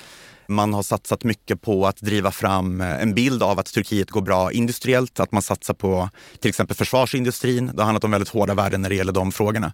Man 0.47 0.73
har 0.73 0.83
satsat 0.83 1.23
mycket 1.23 1.61
på 1.61 1.87
att 1.87 1.97
driva 1.97 2.31
fram 2.31 2.81
en 2.81 3.13
bild 3.13 3.43
av 3.43 3.59
att 3.59 3.65
Turkiet 3.65 4.11
går 4.11 4.21
bra 4.21 4.51
industriellt, 4.51 5.19
att 5.19 5.31
man 5.31 5.41
satsar 5.41 5.73
på 5.73 6.09
till 6.39 6.49
exempel 6.49 6.77
försvarsindustrin. 6.77 7.71
Det 7.73 7.81
har 7.81 7.85
handlat 7.85 8.03
om 8.03 8.11
väldigt 8.11 8.29
hårda 8.29 8.53
värden 8.53 8.81
när 8.81 8.89
det 8.89 8.95
gäller 8.95 9.13
de 9.13 9.31
frågorna. 9.31 9.73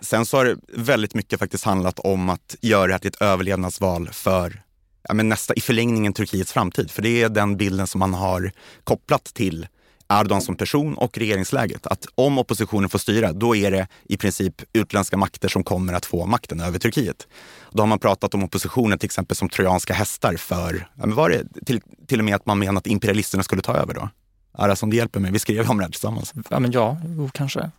Sen 0.00 0.26
så 0.26 0.36
har 0.36 0.44
det 0.44 0.56
väldigt 0.68 1.14
mycket 1.14 1.38
faktiskt 1.38 1.64
handlat 1.64 1.98
om 1.98 2.30
att 2.30 2.56
göra 2.60 2.86
det 2.86 2.92
här 2.92 2.98
till 2.98 3.08
ett 3.08 3.22
överlevnadsval 3.22 4.08
för 4.12 4.62
ja, 5.08 5.14
men 5.14 5.28
nästa, 5.28 5.54
i 5.54 5.60
förlängningen 5.60 6.12
Turkiets 6.12 6.52
framtid. 6.52 6.90
För 6.90 7.02
det 7.02 7.22
är 7.22 7.28
den 7.28 7.56
bilden 7.56 7.86
som 7.86 7.98
man 7.98 8.14
har 8.14 8.52
kopplat 8.84 9.24
till 9.24 9.66
Erdogan 10.12 10.42
som 10.42 10.56
person 10.56 10.94
och 10.94 11.18
regeringsläget. 11.18 11.86
Att 11.86 12.06
om 12.14 12.38
oppositionen 12.38 12.90
får 12.90 12.98
styra, 12.98 13.32
då 13.32 13.56
är 13.56 13.70
det 13.70 13.86
i 14.04 14.16
princip 14.16 14.62
utländska 14.72 15.16
makter 15.16 15.48
som 15.48 15.64
kommer 15.64 15.92
att 15.92 16.06
få 16.06 16.26
makten 16.26 16.60
över 16.60 16.78
Turkiet. 16.78 17.26
Då 17.72 17.82
har 17.82 17.86
man 17.86 17.98
pratat 17.98 18.34
om 18.34 18.44
oppositionen 18.44 18.98
till 18.98 19.06
exempel 19.06 19.36
som 19.36 19.48
trojanska 19.48 19.94
hästar 19.94 20.36
för, 20.36 20.88
ja, 20.94 21.06
men 21.06 21.14
var 21.14 21.30
det 21.30 21.64
till, 21.66 21.80
till 22.06 22.18
och 22.18 22.24
med 22.24 22.34
att 22.34 22.46
man 22.46 22.58
menar 22.58 22.78
att 22.78 22.86
imperialisterna 22.86 23.42
skulle 23.42 23.62
ta 23.62 23.76
över 23.76 23.94
då? 23.94 24.08
Arason, 24.52 24.90
det 24.90 24.96
hjälper 24.96 25.20
mig. 25.20 25.32
Vi 25.32 25.38
skrev 25.38 25.70
om 25.70 25.76
det 25.76 25.84
här 25.84 25.90
tillsammans. 25.90 26.34
Ja, 26.50 26.58
men 26.58 26.72
ja, 26.72 26.96
kanske 27.32 27.70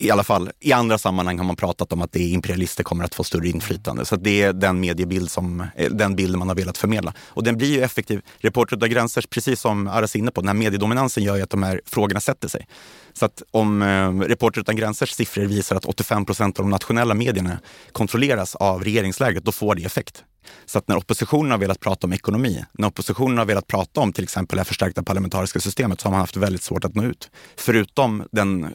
i 0.00 0.10
alla 0.10 0.24
fall 0.24 0.50
i 0.60 0.72
andra 0.72 0.98
sammanhang 0.98 1.38
har 1.38 1.44
man 1.44 1.56
pratat 1.56 1.92
om 1.92 2.02
att 2.02 2.12
det 2.12 2.22
imperialister 2.22 2.84
kommer 2.84 3.04
att 3.04 3.14
få 3.14 3.24
större 3.24 3.48
inflytande. 3.48 4.04
Så 4.04 4.16
det 4.16 4.42
är 4.42 4.52
den 4.52 4.80
mediebild 4.80 5.30
som, 5.30 5.60
eh, 5.76 5.90
den 5.90 6.16
bild 6.16 6.36
man 6.36 6.48
har 6.48 6.54
velat 6.54 6.78
förmedla. 6.78 7.14
Och 7.18 7.44
den 7.44 7.56
blir 7.56 7.68
ju 7.68 7.82
effektiv. 7.82 8.22
Reporter 8.38 8.76
utan 8.76 8.90
gränser, 8.90 9.24
precis 9.30 9.60
som 9.60 9.88
Aras 9.88 10.16
inne 10.16 10.30
på, 10.30 10.40
den 10.40 10.48
här 10.48 10.54
mediedominansen 10.54 11.22
gör 11.22 11.36
ju 11.36 11.42
att 11.42 11.50
de 11.50 11.62
här 11.62 11.80
frågorna 11.86 12.20
sätter 12.20 12.48
sig. 12.48 12.66
Så 13.12 13.24
att 13.24 13.42
om 13.50 13.82
eh, 13.82 14.20
Reporter 14.20 14.60
utan 14.60 14.76
gränsers 14.76 15.10
siffror 15.10 15.42
visar 15.42 15.76
att 15.76 15.84
85 15.84 16.26
procent 16.26 16.58
av 16.58 16.64
de 16.64 16.70
nationella 16.70 17.14
medierna 17.14 17.58
kontrolleras 17.92 18.54
av 18.54 18.84
regeringsläget, 18.84 19.44
då 19.44 19.52
får 19.52 19.74
det 19.74 19.84
effekt. 19.84 20.24
Så 20.66 20.78
att 20.78 20.88
när 20.88 20.96
oppositionen 20.96 21.50
har 21.50 21.58
velat 21.58 21.80
prata 21.80 22.06
om 22.06 22.12
ekonomi, 22.12 22.64
när 22.72 22.88
oppositionen 22.88 23.38
har 23.38 23.44
velat 23.44 23.66
prata 23.66 24.00
om 24.00 24.12
till 24.12 24.24
exempel 24.24 24.58
det 24.58 24.64
förstärkta 24.64 25.02
parlamentariska 25.02 25.60
systemet 25.60 26.00
så 26.00 26.06
har 26.06 26.10
man 26.10 26.20
haft 26.20 26.36
väldigt 26.36 26.62
svårt 26.62 26.84
att 26.84 26.94
nå 26.94 27.04
ut. 27.04 27.30
Förutom 27.56 28.22
den 28.32 28.74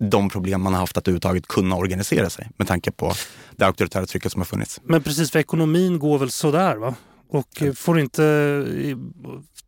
de 0.00 0.28
problem 0.28 0.62
man 0.62 0.72
har 0.72 0.80
haft 0.80 0.96
att 0.96 1.08
överhuvudtaget 1.08 1.46
kunna 1.46 1.76
organisera 1.76 2.30
sig 2.30 2.50
med 2.56 2.66
tanke 2.66 2.90
på 2.90 3.12
det 3.56 3.66
auktoritära 3.66 4.06
trycket 4.06 4.32
som 4.32 4.40
har 4.40 4.46
funnits. 4.46 4.80
Men 4.84 5.02
precis, 5.02 5.30
för 5.30 5.38
ekonomin 5.38 5.98
går 5.98 6.18
väl 6.18 6.30
sådär 6.30 6.76
va? 6.76 6.94
Och 7.28 7.62
får 7.76 8.00
inte, 8.00 8.66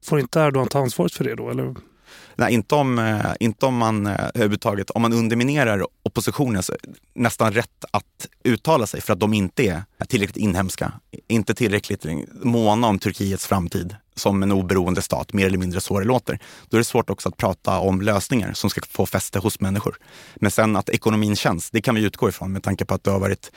får 0.05 0.21
inte 0.21 0.41
Erdogan 0.41 0.69
ta 0.69 0.79
ansvaret 0.79 1.13
för 1.13 1.25
det 1.25 1.35
då? 1.35 1.51
Eller? 1.51 1.75
Nej, 2.37 2.55
inte 2.55 2.75
om, 2.75 2.99
eh, 2.99 3.33
inte 3.41 3.67
om 3.67 3.77
man 3.77 4.07
eh, 4.07 4.13
överhuvudtaget, 4.35 4.91
om 4.91 5.03
man 5.03 5.13
underminerar 5.13 5.87
oppositionens 6.03 6.71
nästan 7.15 7.53
rätt 7.53 7.85
att 7.91 8.29
uttala 8.45 8.87
sig 8.87 9.01
för 9.01 9.13
att 9.13 9.21
de 9.21 9.35
inte 9.35 9.63
är 9.67 10.05
tillräckligt 10.09 10.37
inhemska, 10.37 10.93
inte 11.29 11.55
tillräckligt 11.55 12.07
måna 12.43 12.87
om 12.87 12.99
Turkiets 12.99 13.47
framtid 13.47 13.97
som 14.15 14.43
en 14.43 14.53
oberoende 14.53 15.03
stat, 15.03 15.33
mer 15.33 15.47
eller 15.47 15.59
mindre 15.59 15.81
så 15.81 15.99
det 15.99 16.05
låter. 16.07 16.39
Då 16.69 16.77
är 16.77 16.79
det 16.79 16.85
svårt 16.85 17.11
också 17.11 17.29
att 17.29 17.37
prata 17.37 17.79
om 17.79 18.03
lösningar 18.03 18.53
som 18.53 18.71
ska 18.71 18.81
få 18.91 19.07
fäste 19.07 19.39
hos 19.39 19.61
människor. 19.61 19.97
Men 20.35 20.51
sen 20.51 20.77
att 20.77 20.89
ekonomin 20.89 21.37
känns, 21.37 21.71
det 21.71 21.81
kan 21.81 21.95
vi 21.95 22.05
utgå 22.05 22.29
ifrån 22.29 22.53
med 22.53 22.63
tanke 22.63 22.85
på 22.85 22.95
att 22.95 23.05
det 23.05 23.11
har 23.11 23.21
varit 23.21 23.51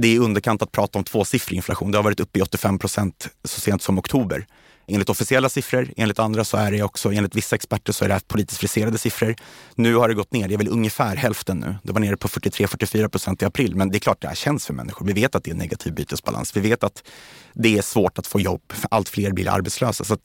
det 0.00 0.16
är 0.16 0.20
underkant 0.20 0.62
att 0.62 0.72
prata 0.72 0.98
om 0.98 1.04
tvåsiffrig 1.04 1.56
inflation. 1.56 1.90
Det 1.90 1.98
har 1.98 2.02
varit 2.02 2.20
uppe 2.20 2.38
i 2.38 2.42
85 2.42 2.78
procent 2.78 3.28
så 3.44 3.60
sent 3.60 3.82
som 3.82 3.98
oktober 3.98 4.46
enligt 4.88 5.08
officiella 5.08 5.48
siffror. 5.48 5.88
Enligt 5.96 6.18
andra 6.18 6.44
så 6.44 6.56
är 6.56 6.72
det 6.72 6.82
också, 6.82 7.12
enligt 7.12 7.36
vissa 7.36 7.56
experter 7.56 7.92
så 7.92 8.04
är 8.04 8.08
det 8.08 8.28
politiskt 8.28 8.60
friserade 8.60 8.98
siffror. 8.98 9.34
Nu 9.74 9.94
har 9.94 10.08
det 10.08 10.14
gått 10.14 10.32
ner, 10.32 10.48
det 10.48 10.54
är 10.54 10.58
väl 10.58 10.68
ungefär 10.68 11.16
hälften 11.16 11.58
nu. 11.58 11.74
Det 11.82 11.92
var 11.92 12.00
nere 12.00 12.16
på 12.16 12.28
43-44 12.28 13.08
procent 13.08 13.42
i 13.42 13.44
april, 13.44 13.76
men 13.76 13.88
det 13.88 13.96
är 13.96 14.00
klart 14.00 14.20
det 14.20 14.28
här 14.28 14.34
känns 14.34 14.66
för 14.66 14.74
människor. 14.74 15.06
Vi 15.06 15.12
vet 15.12 15.34
att 15.34 15.44
det 15.44 15.50
är 15.50 15.54
negativ 15.54 15.94
bytesbalans. 15.94 16.56
Vi 16.56 16.60
vet 16.60 16.84
att 16.84 17.02
det 17.52 17.78
är 17.78 17.82
svårt 17.82 18.18
att 18.18 18.26
få 18.26 18.40
jobb. 18.40 18.72
Allt 18.90 19.08
fler 19.08 19.32
blir 19.32 19.48
arbetslösa. 19.48 20.04
Så 20.04 20.16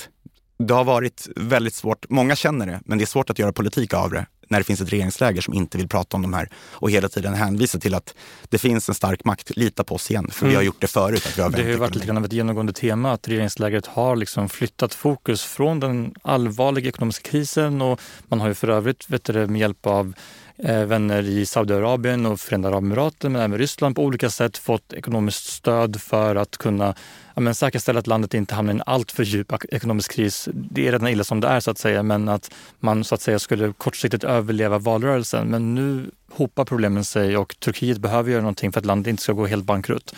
det 0.59 0.73
har 0.73 0.83
varit 0.83 1.27
väldigt 1.35 1.73
svårt. 1.73 2.09
Många 2.09 2.35
känner 2.35 2.65
det, 2.65 2.81
men 2.85 2.97
det 2.97 3.03
är 3.03 3.05
svårt 3.05 3.29
att 3.29 3.39
göra 3.39 3.53
politik 3.53 3.93
av 3.93 4.11
det 4.11 4.25
när 4.47 4.57
det 4.59 4.63
finns 4.63 4.81
ett 4.81 4.93
regeringsläger 4.93 5.41
som 5.41 5.53
inte 5.53 5.77
vill 5.77 5.87
prata 5.87 6.17
om 6.17 6.21
de 6.21 6.33
här 6.33 6.49
och 6.55 6.91
hela 6.91 7.09
tiden 7.09 7.33
hänvisa 7.33 7.79
till 7.79 7.95
att 7.95 8.15
det 8.49 8.57
finns 8.57 8.89
en 8.89 8.95
stark 8.95 9.25
makt. 9.25 9.57
Lita 9.57 9.83
på 9.83 9.95
oss 9.95 10.11
igen, 10.11 10.27
för 10.31 10.45
mm. 10.45 10.49
vi 10.49 10.55
har 10.55 10.63
gjort 10.63 10.81
det 10.81 10.87
förut. 10.87 11.25
Att 11.25 11.37
vi 11.37 11.41
har 11.41 11.49
det 11.49 11.61
har 11.61 11.69
ju 11.69 11.75
varit 11.75 11.95
lite 11.95 12.07
grann 12.07 12.17
av 12.17 12.25
ett 12.25 12.33
genomgående 12.33 12.73
tema 12.73 13.11
att 13.11 13.27
regeringslägret 13.27 13.85
har 13.85 14.15
liksom 14.15 14.49
flyttat 14.49 14.93
fokus 14.93 15.43
från 15.43 15.79
den 15.79 16.13
allvarliga 16.21 16.89
ekonomiska 16.89 17.29
krisen 17.29 17.81
och 17.81 18.01
man 18.27 18.39
har 18.39 18.47
ju 18.47 18.53
för 18.53 18.67
övrigt 18.67 19.09
vet 19.09 19.23
du, 19.23 19.47
med 19.47 19.61
hjälp 19.61 19.85
av 19.85 20.13
Eh, 20.57 20.85
vänner 20.85 21.23
i 21.23 21.45
Saudiarabien 21.45 22.25
och 22.25 22.39
Förenade 22.39 22.75
Arabemiraten 22.75 23.31
men 23.31 23.41
även 23.41 23.57
Ryssland 23.57 23.95
på 23.95 24.03
olika 24.03 24.29
sätt 24.29 24.57
fått 24.57 24.93
ekonomiskt 24.93 25.45
stöd 25.45 26.01
för 26.01 26.35
att 26.35 26.57
kunna 26.57 26.95
ja, 27.33 27.41
men 27.41 27.55
säkerställa 27.55 27.99
att 27.99 28.07
landet 28.07 28.33
inte 28.33 28.55
hamnar 28.55 28.73
i 28.73 28.75
en 28.75 28.83
alltför 28.85 29.23
djup 29.23 29.53
ekonomisk 29.69 30.11
kris. 30.11 30.49
Det 30.53 30.87
är 30.87 30.91
redan 30.91 31.07
illa 31.07 31.23
som 31.23 31.39
det 31.39 31.47
är 31.47 31.59
så 31.59 31.71
att 31.71 31.77
säga, 31.77 32.03
men 32.03 32.29
att 32.29 32.51
man 32.79 33.03
så 33.03 33.15
att 33.15 33.21
säga 33.21 33.39
skulle 33.39 33.73
kortsiktigt 33.73 34.23
överleva 34.23 34.77
valrörelsen. 34.77 35.47
Men 35.47 35.75
nu 35.75 36.11
hopar 36.31 36.65
problemen 36.65 37.03
sig 37.03 37.37
och 37.37 37.55
Turkiet 37.59 37.97
behöver 37.97 38.31
göra 38.31 38.41
någonting 38.41 38.71
för 38.71 38.79
att 38.79 38.85
landet 38.85 39.09
inte 39.09 39.23
ska 39.23 39.33
gå 39.33 39.45
helt 39.45 39.65
bankrutt 39.65 40.15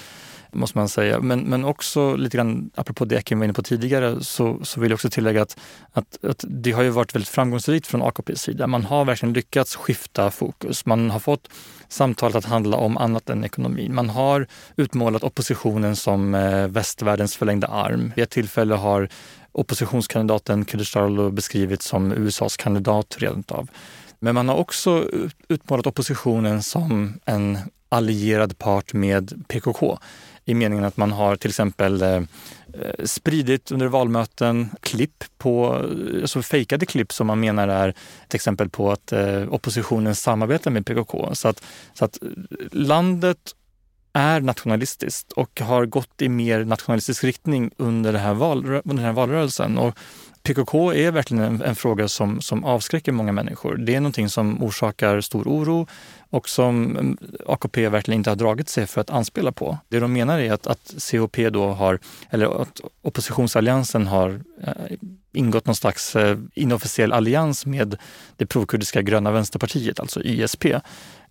måste 0.56 0.78
man 0.78 0.90
säga. 0.90 1.20
Men, 1.20 1.40
men 1.40 1.66
också 1.66 2.16
lite 2.16 2.38
grann, 2.38 2.70
apropå 2.76 3.06
det 3.06 3.22
Kim 3.22 3.40
var 3.40 3.46
inne 3.46 3.54
på 3.54 3.64
tidigare, 3.64 4.24
så, 4.24 4.60
så 4.64 4.80
vill 4.80 4.90
jag 4.92 4.96
också 4.96 5.10
tillägga 5.10 5.42
att, 5.42 5.58
att, 5.92 6.26
att 6.26 6.46
det 6.48 6.72
har 6.72 6.84
ju 6.84 6.90
varit 6.90 7.16
väldigt 7.16 7.30
framgångsrikt 7.30 7.88
från 7.88 8.02
AKPs 8.02 8.42
sida. 8.42 8.68
Man 8.68 8.84
har 8.84 9.06
verkligen 9.06 9.34
lyckats 9.34 9.76
skifta 9.76 10.32
fokus. 10.32 10.86
Man 10.86 11.10
har 11.10 11.20
fått 11.20 11.50
samtalet 11.88 12.36
att 12.36 12.46
handla 12.46 12.78
om 12.78 12.98
annat 12.98 13.30
än 13.30 13.44
ekonomin. 13.44 13.96
Man 13.96 14.10
har 14.10 14.48
utmålat 14.76 15.24
oppositionen 15.24 15.96
som 15.96 16.36
eh, 16.36 16.68
västvärldens 16.68 17.36
förlängda 17.36 17.68
arm. 17.68 18.12
Vid 18.16 18.24
ett 18.24 18.30
tillfälle 18.30 18.76
har 18.76 19.10
oppositionskandidaten 19.52 20.66
Kılıçdaroğlu 20.66 21.32
beskrivits 21.32 21.86
som 21.86 22.12
USAs 22.12 22.58
kandidat 22.58 23.16
rent 23.20 23.52
av. 23.52 23.70
Men 24.20 24.36
man 24.36 24.50
har 24.50 24.56
också 24.56 25.10
utmålat 25.48 25.88
oppositionen 25.88 26.64
som 26.64 27.20
en 27.26 27.58
allierad 27.90 28.58
part 28.58 28.94
med 28.94 29.44
PKK 29.48 29.98
i 30.46 30.54
meningen 30.54 30.86
att 30.86 30.98
man 30.98 31.12
har 31.12 31.36
till 31.36 31.50
exempel 31.50 32.02
eh, 32.02 32.22
spridit 33.04 33.72
under 33.72 33.88
valmöten 33.88 34.70
klipp 34.82 35.24
på, 35.38 35.76
eh, 35.76 36.22
alltså 36.22 36.42
fejkade 36.42 36.86
klipp 36.86 37.14
som 37.14 37.28
man 37.28 37.40
menar 37.40 37.68
är 37.68 37.90
ett 38.28 38.34
exempel 38.34 38.70
på 38.70 38.92
att 38.92 39.12
eh, 39.12 39.54
oppositionen 39.54 40.16
samarbetar 40.16 40.72
med 40.72 40.86
PKK. 40.86 41.30
Så 41.36 41.48
att, 41.48 41.64
så 41.94 42.06
att 42.06 42.24
eh, 42.24 42.30
landet 42.72 43.56
är 44.14 44.42
nationalistiskt 44.42 45.32
och 45.32 45.62
har 45.62 45.86
gått 45.86 46.22
i 46.22 46.30
mer 46.30 46.64
nationalistisk 46.66 47.24
riktning 47.24 47.72
under, 47.78 48.14
det 48.14 48.20
här 48.20 48.34
val, 48.34 48.66
under 48.66 48.82
den 48.84 48.98
här 48.98 49.14
valrörelsen. 49.14 49.78
Och 49.78 49.98
PKK 50.44 50.94
är 50.94 51.12
verkligen 51.12 51.44
en, 51.44 51.62
en, 51.62 51.76
fråga 51.76 52.08
som, 52.08 52.42
som 52.42 52.64
avskräcker 52.64 53.12
många 53.12 53.32
människor. 53.32 53.78
Det 53.78 53.96
är 53.96 54.00
någonting 54.00 54.30
som 54.30 54.64
orsakar 54.64 55.22
stor 55.22 55.48
oro 55.48 55.88
och 56.36 56.50
som 56.50 57.18
AKP 57.46 57.90
verkligen 57.90 58.20
inte 58.20 58.30
har 58.30 58.36
dragit 58.36 58.70
sig 58.70 58.88
för 58.88 59.02
att 59.02 59.10
anspela 59.10 59.52
på. 59.52 59.78
Det 59.90 60.00
de 60.00 60.14
menar 60.14 60.40
är 60.40 60.54
att, 60.54 60.68
att 60.68 60.96
CHP 60.98 61.50
då 61.50 61.68
har, 61.68 62.00
eller 62.30 62.62
att 62.62 62.82
oppositionsalliansen 63.02 64.08
har 64.08 64.42
eh, 64.64 64.98
ingått 65.34 65.66
någon 65.66 65.76
slags 65.76 66.16
eh, 66.16 66.38
inofficiell 66.54 67.14
allians 67.14 67.66
med 67.66 67.98
det 68.38 68.46
provkurdiska 68.46 69.02
gröna 69.02 69.32
vänsterpartiet, 69.32 70.00
alltså 70.00 70.24
ISP 70.24 70.66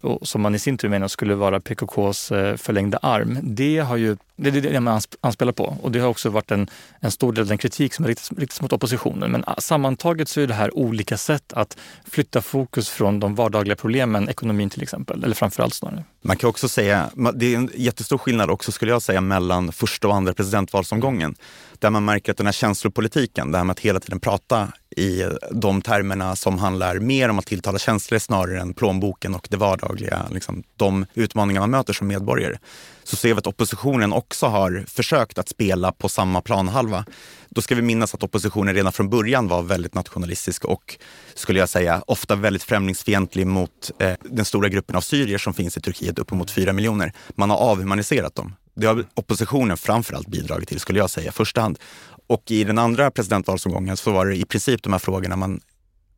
och 0.04 0.28
som 0.28 0.40
man 0.40 0.54
i 0.54 0.58
sin 0.58 0.78
tur 0.78 0.88
menar 0.88 1.08
skulle 1.08 1.34
vara 1.34 1.60
PKKs 1.60 2.32
eh, 2.32 2.56
förlängda 2.56 2.98
arm. 2.98 3.38
Det, 3.42 3.78
har 3.78 3.96
ju, 3.96 4.16
det 4.36 4.48
är 4.48 4.52
det 4.52 4.80
man 4.80 5.00
anspelar 5.20 5.52
på 5.52 5.76
och 5.82 5.92
det 5.92 5.98
har 5.98 6.08
också 6.08 6.30
varit 6.30 6.50
en, 6.50 6.68
en 7.00 7.10
stor 7.10 7.32
del 7.32 7.42
av 7.42 7.48
den 7.48 7.58
kritik 7.58 7.94
som 7.94 8.06
riktas, 8.06 8.32
riktas 8.32 8.60
mot 8.60 8.72
oppositionen. 8.72 9.30
Men 9.30 9.44
ah, 9.46 9.54
sammantaget 9.58 10.28
så 10.28 10.40
är 10.40 10.46
det 10.46 10.54
här 10.54 10.78
olika 10.78 11.16
sätt 11.16 11.52
att 11.52 11.76
flytta 12.04 12.42
fokus 12.42 12.88
från 12.88 13.20
de 13.20 13.34
vardagliga 13.34 13.76
problemen, 13.76 14.28
ekonomin 14.28 14.70
till 14.70 14.82
exempel, 14.82 14.93
eller 14.94 15.34
framförallt 15.34 15.74
snarare. 15.74 16.04
Man 16.22 16.36
kan 16.36 16.50
också 16.50 16.68
säga, 16.68 17.10
det 17.34 17.54
är 17.54 17.56
en 17.56 17.70
jättestor 17.74 18.18
skillnad 18.18 18.50
också 18.50 18.72
skulle 18.72 18.92
jag 18.92 19.02
säga 19.02 19.20
mellan 19.20 19.72
första 19.72 20.08
och 20.08 20.14
andra 20.14 20.34
presidentvalsomgången. 20.34 21.34
Där 21.78 21.90
man 21.90 22.04
märker 22.04 22.32
att 22.32 22.38
den 22.38 22.46
här 22.46 22.52
känslopolitiken, 22.52 23.52
det 23.52 23.58
här 23.58 23.64
med 23.64 23.72
att 23.72 23.80
hela 23.80 24.00
tiden 24.00 24.20
prata 24.20 24.72
i 24.96 25.28
de 25.50 25.82
termerna 25.82 26.36
som 26.36 26.58
handlar 26.58 26.98
mer 26.98 27.28
om 27.28 27.38
att 27.38 27.46
tilltala 27.46 27.78
känslor 27.78 28.18
snarare 28.18 28.60
än 28.60 28.74
plånboken 28.74 29.34
och 29.34 29.46
det 29.50 29.56
vardagliga, 29.56 30.26
liksom, 30.30 30.62
de 30.76 31.06
utmaningar 31.14 31.60
man 31.60 31.70
möter 31.70 31.92
som 31.92 32.06
medborgare. 32.06 32.58
Så 33.04 33.16
ser 33.16 33.34
vi 33.34 33.38
att 33.38 33.46
oppositionen 33.46 34.12
också 34.12 34.46
har 34.46 34.84
försökt 34.88 35.38
att 35.38 35.48
spela 35.48 35.92
på 35.92 36.08
samma 36.08 36.40
planhalva. 36.40 37.04
Då 37.48 37.62
ska 37.62 37.74
vi 37.74 37.82
minnas 37.82 38.14
att 38.14 38.22
oppositionen 38.22 38.74
redan 38.74 38.92
från 38.92 39.10
början 39.10 39.48
var 39.48 39.62
väldigt 39.62 39.94
nationalistisk 39.94 40.64
och 40.64 40.98
skulle 41.34 41.58
jag 41.58 41.68
säga 41.68 42.02
ofta 42.06 42.36
väldigt 42.36 42.62
främlingsfientlig 42.62 43.46
mot 43.46 43.90
eh, 43.98 44.12
den 44.22 44.44
stora 44.44 44.68
gruppen 44.68 44.96
av 44.96 45.00
syrier 45.00 45.38
som 45.38 45.54
finns 45.54 45.76
i 45.76 45.80
Turkiet, 45.80 46.18
uppemot 46.18 46.50
fyra 46.50 46.72
miljoner. 46.72 47.12
Man 47.34 47.50
har 47.50 47.56
avhumaniserat 47.56 48.34
dem. 48.34 48.54
Det 48.76 48.86
har 48.86 49.04
oppositionen 49.14 49.76
framförallt 49.76 50.26
bidragit 50.26 50.68
till, 50.68 50.80
skulle 50.80 50.98
jag 50.98 51.10
säga, 51.10 51.28
i 51.28 51.32
första 51.32 51.60
hand. 51.60 51.78
Och 52.26 52.50
i 52.50 52.64
den 52.64 52.78
andra 52.78 53.10
presidentvalsomgången 53.10 53.96
så 53.96 54.12
var 54.12 54.26
det 54.26 54.36
i 54.36 54.44
princip 54.44 54.82
de 54.82 54.92
här 54.92 55.00
frågorna 55.00 55.36
man 55.36 55.60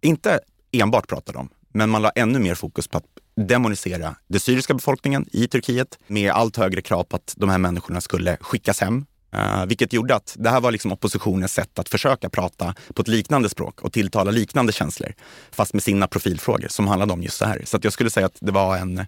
inte 0.00 0.40
enbart 0.72 1.08
pratade 1.08 1.38
om, 1.38 1.48
men 1.72 1.90
man 1.90 2.02
la 2.02 2.10
ännu 2.10 2.38
mer 2.38 2.54
fokus 2.54 2.88
på 2.88 2.98
att 2.98 3.04
demonisera 3.36 4.16
den 4.26 4.40
syriska 4.40 4.74
befolkningen 4.74 5.26
i 5.32 5.48
Turkiet 5.48 5.98
med 6.06 6.32
allt 6.32 6.56
högre 6.56 6.82
krav 6.82 7.04
på 7.04 7.16
att 7.16 7.34
de 7.36 7.50
här 7.50 7.58
människorna 7.58 8.00
skulle 8.00 8.36
skickas 8.40 8.80
hem. 8.80 9.06
Uh, 9.34 9.66
vilket 9.66 9.92
gjorde 9.92 10.14
att 10.14 10.36
det 10.38 10.50
här 10.50 10.60
var 10.60 10.70
liksom 10.70 10.92
oppositionens 10.92 11.52
sätt 11.52 11.78
att 11.78 11.88
försöka 11.88 12.30
prata 12.30 12.74
på 12.94 13.02
ett 13.02 13.08
liknande 13.08 13.48
språk 13.48 13.80
och 13.82 13.92
tilltala 13.92 14.30
liknande 14.30 14.72
känslor, 14.72 15.12
fast 15.50 15.72
med 15.72 15.82
sina 15.82 16.06
profilfrågor 16.06 16.68
som 16.68 16.88
handlade 16.88 17.12
om 17.12 17.22
just 17.22 17.40
det 17.40 17.46
här. 17.46 17.62
Så 17.64 17.78
jag 17.82 17.92
skulle 17.92 18.10
säga 18.10 18.26
att 18.26 18.38
det 18.40 18.52
var 18.52 18.76
en 18.76 19.06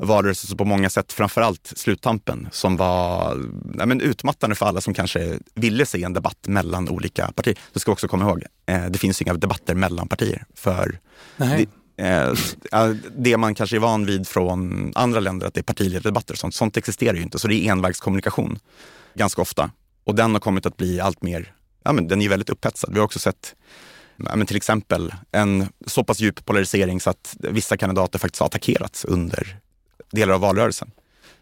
valrörelse 0.00 0.56
på 0.56 0.64
många 0.64 0.90
sätt, 0.90 1.12
framförallt 1.12 1.72
sluttampen, 1.76 2.48
som 2.52 2.76
var 2.76 3.36
ja, 3.78 3.86
men 3.86 4.00
utmattande 4.00 4.56
för 4.56 4.66
alla 4.66 4.80
som 4.80 4.94
kanske 4.94 5.38
ville 5.54 5.86
se 5.86 6.02
en 6.02 6.12
debatt 6.12 6.46
mellan 6.46 6.88
olika 6.88 7.32
partier. 7.32 7.58
Du 7.72 7.80
ska 7.80 7.92
också 7.92 8.08
komma 8.08 8.24
ihåg, 8.24 8.44
eh, 8.66 8.86
det 8.86 8.98
finns 8.98 9.22
inga 9.22 9.34
debatter 9.34 9.74
mellan 9.74 10.08
partier. 10.08 10.44
För 10.54 10.98
det, 11.36 11.66
eh, 12.72 12.94
det 13.16 13.36
man 13.36 13.54
kanske 13.54 13.76
är 13.76 13.80
van 13.80 14.06
vid 14.06 14.28
från 14.28 14.92
andra 14.94 15.20
länder, 15.20 15.46
att 15.46 15.54
det 15.54 15.60
är 15.60 15.64
partiledardebatter 15.64 16.34
och 16.34 16.38
sånt, 16.38 16.54
sånt 16.54 16.76
existerar 16.76 17.14
ju 17.14 17.22
inte. 17.22 17.38
Så 17.38 17.48
det 17.48 17.54
är 17.54 17.72
envägskommunikation 17.72 18.58
ganska 19.14 19.42
ofta. 19.42 19.70
Och 20.04 20.14
den 20.14 20.32
har 20.32 20.40
kommit 20.40 20.66
att 20.66 20.76
bli 20.76 21.00
allt 21.00 21.22
mer, 21.22 21.54
ja 21.84 21.92
men 21.92 22.08
den 22.08 22.18
är 22.18 22.22
ju 22.22 22.28
väldigt 22.28 22.50
upphetsad. 22.50 22.92
Vi 22.92 22.98
har 22.98 23.04
också 23.04 23.18
sett 23.18 23.54
ja, 24.16 24.36
men 24.36 24.46
till 24.46 24.56
exempel 24.56 25.14
en 25.32 25.68
så 25.86 26.04
pass 26.04 26.20
djup 26.20 26.44
polarisering 26.44 27.00
så 27.00 27.10
att 27.10 27.36
vissa 27.38 27.76
kandidater 27.76 28.18
faktiskt 28.18 28.40
har 28.40 28.46
attackerats 28.46 29.04
under 29.04 29.56
delar 30.10 30.34
av 30.34 30.40
valrörelsen. 30.40 30.90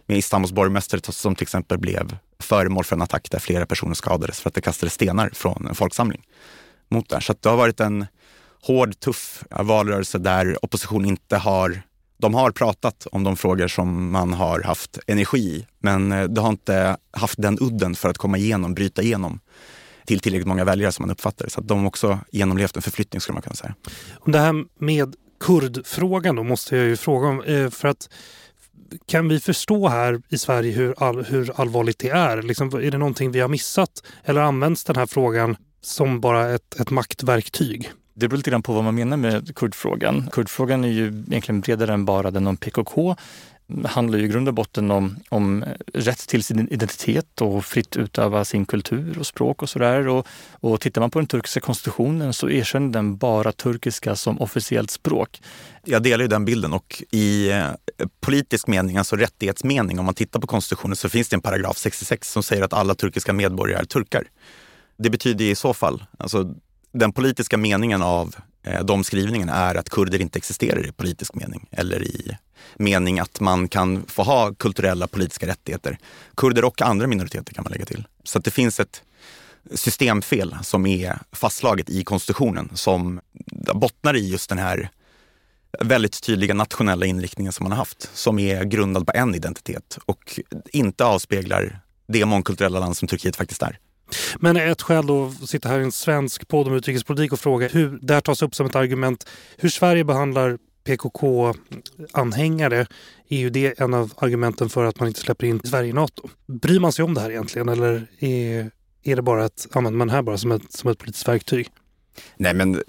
Med 0.07 0.19
Istanbuls 0.19 0.53
borgmästare 0.53 1.13
som 1.13 1.35
till 1.35 1.43
exempel 1.43 1.79
blev 1.79 2.17
föremål 2.39 2.85
för 2.85 2.97
en 2.97 3.03
attack 3.03 3.31
där 3.31 3.39
flera 3.39 3.67
personer 3.67 3.95
skadades 3.95 4.41
för 4.41 4.49
att 4.49 4.55
det 4.55 4.61
kastades 4.61 4.95
stenar 4.95 5.31
från 5.35 5.67
en 5.69 5.75
folksamling 5.75 6.23
mot 6.89 7.09
den. 7.09 7.21
Så 7.21 7.35
det 7.41 7.49
har 7.49 7.57
varit 7.57 7.81
en 7.81 8.07
hård, 8.63 9.01
tuff 9.01 9.45
eh, 9.51 9.63
valrörelse 9.63 10.19
där 10.19 10.65
opposition 10.65 11.05
inte 11.05 11.37
har 11.37 11.83
de 12.21 12.35
har 12.35 12.51
pratat 12.51 13.07
om 13.13 13.25
de 13.25 13.37
frågor 13.37 13.69
som 13.69 14.11
man 14.11 14.33
har 14.33 14.63
haft 14.63 14.99
energi 15.07 15.39
i, 15.39 15.67
men 15.79 16.13
eh, 16.13 16.25
det 16.25 16.41
har 16.41 16.49
inte 16.49 16.97
haft 17.11 17.43
den 17.43 17.59
udden 17.61 17.95
för 17.95 18.09
att 18.09 18.19
komma 18.19 18.39
igenom, 18.39 18.75
bryta 18.75 19.03
igenom 19.03 19.41
till 20.07 20.21
tillräckligt 20.21 20.47
många 20.47 20.65
väljare 20.65 20.93
som 20.93 21.03
man 21.03 21.11
uppfattar 21.11 21.45
det. 21.45 21.51
Så 21.51 21.61
att 21.61 21.69
de 21.69 21.87
också 21.87 22.19
genomlevt 22.31 22.77
en 22.77 22.83
förflyttning 22.83 23.21
skulle 23.21 23.35
man 23.35 23.43
kunna 23.43 23.55
säga. 23.55 23.75
Om 24.15 24.33
det 24.33 24.39
här 24.39 24.65
med 24.81 25.17
kurdfrågan 25.41 26.37
då 26.37 26.43
måste 26.43 26.77
jag 26.77 26.87
ju 26.87 26.97
fråga 26.97 27.29
om, 27.29 27.43
eh, 27.43 27.71
för 27.71 27.89
att 27.89 28.09
kan 29.07 29.29
vi 29.29 29.41
förstå 29.41 29.89
här 29.89 30.23
i 30.29 30.39
Sverige 30.39 30.73
hur, 30.73 30.95
all, 30.99 31.25
hur 31.25 31.61
allvarligt 31.61 31.99
det 31.99 32.09
är? 32.11 32.43
Liksom, 32.43 32.69
är 32.69 32.91
det 32.91 32.99
någonting 32.99 33.33
vi 33.33 33.41
har 33.41 33.49
missat? 33.49 34.03
Eller 34.25 34.41
används 34.41 34.85
den 34.85 34.97
här 34.97 35.07
frågan 35.07 35.57
som 35.81 36.21
bara 36.21 36.55
ett, 36.55 36.81
ett 36.81 36.91
maktverktyg? 36.91 37.91
Det 38.15 38.29
beror 38.29 38.37
lite 38.37 38.51
grann 38.51 38.63
på 38.63 38.73
vad 38.73 38.85
man 38.85 38.95
menar 38.95 39.17
med 39.17 39.57
kurdfrågan. 39.57 40.29
Kurdfrågan 40.33 40.85
är 40.85 40.89
ju 40.89 41.07
egentligen 41.07 41.61
bredare 41.61 41.93
än 41.93 42.05
bara 42.05 42.31
den 42.31 42.47
om 42.47 42.57
PKK 42.57 43.17
handlar 43.85 44.19
ju 44.19 44.25
i 44.25 44.29
grund 44.29 44.49
och 44.49 44.55
botten 44.55 44.91
om, 44.91 45.17
om 45.29 45.65
rätt 45.95 46.29
till 46.29 46.45
sin 46.45 46.69
identitet 46.69 47.41
och 47.41 47.65
fritt 47.65 47.97
utöva 47.97 48.45
sin 48.45 48.67
kultur 48.67 49.19
och 49.19 49.27
språk 49.27 49.63
och 49.63 49.69
sådär. 49.69 50.09
Och, 50.09 50.27
och 50.53 50.81
tittar 50.81 51.01
man 51.01 51.11
på 51.11 51.19
den 51.19 51.27
turkiska 51.27 51.61
konstitutionen 51.61 52.33
så 52.33 52.51
erkänner 52.51 52.93
den 52.93 53.17
bara 53.17 53.53
turkiska 53.53 54.17
som 54.17 54.41
officiellt 54.41 54.91
språk. 54.91 55.43
Jag 55.85 56.03
delar 56.03 56.23
ju 56.23 56.29
den 56.29 56.45
bilden 56.45 56.73
och 56.73 57.03
i 57.11 57.51
eh, 57.51 57.67
politisk 58.21 58.67
mening, 58.67 58.97
alltså 58.97 59.17
rättighetsmening, 59.17 59.99
om 59.99 60.05
man 60.05 60.15
tittar 60.15 60.41
på 60.41 60.47
konstitutionen 60.47 60.97
så 60.97 61.09
finns 61.09 61.29
det 61.29 61.37
en 61.37 61.41
paragraf 61.41 61.79
66 61.79 62.33
som 62.33 62.43
säger 62.43 62.63
att 62.63 62.73
alla 62.73 62.95
turkiska 62.95 63.33
medborgare 63.33 63.81
är 63.81 63.85
turkar. 63.85 64.25
Det 64.97 65.11
betyder 65.11 65.45
i 65.45 65.55
så 65.55 65.75
fall, 65.75 66.05
alltså 66.19 66.55
den 66.93 67.13
politiska 67.13 67.57
meningen 67.57 68.03
av 68.03 68.35
Eh, 68.63 68.85
de 68.85 69.05
skrivningarna 69.05 69.55
är 69.55 69.75
att 69.75 69.91
kurder 69.91 70.21
inte 70.21 70.39
existerar 70.39 70.87
i 70.87 70.93
politisk 70.93 71.35
mening 71.35 71.69
eller 71.71 72.03
i 72.03 72.37
mening 72.77 73.19
att 73.19 73.41
man 73.41 73.69
kan 73.69 74.07
få 74.07 74.23
ha 74.23 74.55
kulturella 74.55 75.07
politiska 75.07 75.47
rättigheter. 75.47 75.99
Kurder 76.35 76.65
och 76.65 76.83
andra 76.83 77.07
minoriteter 77.07 77.55
kan 77.55 77.65
man 77.65 77.73
lägga 77.73 77.85
till. 77.85 78.07
Så 78.25 78.39
att 78.39 78.45
det 78.45 78.51
finns 78.51 78.81
ett 78.81 79.03
systemfel 79.75 80.57
som 80.63 80.87
är 80.87 81.19
fastslaget 81.33 81.91
i 81.91 82.05
konstitutionen 82.05 82.71
som 82.75 83.21
bottnar 83.75 84.17
i 84.17 84.31
just 84.31 84.49
den 84.49 84.59
här 84.59 84.91
väldigt 85.81 86.23
tydliga 86.23 86.55
nationella 86.55 87.07
inriktningen 87.07 87.53
som 87.53 87.65
man 87.65 87.73
har 87.73 87.79
haft, 87.79 88.11
som 88.15 88.39
är 88.39 88.65
grundad 88.65 89.07
på 89.07 89.13
en 89.15 89.35
identitet 89.35 89.99
och 90.05 90.41
inte 90.73 91.05
avspeglar 91.05 91.81
det 92.07 92.25
mångkulturella 92.25 92.81
land 92.81 92.97
som 92.97 93.09
Turkiet 93.09 93.37
faktiskt 93.37 93.63
är. 93.63 93.79
Men 94.37 94.57
ett 94.57 94.83
skäl 94.83 95.07
då 95.07 95.33
att 95.43 95.49
sitta 95.49 95.69
här 95.69 95.81
i 95.81 95.83
en 95.83 95.93
svensk 95.93 96.49
podd 96.49 96.67
om 96.67 96.75
utrikespolitik 96.75 97.33
och 97.33 97.41
fråga 97.41 97.69
hur 97.69 97.99
det 98.03 98.15
här 98.15 98.21
tas 98.21 98.43
upp 98.43 98.55
som 98.55 98.67
ett 98.67 98.77
argument 98.77 99.27
hur 99.57 99.69
Sverige 99.69 100.05
behandlar 100.05 100.59
PKK-anhängare 100.85 102.87
är 103.29 103.39
ju 103.39 103.51
det 103.51 103.81
en 103.81 103.95
av 103.95 104.13
argumenten 104.17 104.69
för 104.69 104.85
att 104.85 105.01
man 105.01 105.09
inte 105.09 105.21
släpper 105.21 105.47
in 105.47 105.61
Sverige 105.65 105.91
i 105.91 105.93
NATO. 105.93 106.29
Bryr 106.47 106.81
man 106.81 106.93
sig 106.93 107.05
om 107.05 107.15
det 107.15 107.21
här 107.21 107.31
egentligen 107.31 107.69
eller 107.69 108.07
är, 108.19 108.71
är 109.03 109.17
det 109.17 109.23
bara 109.23 109.45
ett, 109.45 109.67
använder 109.73 109.99
man 109.99 110.09
det 110.09 110.15
här 110.15 110.23
bara 110.23 110.39
som 110.39 110.53
ett, 110.53 110.73
som 110.73 110.91
ett 110.91 110.99
politiskt 110.99 111.29
verktyg? 111.29 111.69
Nej, 112.37 112.55
men 112.55 112.75
eh, 112.75 112.81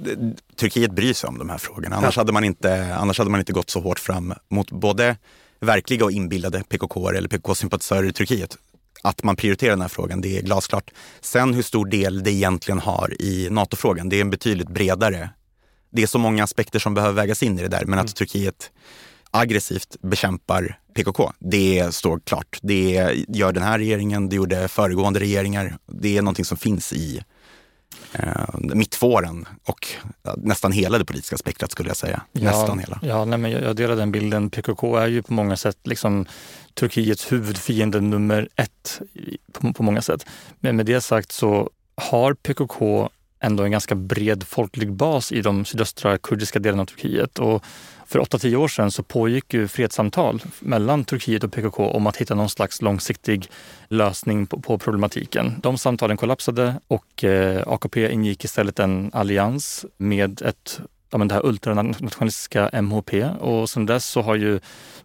Turkiet 0.56 0.92
bryr 0.92 1.14
sig 1.14 1.28
om 1.28 1.38
de 1.38 1.50
här 1.50 1.58
frågorna. 1.58 1.96
Annars, 1.96 2.18
ja. 2.18 2.22
hade 2.22 2.32
man 2.32 2.44
inte, 2.44 2.96
annars 2.96 3.18
hade 3.18 3.30
man 3.30 3.40
inte 3.40 3.54
gått 3.54 3.70
så 3.70 3.80
hårt 3.80 4.00
fram 4.00 4.34
mot 4.50 4.72
både 4.72 5.18
verkliga 5.60 6.06
och 6.06 6.12
inbillade 6.12 6.64
PKK 6.70 7.10
eller 7.10 7.30
PKK-sympatisörer 7.30 8.10
i 8.10 8.14
Turkiet. 8.14 8.58
Att 9.02 9.24
man 9.24 9.36
prioriterar 9.36 9.72
den 9.72 9.82
här 9.82 9.88
frågan, 9.88 10.22
det 10.22 10.38
är 10.38 10.42
glasklart. 10.42 10.92
Sen 11.22 11.54
hur 11.54 11.64
stor 11.64 11.86
del 11.86 12.24
det 12.24 12.32
egentligen 12.32 12.80
har 12.80 13.22
i 13.22 13.48
NATO-frågan, 13.52 14.10
det 14.10 14.16
är 14.16 14.22
en 14.22 14.30
betydligt 14.30 14.70
bredare 14.70 15.30
det 15.92 16.04
är 16.04 16.08
så 16.08 16.20
många 16.20 16.44
aspekter 16.44 16.80
som 16.80 16.94
behöver 16.94 17.14
vägas 17.14 17.44
in 17.44 17.60
i 17.60 17.62
det 17.62 17.68
där, 17.68 17.86
men 17.86 18.00
att 18.00 18.06
mm. 18.06 18.14
Turkiet 18.14 18.72
aggressivt 19.32 19.96
bekämpar 20.02 20.80
PKK, 20.96 21.32
det 21.40 21.96
står 21.96 22.20
klart. 22.20 22.60
Det 22.62 23.16
gör 23.28 23.52
den 23.52 23.64
här 23.64 23.78
regeringen, 23.78 24.30
det 24.30 24.36
gjorde 24.36 24.68
föregående 24.68 25.20
regeringar. 25.20 25.78
Det 25.88 26.18
är 26.18 26.22
någonting 26.22 26.46
som 26.46 26.58
finns 26.58 26.94
i 26.94 27.24
mittfåran 28.54 29.48
och 29.66 29.88
nästan 30.38 30.72
hela 30.72 30.98
det 30.98 31.06
politiska 31.06 31.38
spektrat 31.38 31.72
skulle 31.72 31.90
jag 31.90 31.98
säga. 31.98 32.22
Ja, 32.32 32.44
nästan 32.44 32.80
hela. 32.80 33.00
Ja, 33.02 33.26
nej, 33.26 33.40
men 33.40 33.52
jag 33.52 33.76
delar 33.76 33.96
den 33.96 34.12
bilden. 34.12 34.50
PKK 34.50 34.98
är 34.98 35.08
ju 35.08 35.22
på 35.22 35.34
många 35.34 35.58
sätt 35.58 35.78
liksom 35.84 36.26
Turkiets 36.74 37.32
huvudfiende 37.32 38.02
nummer 38.02 38.50
ett 38.56 39.02
på, 39.52 39.74
på 39.74 39.84
många 39.84 40.02
sätt. 40.02 40.26
Men 40.60 40.76
med 40.76 40.86
det 40.86 41.02
sagt 41.02 41.32
så 41.32 41.70
har 41.96 42.34
PKK 42.34 43.10
ändå 43.40 43.64
en 43.64 43.72
ganska 43.72 43.96
bred 43.96 44.44
folklig 44.44 44.92
bas 44.92 45.32
i 45.32 45.42
de 45.42 45.66
sydöstra 45.66 46.18
kurdiska 46.18 46.60
delarna 46.60 46.82
av 46.82 46.86
Turkiet. 46.86 47.40
Och 47.40 47.64
för 48.10 48.20
8-10 48.20 48.56
år 48.56 48.68
sedan 48.68 48.92
så 48.92 49.04
pågick 49.04 49.54
ju 49.54 49.68
fredssamtal 49.68 50.42
mellan 50.60 51.04
Turkiet 51.04 51.44
och 51.44 51.52
PKK 51.54 51.90
om 51.90 52.08
att 52.08 52.18
hitta 52.18 52.36
någon 52.36 52.50
slags 52.50 52.82
långsiktig 52.82 53.48
lösning 53.88 54.48
på, 54.48 54.60
på 54.60 54.78
problematiken. 54.78 55.56
De 55.62 55.78
samtalen 55.78 56.18
kollapsade 56.18 56.80
och 56.88 57.24
eh, 57.24 57.64
AKP 57.68 58.12
ingick 58.12 58.44
istället 58.44 58.80
en 58.80 59.12
allians 59.14 59.86
med 59.98 60.42
ett 60.42 60.82
ja, 61.12 61.18
men 61.18 61.28
det 61.28 61.34
här 61.34 61.46
ultranationalistiska 61.46 62.70
MHP 62.82 63.24
och 63.24 63.70
sedan 63.70 63.86
dess 63.86 64.06
så 64.06 64.22
har 64.22 64.36
ju 64.36 64.60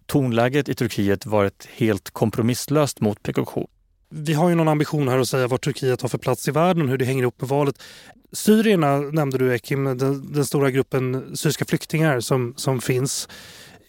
tonläget 0.05 0.69
i 0.69 0.75
Turkiet 0.75 1.25
varit 1.25 1.67
helt 1.75 2.09
kompromisslöst 2.09 3.01
mot 3.01 3.23
PKK. 3.23 3.67
Vi 4.17 4.33
har 4.33 4.49
ju 4.49 4.55
någon 4.55 4.67
ambition 4.67 5.07
här 5.07 5.19
att 5.19 5.29
säga 5.29 5.47
vad 5.47 5.61
Turkiet 5.61 6.01
har 6.01 6.09
för 6.09 6.17
plats 6.17 6.47
i 6.47 6.51
världen, 6.51 6.89
hur 6.89 6.97
det 6.97 7.05
hänger 7.05 7.21
ihop 7.21 7.41
med 7.41 7.49
valet. 7.49 7.83
Syrierna 8.31 8.97
nämnde 8.97 9.37
du 9.37 9.55
Ekim, 9.55 9.83
den, 9.83 10.33
den 10.33 10.45
stora 10.45 10.71
gruppen 10.71 11.37
syriska 11.37 11.65
flyktingar 11.65 12.19
som, 12.19 12.53
som 12.57 12.81
finns. 12.81 13.29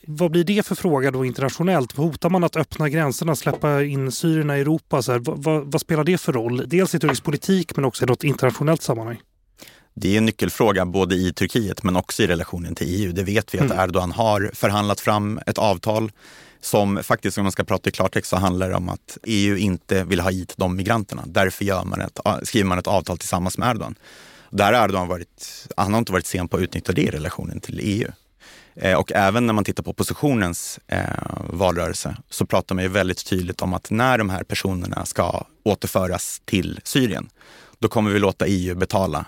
Vad 0.07 0.31
blir 0.31 0.45
det 0.45 0.67
för 0.67 0.75
fråga 0.75 1.11
då 1.11 1.25
internationellt? 1.25 1.97
Hotar 1.97 2.31
man 2.31 2.45
att 2.45 2.57
öppna 2.57 2.89
gränserna, 2.89 3.37
släppa 3.37 3.83
in 3.83 4.13
syrierna 4.13 4.59
i 4.59 4.61
Europa? 4.61 5.03
Så 5.03 5.19
vad, 5.19 5.43
vad, 5.43 5.73
vad, 5.73 5.81
spelar 5.81 6.05
det 6.05 6.19
för 6.19 6.33
roll? 6.33 6.63
Dels 6.67 6.95
i 6.95 6.99
turkisk 6.99 7.25
politik 7.25 7.77
men 7.77 7.85
också 7.85 8.05
i 8.05 8.07
något 8.07 8.25
internationellt 8.25 8.83
sammanhang. 8.83 9.21
Det 9.95 10.15
är 10.15 10.19
en 10.19 10.27
nyckelfråga 10.27 10.87
både 10.87 11.15
i 11.15 11.33
Turkiet 11.33 11.83
men 11.83 11.97
också 11.97 12.23
i 12.23 12.27
relationen 12.27 12.75
till 12.75 12.87
EU. 13.03 13.13
Det 13.13 13.23
vet 13.23 13.55
vi 13.55 13.59
att 13.59 13.71
mm. 13.71 13.81
Erdogan 13.81 14.13
har 14.13 14.51
förhandlat 14.55 15.01
fram 15.01 15.41
ett 15.47 15.59
avtal 15.59 16.11
som 16.67 17.03
faktiskt, 17.03 17.39
om 17.39 17.45
man 17.45 17.53
ska 17.53 17.65
prata 17.65 17.89
i 17.89 17.93
klartext, 17.93 18.31
så 18.31 18.37
handlar 18.37 18.69
det 18.69 18.77
om 18.77 18.89
att 18.89 19.19
EU 19.23 19.57
inte 19.57 20.05
vill 20.05 20.21
ha 20.21 20.31
hit 20.31 20.55
de 20.57 20.77
migranterna. 20.77 21.23
Därför 21.27 21.65
gör 21.65 21.85
man 21.85 22.01
ett, 22.01 22.21
skriver 22.43 22.69
man 22.69 22.79
ett 22.79 22.87
avtal 22.87 23.19
tillsammans 23.19 23.59
med 23.59 23.71
Erdogan. 23.71 23.95
Där 24.51 24.73
har 24.73 24.85
Erdogan 24.85 25.09
varit, 25.09 25.69
han 25.77 25.93
har 25.93 25.99
inte 25.99 26.13
varit 26.13 26.27
sen 26.27 26.49
på 26.49 26.57
att 26.57 26.63
utnyttja 26.63 26.93
det 26.93 27.03
i 27.03 27.11
relationen 27.11 27.61
till 27.61 27.81
EU. 27.83 28.09
Eh, 28.75 28.99
och 28.99 29.13
även 29.13 29.47
när 29.47 29.53
man 29.53 29.65
tittar 29.65 29.83
på 29.83 29.91
oppositionens 29.91 30.81
eh, 30.87 31.01
valrörelse 31.51 32.17
så 32.31 32.47
pratar 32.47 32.75
man 32.75 32.85
ju 32.85 32.91
väldigt 32.91 33.27
tydligt 33.27 33.63
om 33.63 33.75
att 33.75 33.91
när 33.91 34.19
de 34.19 34.31
här 34.31 34.45
personerna 34.45 35.07
ska 35.07 35.45
återföras 35.65 36.43
till 36.45 36.81
Syrien, 36.85 37.29
då 37.79 37.89
kommer 37.89 38.11
vi 38.11 38.19
låta 38.19 38.47
EU 38.47 38.75
betala 38.75 39.25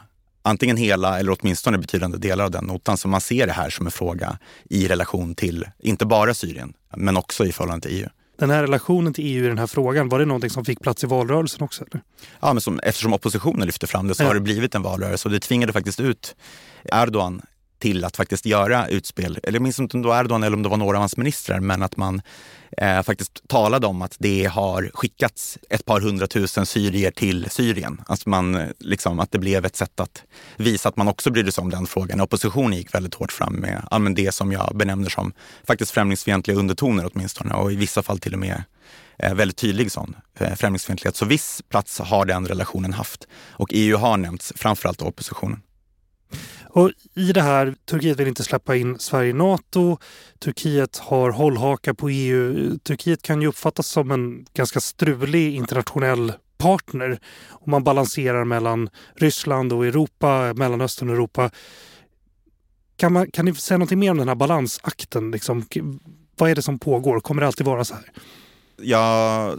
antingen 0.48 0.76
hela 0.76 1.18
eller 1.18 1.36
åtminstone 1.40 1.78
betydande 1.78 2.18
delar 2.18 2.44
av 2.44 2.50
den 2.50 2.64
notan. 2.64 2.96
Så 2.96 3.08
man 3.08 3.20
ser 3.20 3.46
det 3.46 3.52
här 3.52 3.70
som 3.70 3.86
en 3.86 3.92
fråga 3.92 4.38
i 4.70 4.88
relation 4.88 5.34
till, 5.34 5.66
inte 5.78 6.06
bara 6.06 6.34
Syrien, 6.34 6.72
men 6.96 7.16
också 7.16 7.46
i 7.46 7.52
förhållande 7.52 7.88
till 7.88 8.02
EU. 8.02 8.08
Den 8.38 8.50
här 8.50 8.62
relationen 8.62 9.12
till 9.12 9.24
EU 9.26 9.44
i 9.44 9.48
den 9.48 9.58
här 9.58 9.66
frågan, 9.66 10.08
var 10.08 10.18
det 10.18 10.24
någonting 10.24 10.50
som 10.50 10.64
fick 10.64 10.80
plats 10.80 11.04
i 11.04 11.06
valrörelsen 11.06 11.62
också? 11.62 11.84
Eller? 11.84 12.02
Ja, 12.40 12.52
men 12.52 12.60
som, 12.60 12.80
eftersom 12.82 13.14
oppositionen 13.14 13.66
lyfte 13.66 13.86
fram 13.86 14.08
det 14.08 14.14
så 14.14 14.22
ja. 14.22 14.26
har 14.26 14.34
det 14.34 14.40
blivit 14.40 14.74
en 14.74 14.82
valrörelse 14.82 15.28
och 15.28 15.32
det 15.32 15.40
tvingade 15.40 15.72
faktiskt 15.72 16.00
ut 16.00 16.36
Erdogan 16.84 17.42
till 17.78 18.04
att 18.04 18.16
faktiskt 18.16 18.46
göra 18.46 18.88
utspel. 18.88 19.38
Eller 19.42 19.56
jag 19.56 19.62
minns 19.62 19.78
inte 19.78 19.96
om 19.96 20.02
det 20.02 20.08
var 20.08 20.20
Erdogan 20.20 20.42
eller 20.42 20.56
om 20.56 20.62
det 20.62 20.68
var 20.68 20.76
några 20.76 20.96
av 20.96 21.00
hans 21.00 21.16
ministrar, 21.16 21.60
men 21.60 21.82
att 21.82 21.96
man 21.96 22.22
eh, 22.76 23.02
faktiskt 23.02 23.48
talade 23.48 23.86
om 23.86 24.02
att 24.02 24.16
det 24.18 24.44
har 24.44 24.90
skickats 24.94 25.58
ett 25.70 25.84
par 25.84 26.00
hundratusen 26.00 26.66
syrier 26.66 27.10
till 27.10 27.50
Syrien. 27.50 28.02
Alltså 28.06 28.28
man, 28.28 28.54
eh, 28.54 28.68
liksom, 28.78 29.20
att 29.20 29.32
det 29.32 29.38
blev 29.38 29.64
ett 29.64 29.76
sätt 29.76 30.00
att 30.00 30.22
visa 30.56 30.88
att 30.88 30.96
man 30.96 31.08
också 31.08 31.30
brydde 31.30 31.52
sig 31.52 31.62
om 31.62 31.70
den 31.70 31.86
frågan. 31.86 32.20
Oppositionen 32.20 32.78
gick 32.78 32.94
väldigt 32.94 33.14
hårt 33.14 33.32
fram 33.32 33.54
med 33.54 33.82
ja, 33.90 33.98
det 33.98 34.34
som 34.34 34.52
jag 34.52 34.76
benämner 34.76 35.10
som 35.10 35.32
faktiskt 35.66 35.90
främlingsfientliga 35.90 36.58
undertoner 36.58 37.10
åtminstone 37.12 37.54
och 37.54 37.72
i 37.72 37.76
vissa 37.76 38.02
fall 38.02 38.18
till 38.18 38.32
och 38.32 38.40
med 38.40 38.62
eh, 39.18 39.34
väldigt 39.34 39.56
tydlig 39.56 39.92
sån 39.92 40.16
eh, 40.38 40.54
främlingsfientlighet. 40.54 41.16
Så 41.16 41.24
viss 41.24 41.62
plats 41.68 41.98
har 41.98 42.24
den 42.24 42.46
relationen 42.46 42.92
haft. 42.92 43.28
Och 43.50 43.68
EU 43.72 43.96
har 43.96 44.16
nämnts, 44.16 44.52
framförallt 44.56 45.02
oppositionen. 45.02 45.62
Och 46.70 46.92
I 47.14 47.32
det 47.32 47.42
här, 47.42 47.74
Turkiet 47.84 48.20
vill 48.20 48.28
inte 48.28 48.44
släppa 48.44 48.76
in 48.76 48.98
Sverige 48.98 49.30
i 49.30 49.32
Nato. 49.32 49.98
Turkiet 50.38 50.98
har 50.98 51.30
hållhakar 51.30 51.92
på 51.92 52.08
EU. 52.08 52.78
Turkiet 52.78 53.22
kan 53.22 53.42
ju 53.42 53.48
uppfattas 53.48 53.86
som 53.86 54.10
en 54.10 54.46
ganska 54.54 54.80
strulig 54.80 55.54
internationell 55.54 56.32
partner. 56.58 57.20
Och 57.48 57.68
man 57.68 57.84
balanserar 57.84 58.44
mellan 58.44 58.90
Ryssland 59.14 59.72
och 59.72 59.86
Europa, 59.86 60.52
Mellanöstern 60.56 61.08
och 61.08 61.14
Europa. 61.14 61.50
Kan, 62.96 63.12
man, 63.12 63.30
kan 63.30 63.44
ni 63.44 63.54
säga 63.54 63.78
något 63.78 63.90
mer 63.90 64.10
om 64.10 64.18
den 64.18 64.28
här 64.28 64.34
balansakten? 64.34 65.30
Liksom, 65.30 65.66
vad 66.36 66.50
är 66.50 66.54
det 66.54 66.62
som 66.62 66.78
pågår? 66.78 67.20
Kommer 67.20 67.40
det 67.40 67.46
alltid 67.46 67.66
vara 67.66 67.84
så 67.84 67.94
här? 67.94 68.12
Jag 68.82 69.58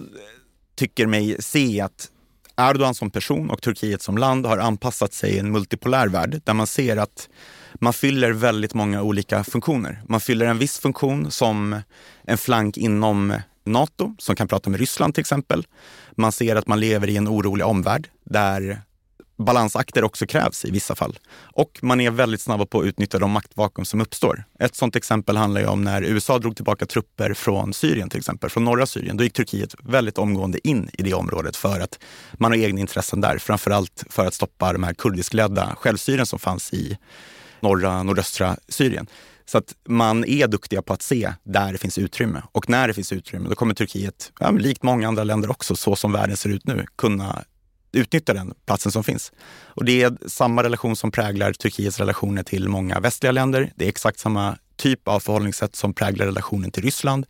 tycker 0.76 1.08
mig 1.08 1.36
se 1.40 1.82
att 1.82 2.12
Erdogan 2.60 2.96
som 2.96 3.12
person 3.12 3.50
och 3.50 3.62
Turkiet 3.62 4.02
som 4.02 4.18
land 4.18 4.46
har 4.46 4.58
anpassat 4.58 5.14
sig 5.14 5.32
i 5.32 5.40
en 5.40 5.52
multipolär 5.52 6.08
värld 6.08 6.42
där 6.44 6.54
man 6.54 6.68
ser 6.68 6.98
att 6.98 7.30
man 7.74 7.94
fyller 7.94 8.32
väldigt 8.32 8.74
många 8.74 9.02
olika 9.02 9.44
funktioner. 9.44 10.02
Man 10.08 10.20
fyller 10.20 10.46
en 10.46 10.58
viss 10.58 10.80
funktion 10.80 11.32
som 11.32 11.82
en 12.24 12.38
flank 12.38 12.78
inom 12.78 13.34
Nato 13.66 14.16
som 14.18 14.36
kan 14.36 14.48
prata 14.48 14.70
med 14.70 14.80
Ryssland 14.80 15.14
till 15.14 15.22
exempel. 15.22 15.68
Man 16.12 16.32
ser 16.32 16.56
att 16.56 16.68
man 16.68 16.80
lever 16.80 17.10
i 17.10 17.18
en 17.18 17.28
orolig 17.28 17.66
omvärld 17.66 18.08
där 18.24 18.82
balansakter 19.40 20.04
också 20.04 20.26
krävs 20.26 20.66
i 20.66 20.72
vissa 20.72 20.96
fall. 20.96 21.20
Och 21.42 21.80
man 21.82 22.02
är 22.02 22.12
väldigt 22.12 22.42
snabba 22.42 22.66
på 22.66 22.80
att 22.80 22.86
utnyttja 22.86 23.20
de 23.20 23.32
maktvakuum 23.32 23.86
som 23.86 24.02
uppstår. 24.02 24.44
Ett 24.60 24.76
sådant 24.76 24.96
exempel 24.96 25.38
handlar 25.38 25.62
ju 25.62 25.68
om 25.68 25.84
när 25.84 26.02
USA 26.02 26.40
drog 26.40 26.56
tillbaka 26.56 26.86
trupper 26.86 27.34
från 27.34 27.74
Syrien 27.74 28.10
till 28.10 28.20
exempel, 28.20 28.50
från 28.50 28.66
norra 28.66 28.86
Syrien. 28.86 29.18
Då 29.18 29.24
gick 29.24 29.34
Turkiet 29.34 29.76
väldigt 29.84 30.18
omgående 30.18 30.68
in 30.68 30.90
i 30.94 31.04
det 31.04 31.14
området 31.14 31.56
för 31.56 31.80
att 31.80 32.00
man 32.34 32.52
har 32.52 32.58
egna 32.58 32.82
intressen 32.82 33.22
där. 33.22 33.38
Framförallt 33.38 34.04
för 34.10 34.26
att 34.26 34.34
stoppa 34.34 34.74
de 34.74 34.84
här 34.84 34.94
kurdiskledda 34.94 35.76
självstyren 35.80 36.26
som 36.26 36.40
fanns 36.40 36.74
i 36.74 36.98
norra, 37.60 38.04
nordöstra 38.04 38.58
Syrien. 38.68 39.08
Så 39.46 39.58
att 39.58 39.76
man 39.88 40.26
är 40.26 40.48
duktiga 40.48 40.82
på 40.82 40.94
att 40.94 41.02
se 41.02 41.34
där 41.44 41.72
det 41.72 41.78
finns 41.78 41.98
utrymme. 41.98 42.42
Och 42.52 42.70
när 42.70 42.88
det 42.88 42.94
finns 42.94 43.12
utrymme, 43.12 43.50
då 43.50 43.56
kommer 43.56 43.74
Turkiet, 43.74 44.32
ja, 44.40 44.52
likt 44.52 44.84
många 44.84 45.08
andra 45.08 45.24
länder 45.24 45.52
också, 45.52 45.76
så 45.76 45.96
som 45.96 46.12
världen 46.12 46.38
ser 46.38 46.50
ut 46.50 46.68
nu, 46.68 46.86
kunna 46.96 47.44
utnyttja 47.92 48.34
den 48.34 48.54
platsen 48.66 48.92
som 48.92 49.04
finns. 49.04 49.32
Och 49.64 49.86
det 49.86 50.04
är 50.04 50.18
samma 50.28 50.64
relation 50.64 50.96
som 50.96 51.12
präglar 51.12 51.54
Turkiets 51.54 52.00
relationer 52.00 52.44
till 52.44 52.70
många 52.70 53.00
västliga 53.00 53.32
länder. 53.32 53.72
Det 53.76 53.86
är 53.86 53.90
exakt 53.90 54.20
samma 54.20 54.58
typ 54.76 55.08
av 55.08 55.20
förhållningssätt 55.20 55.76
som 55.76 55.94
präglar 55.94 56.26
relationen 56.26 56.72
till 56.72 56.84
Ryssland. 56.84 57.26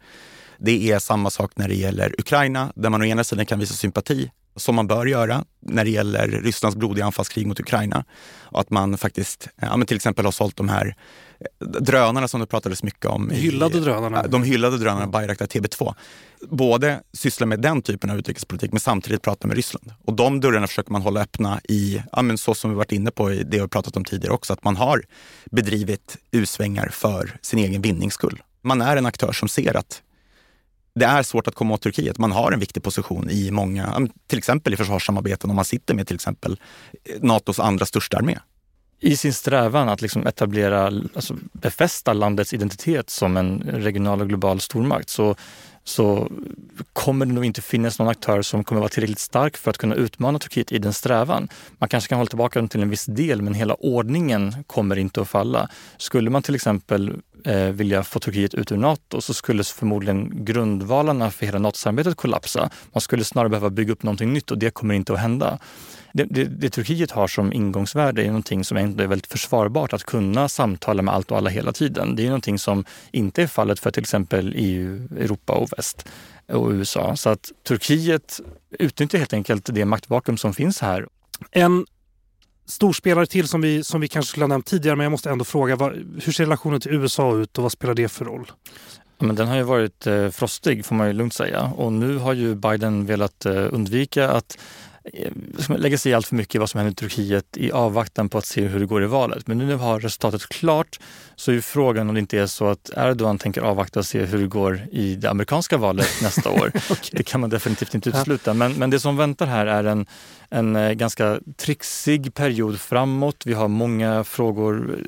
Det 0.58 0.92
är 0.92 1.00
samma 1.00 1.30
sak 1.30 1.52
när 1.56 1.68
det 1.68 1.76
gäller 1.76 2.16
Ukraina, 2.20 2.74
där 2.76 2.90
man 2.90 3.02
å 3.02 3.06
ena 3.06 3.24
sidan 3.24 3.46
kan 3.46 3.60
visa 3.60 3.74
sympati 3.74 4.32
som 4.60 4.76
man 4.76 4.88
bör 4.88 5.06
göra 5.06 5.46
när 5.62 5.84
det 5.84 5.90
gäller 5.90 6.28
Rysslands 6.28 6.78
blodiga 6.78 7.06
anfallskrig 7.06 7.48
mot 7.48 7.60
Ukraina. 7.60 8.06
Och 8.42 8.60
att 8.60 8.70
man 8.70 8.98
faktiskt 8.98 9.48
ja, 9.62 9.78
men 9.78 9.88
till 9.88 9.96
exempel 9.96 10.26
har 10.26 10.32
sålt 10.32 10.56
de 10.56 10.70
här 10.70 10.96
eh, 11.40 11.68
drönarna 11.68 12.28
som 12.28 12.40
det 12.40 12.46
pratades 12.46 12.84
mycket 12.84 13.06
om. 13.06 13.30
Hyllade 13.30 13.78
i, 13.78 13.82
drönarna. 13.82 14.28
De 14.28 14.44
hyllade 14.44 14.78
drönarna 14.78 15.08
Bayraktar 15.08 15.46
TB2. 15.46 15.94
Både 16.50 17.02
syssla 17.14 17.46
med 17.46 17.62
den 17.62 17.82
typen 17.82 18.10
av 18.10 18.18
utrikespolitik 18.18 18.72
men 18.72 18.80
samtidigt 18.80 19.22
prata 19.22 19.48
med 19.48 19.56
Ryssland. 19.56 19.94
Och 20.06 20.14
de 20.14 20.40
dörrarna 20.40 20.68
försöker 20.68 20.92
man 20.92 21.02
hålla 21.02 21.22
öppna 21.22 21.60
i, 21.64 22.04
ja, 22.12 22.22
men 22.22 22.38
så 22.38 22.54
som 22.54 22.70
vi 22.70 22.76
varit 22.76 22.92
inne 22.92 23.12
på 23.12 23.32
i 23.32 23.44
det 23.44 23.62
vi 23.62 23.68
pratat 23.68 23.98
om 23.98 24.06
tidigare 24.06 24.34
också, 24.34 24.54
att 24.54 24.64
man 24.64 24.76
har 24.76 25.04
bedrivit 25.52 26.18
U-svängar 26.32 26.90
för 26.92 27.38
sin 27.42 27.60
egen 27.60 27.82
vinnings 27.82 28.14
skull. 28.14 28.42
Man 28.62 28.82
är 28.82 28.98
en 28.98 29.06
aktör 29.06 29.32
som 29.32 29.50
ser 29.50 29.78
att 29.78 30.02
det 30.96 31.06
är 31.06 31.24
svårt 31.24 31.48
att 31.48 31.56
komma 31.56 31.74
åt 31.74 31.82
Turkiet. 31.82 32.18
Man 32.18 32.32
har 32.32 32.52
en 32.52 32.60
viktig 32.60 32.84
position 32.84 33.30
i 33.30 33.52
många, 33.52 34.08
till 34.28 34.38
exempel 34.38 34.74
i 34.74 34.78
försvarssamarbeten 34.78 35.50
om 35.50 35.56
man 35.56 35.66
sitter 35.66 35.94
med 35.94 36.08
till 36.08 36.16
exempel 36.16 36.60
eh, 37.04 37.22
Natos 37.22 37.60
andra 37.60 37.86
största 37.86 38.18
armé. 38.18 38.38
I 39.02 39.18
sin 39.18 39.34
strävan 39.34 39.90
att 39.90 40.02
liksom 40.02 40.28
etablera, 40.28 40.86
alltså 40.86 41.36
befästa 41.52 42.14
landets 42.14 42.54
identitet 42.54 43.10
som 43.10 43.38
en 43.38 43.62
regional 43.62 44.22
och 44.22 44.30
global 44.30 44.62
stormakt 44.62 45.10
så, 45.10 45.36
så 45.84 46.32
kommer 46.94 47.26
det 47.26 47.34
nog 47.34 47.46
inte 47.46 47.62
finnas 47.62 48.00
någon 48.00 48.08
aktör 48.08 48.42
som 48.42 48.64
kommer 48.64 48.82
vara 48.82 48.90
tillräckligt 48.90 49.20
stark 49.20 49.58
för 49.58 49.70
att 49.70 49.78
kunna 49.78 49.96
utmana 49.96 50.40
Turkiet 50.40 50.72
i 50.72 50.78
den 50.78 50.94
strävan. 50.94 51.50
Man 51.78 51.90
kanske 51.90 52.10
kan 52.10 52.18
hålla 52.18 52.30
tillbaka 52.30 52.60
dem 52.60 52.70
till 52.70 52.82
en 52.82 52.90
viss 52.90 53.06
del 53.06 53.42
men 53.42 53.54
hela 53.54 53.74
ordningen 53.74 54.64
kommer 54.68 54.98
inte 54.98 55.22
att 55.22 55.30
falla. 55.30 55.70
Skulle 55.98 56.30
man 56.30 56.44
till 56.44 56.56
exempel 56.56 57.16
eh, 57.46 57.70
vilja 57.70 58.04
få 58.04 58.20
Turkiet 58.20 58.54
ut 58.54 58.72
ur 58.72 58.78
Nato 58.78 59.22
så 59.22 59.34
skulle 59.34 59.64
förmodligen 59.64 60.46
grundvalarna 60.46 61.32
för 61.32 61.46
hela 61.46 61.60
NATO-samarbetet 61.60 62.16
kollapsa. 62.16 62.70
Man 62.94 63.02
skulle 63.02 63.24
snarare 63.24 63.50
behöva 63.50 63.70
bygga 63.70 63.94
upp 63.94 64.04
någonting 64.04 64.34
nytt 64.34 64.52
och 64.52 64.58
det 64.58 64.72
kommer 64.72 64.96
inte 64.96 65.14
att 65.14 65.20
hända. 65.20 65.60
Det, 66.14 66.24
det, 66.24 66.44
det, 66.44 66.70
Turkiet 66.70 67.12
har 67.12 67.28
som 67.28 67.54
ingångsvärde 67.54 68.24
är 68.24 68.28
någonting 68.28 68.64
som 68.64 68.78
ändå 68.78 69.04
är 69.04 69.08
väldigt 69.08 69.32
försvarbart, 69.32 69.94
att 69.94 70.04
kunna 70.04 70.50
samtala 70.50 71.02
med 71.02 71.14
allt 71.14 71.32
och 71.32 71.38
alla 71.38 71.50
hela 71.50 71.72
tiden. 71.72 72.16
Det 72.16 72.24
är 72.24 72.28
någonting 72.28 72.60
som 72.60 72.86
inte 73.12 73.44
är 73.44 73.48
fallet 73.48 73.80
för 73.80 73.92
till 73.92 74.02
exempel 74.02 74.54
EU, 74.56 75.08
Europa 75.18 75.54
och 75.54 75.70
väst 75.78 76.08
och 76.48 76.70
USA. 76.70 77.16
Så 77.16 77.30
att 77.30 77.52
Turkiet 77.68 78.40
utnyttjar 78.80 79.20
helt 79.20 79.34
enkelt 79.34 79.70
det 79.74 79.86
maktvakuum 79.86 80.38
som 80.38 80.54
finns 80.54 80.82
här. 80.82 81.08
En 81.52 81.86
storspelare 82.70 83.26
till 83.26 83.48
som 83.48 83.62
vi, 83.62 83.84
som 83.84 84.02
vi 84.02 84.08
kanske 84.08 84.30
skulle 84.30 84.44
ha 84.44 84.48
nämnt 84.48 84.66
tidigare, 84.66 84.96
men 84.96 85.04
jag 85.04 85.12
måste 85.12 85.30
ändå 85.30 85.46
fråga, 85.46 85.76
vad, 85.76 85.92
hur 86.24 86.32
ser 86.32 86.44
relationen 86.44 86.82
till 86.82 86.94
USA 86.94 87.36
ut 87.36 87.58
och 87.58 87.64
vad 87.64 87.72
spelar 87.72 87.94
det 87.94 88.10
för 88.10 88.26
roll? 88.26 88.52
Ja, 89.18 89.26
men 89.26 89.36
den 89.36 89.48
har 89.48 89.56
ju 89.56 89.64
varit 89.64 90.08
eh, 90.08 90.30
frostig 90.30 90.86
får 90.86 90.96
man 90.96 91.08
ju 91.08 91.14
lugnt 91.14 91.34
säga 91.34 91.62
och 91.62 91.94
nu 91.94 92.18
har 92.18 92.34
ju 92.34 92.56
Biden 92.56 93.06
velat 93.06 93.46
eh, 93.46 93.68
undvika 93.72 94.30
att 94.30 94.58
Eh, 95.14 95.32
lägga 95.78 95.98
sig 95.98 96.12
i 96.12 96.16
allt 96.16 96.28
för 96.28 96.36
mycket 96.36 96.56
i 96.56 96.58
vad 96.58 96.70
som 96.70 96.78
händer 96.78 96.92
i 96.92 96.96
Turkiet 96.96 97.58
i 97.58 97.72
avvaktan 97.72 98.30
på 98.30 98.38
att 98.38 98.46
se 98.46 98.62
hur 98.62 98.80
det 98.80 98.86
går 98.86 99.04
i 99.04 99.06
valet. 99.06 99.48
Men 99.48 99.58
nu 99.58 99.66
när 99.66 99.76
vi 99.76 99.84
har 99.84 100.00
resultatet 100.00 100.50
klart 100.50 101.00
så 101.36 101.52
är 101.52 101.62
frågan 101.62 102.10
om 102.10 102.16
det 102.16 102.20
inte 102.20 102.40
är 102.40 102.48
så 102.48 102.68
att 102.68 102.90
Erdogan 102.98 103.38
tänker 103.38 103.62
avvakta 103.62 104.00
och 104.00 104.06
se 104.06 104.26
hur 104.26 104.40
det 104.40 104.48
går 104.48 104.82
i 104.92 105.16
det 105.16 105.30
amerikanska 105.30 105.78
valet 105.78 106.08
nästa 106.22 106.50
år. 106.50 106.68
okay. 106.76 107.10
Det 107.12 107.24
kan 107.24 107.42
man 107.42 107.50
definitivt 107.50 107.96
inte 107.96 108.10
utesluta. 108.10 108.54
Men, 108.54 108.74
men 108.74 108.90
det 108.90 109.00
som 109.00 109.18
väntar 109.18 109.46
här 109.46 109.66
är 109.66 109.84
en, 109.84 110.06
en 110.50 110.76
eh, 110.76 110.92
ganska 110.92 111.40
trixig 111.58 112.34
period 112.34 112.80
framåt. 112.80 113.46
Vi 113.46 113.54
har 113.54 113.68
många 113.68 114.24
frågor 114.24 115.00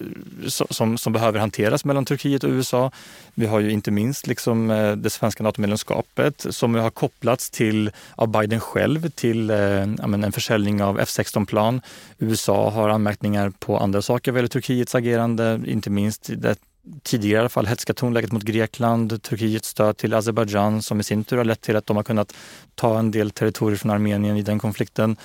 eh, 0.43 0.47
som, 0.47 0.97
som 0.97 1.13
behöver 1.13 1.39
hanteras 1.39 1.85
mellan 1.85 2.05
Turkiet 2.05 2.43
och 2.43 2.49
USA. 2.49 2.91
Vi 3.33 3.45
har 3.45 3.59
ju 3.59 3.71
inte 3.71 3.91
minst 3.91 4.27
liksom 4.27 4.71
eh, 4.71 4.91
det 4.95 5.09
svenska 5.09 5.43
NATO-medlemskapet 5.43 6.45
som 6.49 6.75
har 6.75 6.89
kopplats 6.89 7.49
till, 7.49 7.91
av 8.15 8.27
Biden 8.27 8.59
själv 8.59 9.09
till 9.09 9.49
en 9.49 10.31
försäljning 10.31 10.83
av 10.83 10.99
F16-plan. 10.99 11.81
USA 12.17 12.69
har 12.69 12.89
anmärkningar 12.89 13.49
på 13.59 13.77
andra 13.77 14.01
saker 14.01 14.31
vad 14.31 14.37
gäller 14.39 14.49
Turkiets 14.49 14.95
agerande, 14.95 15.61
inte 15.65 15.89
minst 15.89 16.29
det 16.37 16.55
tidigare 17.03 17.37
i 17.37 17.39
alla 17.39 17.49
fall 17.49 17.65
hetska 17.65 17.93
tonläget 17.93 18.31
mot 18.31 18.43
Grekland, 18.43 19.23
Turkiets 19.23 19.69
stöd 19.69 19.97
till 19.97 20.13
Azerbajdzjan 20.13 20.81
som 20.81 20.99
i 20.99 21.03
sin 21.03 21.23
tur 21.23 21.37
har 21.37 21.45
lett 21.45 21.61
till 21.61 21.75
att 21.75 21.85
de 21.85 21.95
har 21.95 22.03
kunnat 22.03 22.33
ta 22.75 22.99
en 22.99 23.11
del 23.11 23.31
territorier 23.31 23.77
från 23.77 23.91
Armenien 23.91 24.37
i 24.37 24.41
den 24.41 24.59
konflikten. 24.59 25.17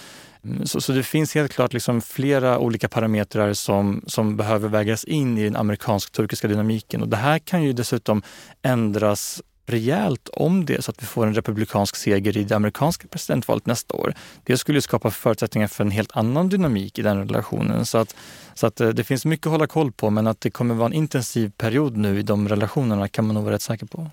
Mm, 0.45 0.67
så, 0.67 0.81
så 0.81 0.93
det 0.93 1.03
finns 1.03 1.35
helt 1.35 1.53
klart 1.53 1.73
liksom 1.73 2.01
flera 2.01 2.59
olika 2.59 2.89
parametrar 2.89 3.53
som, 3.53 4.05
som 4.07 4.37
behöver 4.37 4.69
vägas 4.69 5.05
in 5.05 5.39
i 5.39 5.45
den 5.45 5.57
amerikansk-turkiska 5.57 6.49
dynamiken 6.49 7.03
och 7.03 7.09
det 7.09 7.17
här 7.17 7.39
kan 7.39 7.63
ju 7.63 7.73
dessutom 7.73 8.23
ändras 8.63 9.43
rejält 9.67 10.29
om 10.33 10.67
det 10.67 10.85
så 10.85 10.91
att 10.91 11.03
vi 11.03 11.07
får 11.07 11.27
en 11.27 11.35
republikansk 11.35 11.97
seger 11.97 12.37
i 12.37 12.45
det 12.45 12.57
amerikanska 12.57 13.09
presidentvalet 13.09 13.67
nästa 13.67 13.95
år. 13.95 14.15
Det 14.45 14.59
skulle 14.59 14.83
skapa 14.83 15.11
förutsättningar 15.11 15.69
för 15.69 15.85
en 15.85 15.91
helt 15.91 16.17
annan 16.17 16.49
dynamik 16.49 16.99
i 16.99 17.03
den 17.03 17.19
relationen. 17.19 17.87
Så 17.87 17.99
att, 17.99 18.17
så 18.55 18.67
att 18.67 18.81
eh, 18.81 18.89
det 18.89 19.05
finns 19.05 19.25
mycket 19.25 19.47
att 19.47 19.53
hålla 19.53 19.67
koll 19.67 19.93
på 19.93 20.11
men 20.11 20.27
att 20.27 20.41
det 20.41 20.51
kommer 20.51 20.75
vara 20.75 20.87
en 20.87 20.93
intensiv 20.93 21.51
period 21.51 21.97
nu 21.97 22.19
i 22.19 22.23
de 22.23 22.49
relationerna 22.49 23.09
kan 23.09 23.27
man 23.27 23.35
nog 23.35 23.45
vara 23.45 23.55
rätt 23.55 23.63
säker 23.63 23.87
på. 23.87 24.11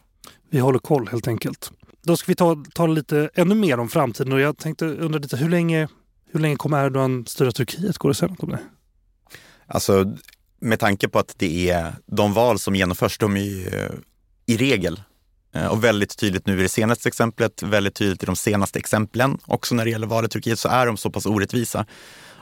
Vi 0.49 0.60
håller 0.60 0.80
koll 0.80 1.08
helt 1.08 1.28
enkelt. 1.28 1.72
Då 2.01 2.18
ska 2.18 2.32
vi 2.32 2.36
ta, 2.36 2.64
ta 2.74 2.88
lite 2.88 3.30
ännu 3.34 3.56
mer 3.56 3.80
om 3.80 3.89
framtiden 3.89 4.34
och 4.34 4.39
jag 4.39 4.58
tänkte 4.58 4.86
undra 4.86 5.20
lite 5.20 5.38
hur 5.38 5.49
länge, 5.49 5.88
hur 6.32 6.39
länge 6.39 6.56
kommer 6.56 6.86
Erdogan 6.86 7.26
styra 7.26 7.51
Turkiet? 7.51 7.97
Går 7.97 8.10
det 8.10 8.12
att 8.12 8.18
säga 8.18 8.30
något 8.30 8.43
om 8.43 8.49
det? 8.49 8.60
Alltså 9.68 10.14
med 10.60 10.80
tanke 10.80 11.08
på 11.08 11.20
att 11.20 11.34
det 11.38 11.70
är 11.70 11.93
de 12.06 12.34
val 12.34 12.60
som 12.60 12.76
genomförs, 12.76 13.18
de 13.18 13.38
är 13.38 13.41
ju 13.41 13.89
i 14.45 14.58
regel 14.58 15.01
Eh, 15.54 15.68
och 15.68 15.84
väldigt 15.84 16.18
tydligt 16.18 16.47
nu 16.47 16.60
i 16.60 16.62
det 16.62 16.70
senaste 16.70 17.10
exemplet, 17.10 17.64
väldigt 17.64 17.95
tydligt 17.95 18.24
i 18.24 18.26
de 18.26 18.36
senaste 18.36 18.80
exemplen 18.80 19.38
också 19.45 19.76
när 19.76 19.86
det 19.86 19.91
gäller 19.91 20.08
valet 20.08 20.32
i 20.32 20.34
Turkiet, 20.34 20.60
så 20.60 20.70
är 20.70 20.86
de 20.86 20.97
så 20.97 21.10
pass 21.10 21.26
orättvisa. 21.26 21.86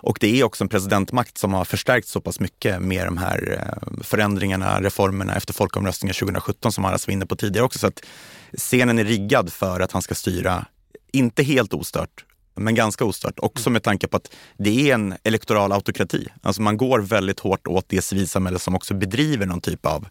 Och 0.04 0.18
det 0.22 0.40
är 0.40 0.44
också 0.44 0.64
en 0.64 0.70
presidentmakt 0.70 1.38
som 1.38 1.54
har 1.54 1.66
förstärkt 1.66 2.08
så 2.08 2.22
pass 2.22 2.40
mycket 2.40 2.82
med 2.82 3.08
de 3.08 3.18
här 3.18 3.60
eh, 3.60 4.04
förändringarna, 4.04 4.82
reformerna 4.82 5.36
efter 5.36 5.54
folkomröstningen 5.54 6.14
2017 6.14 6.72
som 6.72 6.86
Aras 6.86 7.08
var 7.08 7.14
inne 7.14 7.26
på 7.26 7.36
tidigare 7.36 7.66
också. 7.66 7.80
Så 7.80 7.88
att 7.88 8.04
scenen 8.58 9.00
är 9.00 9.04
riggad 9.04 9.54
för 9.54 9.80
att 9.80 9.92
han 9.92 10.02
ska 10.02 10.16
styra, 10.16 10.66
inte 11.12 11.44
helt 11.44 11.74
ostört, 11.74 12.26
men 12.56 12.76
ganska 12.76 13.06
ostört. 13.06 13.40
Också 13.40 13.70
med 13.70 13.84
tanke 13.84 14.08
på 14.08 14.18
att 14.18 14.34
det 14.58 14.90
är 14.90 14.94
en 14.94 15.16
elektoral 15.24 15.72
autokrati. 15.72 16.28
Alltså 16.42 16.62
man 16.62 16.78
går 16.78 17.00
väldigt 17.00 17.40
hårt 17.40 17.68
åt 17.68 17.86
det 17.90 18.02
civilsamhälle 18.02 18.60
som 18.60 18.76
också 18.76 18.94
bedriver 18.94 19.46
någon 19.46 19.62
typ 19.62 19.86
av 19.86 20.08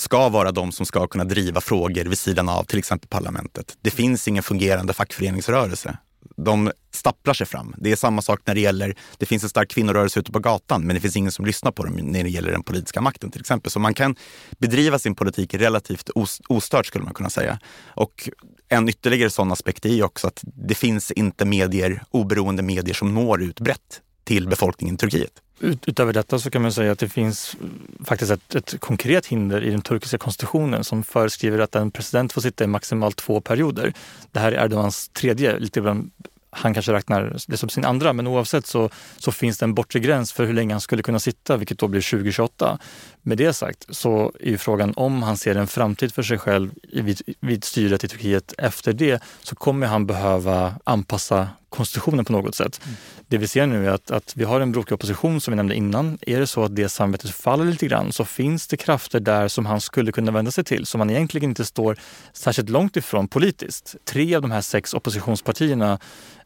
ska 0.00 0.28
vara 0.28 0.52
de 0.52 0.72
som 0.72 0.86
ska 0.86 1.06
kunna 1.06 1.24
driva 1.24 1.60
frågor 1.60 2.04
vid 2.04 2.18
sidan 2.18 2.48
av 2.48 2.64
till 2.64 2.78
exempel 2.78 3.08
parlamentet. 3.08 3.76
Det 3.80 3.90
finns 3.90 4.28
ingen 4.28 4.42
fungerande 4.42 4.92
fackföreningsrörelse. 4.92 5.98
De 6.36 6.72
stapplar 6.90 7.34
sig 7.34 7.46
fram. 7.46 7.74
Det 7.78 7.92
är 7.92 7.96
samma 7.96 8.22
sak 8.22 8.40
när 8.44 8.54
det 8.54 8.60
gäller, 8.60 8.96
det 9.18 9.26
finns 9.26 9.42
en 9.42 9.48
stark 9.48 9.70
kvinnorörelse 9.70 10.20
ute 10.20 10.32
på 10.32 10.38
gatan 10.38 10.86
men 10.86 10.94
det 10.94 11.00
finns 11.00 11.16
ingen 11.16 11.32
som 11.32 11.46
lyssnar 11.46 11.72
på 11.72 11.84
dem 11.84 11.94
när 11.94 12.22
det 12.22 12.30
gäller 12.30 12.52
den 12.52 12.62
politiska 12.62 13.00
makten 13.00 13.30
till 13.30 13.40
exempel. 13.40 13.70
Så 13.70 13.78
man 13.78 13.94
kan 13.94 14.16
bedriva 14.58 14.98
sin 14.98 15.14
politik 15.14 15.54
relativt 15.54 16.10
ostört 16.48 16.86
skulle 16.86 17.04
man 17.04 17.14
kunna 17.14 17.30
säga. 17.30 17.58
Och 17.86 18.28
en 18.68 18.88
ytterligare 18.88 19.30
sån 19.30 19.52
aspekt 19.52 19.84
är 19.84 19.94
ju 19.94 20.02
också 20.02 20.26
att 20.26 20.40
det 20.42 20.74
finns 20.74 21.10
inte 21.10 21.44
medier, 21.44 22.02
oberoende 22.10 22.62
medier 22.62 22.94
som 22.94 23.14
når 23.14 23.42
ut 23.42 23.60
brett 23.60 24.02
till 24.28 24.48
befolkningen 24.48 24.94
i 24.94 24.98
Turkiet. 24.98 25.32
Ut, 25.60 25.88
utöver 25.88 26.12
detta 26.12 26.38
så 26.38 26.50
kan 26.50 26.62
man 26.62 26.72
säga 26.72 26.92
att 26.92 26.98
det 26.98 27.08
finns 27.08 27.56
eh, 27.60 28.04
faktiskt 28.04 28.30
ett, 28.30 28.54
ett, 28.54 28.80
konkret 28.80 29.26
hinder 29.26 29.64
i 29.64 29.70
den 29.70 29.82
turkiska 29.82 30.18
konstitutionen 30.18 30.84
som 30.84 31.02
föreskriver 31.02 31.58
att 31.58 31.74
en 31.74 31.90
president 31.90 32.32
får 32.32 32.40
sitta 32.40 32.64
i 32.64 32.66
maximalt 32.66 33.16
två 33.16 33.40
perioder. 33.40 33.92
Det 34.32 34.40
här 34.40 34.52
är 34.52 34.64
Erdogans 34.64 35.08
tredje, 35.08 35.58
lite 35.58 35.80
bland 35.80 36.10
han 36.50 36.74
kanske 36.74 36.92
räknar 36.92 37.36
det 37.46 37.56
som 37.56 37.68
sin 37.68 37.84
andra, 37.84 38.12
men 38.12 38.26
oavsett 38.26 38.66
så, 38.66 38.90
så 39.16 39.32
finns 39.32 39.58
det 39.58 39.64
en 39.64 39.74
bortre 39.74 40.00
gräns 40.00 40.32
för 40.32 40.46
hur 40.46 40.54
länge 40.54 40.74
han 40.74 40.80
skulle 40.80 41.02
kunna 41.02 41.18
sitta, 41.18 41.56
vilket 41.56 41.78
då 41.78 41.88
blir 41.88 42.10
2028. 42.10 42.78
Med 43.22 43.38
det 43.38 43.52
sagt 43.52 43.86
så 43.88 44.32
är 44.40 44.50
ju 44.50 44.58
frågan 44.58 44.92
om 44.96 45.22
han 45.22 45.36
ser 45.36 45.54
en 45.54 45.66
framtid 45.66 46.14
för 46.14 46.22
sig 46.22 46.38
själv 46.38 46.70
vid, 46.92 47.22
vid 47.40 47.64
styret 47.64 48.04
i 48.04 48.08
Turkiet 48.08 48.54
efter 48.58 48.92
det, 48.92 49.22
så 49.42 49.54
kommer 49.56 49.86
han 49.86 50.06
behöva 50.06 50.74
anpassa 50.84 51.48
konstitutionen 51.68 52.24
på 52.24 52.32
något 52.32 52.54
sätt. 52.54 52.80
Mm. 52.84 52.96
Det 53.28 53.38
vi 53.38 53.48
ser 53.48 53.66
nu 53.66 53.86
är 53.86 53.90
att, 53.90 54.10
att 54.10 54.36
vi 54.36 54.44
har 54.44 54.60
en 54.60 54.72
brokig 54.72 54.92
opposition 54.94 55.40
som 55.40 55.52
vi 55.52 55.56
nämnde 55.56 55.74
innan. 55.74 56.18
Är 56.20 56.40
det 56.40 56.46
så 56.46 56.64
att 56.64 56.76
det 56.76 56.88
samarbetet 56.88 57.30
faller 57.30 57.64
lite 57.64 57.86
grann 57.86 58.12
så 58.12 58.24
finns 58.24 58.66
det 58.66 58.76
krafter 58.76 59.20
där 59.20 59.48
som 59.48 59.66
han 59.66 59.80
skulle 59.80 60.12
kunna 60.12 60.32
vända 60.32 60.50
sig 60.50 60.64
till, 60.64 60.86
som 60.86 61.00
han 61.00 61.10
egentligen 61.10 61.50
inte 61.50 61.64
står 61.64 61.98
särskilt 62.32 62.68
långt 62.68 62.96
ifrån 62.96 63.28
politiskt. 63.28 63.96
Tre 64.04 64.34
av 64.34 64.42
de 64.42 64.50
här 64.50 64.60
sex 64.60 64.94
oppositionspartierna 64.94 65.98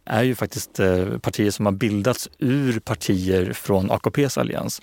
är 0.05 0.23
ju 0.23 0.35
faktiskt 0.35 0.81
eh, 0.81 1.19
partier 1.19 1.51
som 1.51 1.67
har 1.67 1.73
bildats 1.73 2.29
ur 2.39 2.81
partier 2.81 3.53
från 3.53 3.91
AKPs 3.91 4.39
allians. 4.39 4.83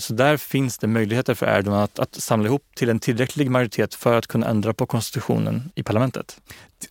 Så 0.00 0.14
där 0.14 0.36
finns 0.36 0.78
det 0.78 0.86
möjligheter 0.86 1.34
för 1.34 1.58
Erdogan 1.58 1.80
att, 1.80 1.98
att 1.98 2.14
samla 2.14 2.46
ihop 2.46 2.64
till 2.76 2.88
en 2.88 2.98
tillräcklig 3.00 3.50
majoritet 3.50 3.94
för 3.94 4.18
att 4.18 4.26
kunna 4.26 4.46
ändra 4.46 4.74
på 4.74 4.86
konstitutionen 4.86 5.72
i 5.74 5.82
parlamentet. 5.82 6.40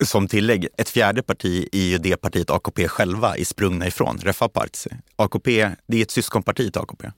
Som 0.06 0.28
tillägg, 0.28 0.68
ett 0.78 0.90
fjärde 0.90 1.22
parti 1.22 1.70
är 1.72 1.84
ju 1.84 1.98
det 1.98 2.18
partiet 2.18 2.50
AKP 2.50 2.88
själva 2.88 3.38
är 3.38 3.44
sprungna 3.44 3.88
ifrån, 3.88 4.18
Refah 4.18 4.48
Partisi. 4.48 4.90
AKP, 5.16 5.72
det 5.88 5.98
är 5.98 6.02
ett 6.02 6.12
syskonparti 6.12 6.74
till 6.74 6.82
AKP. 6.82 7.12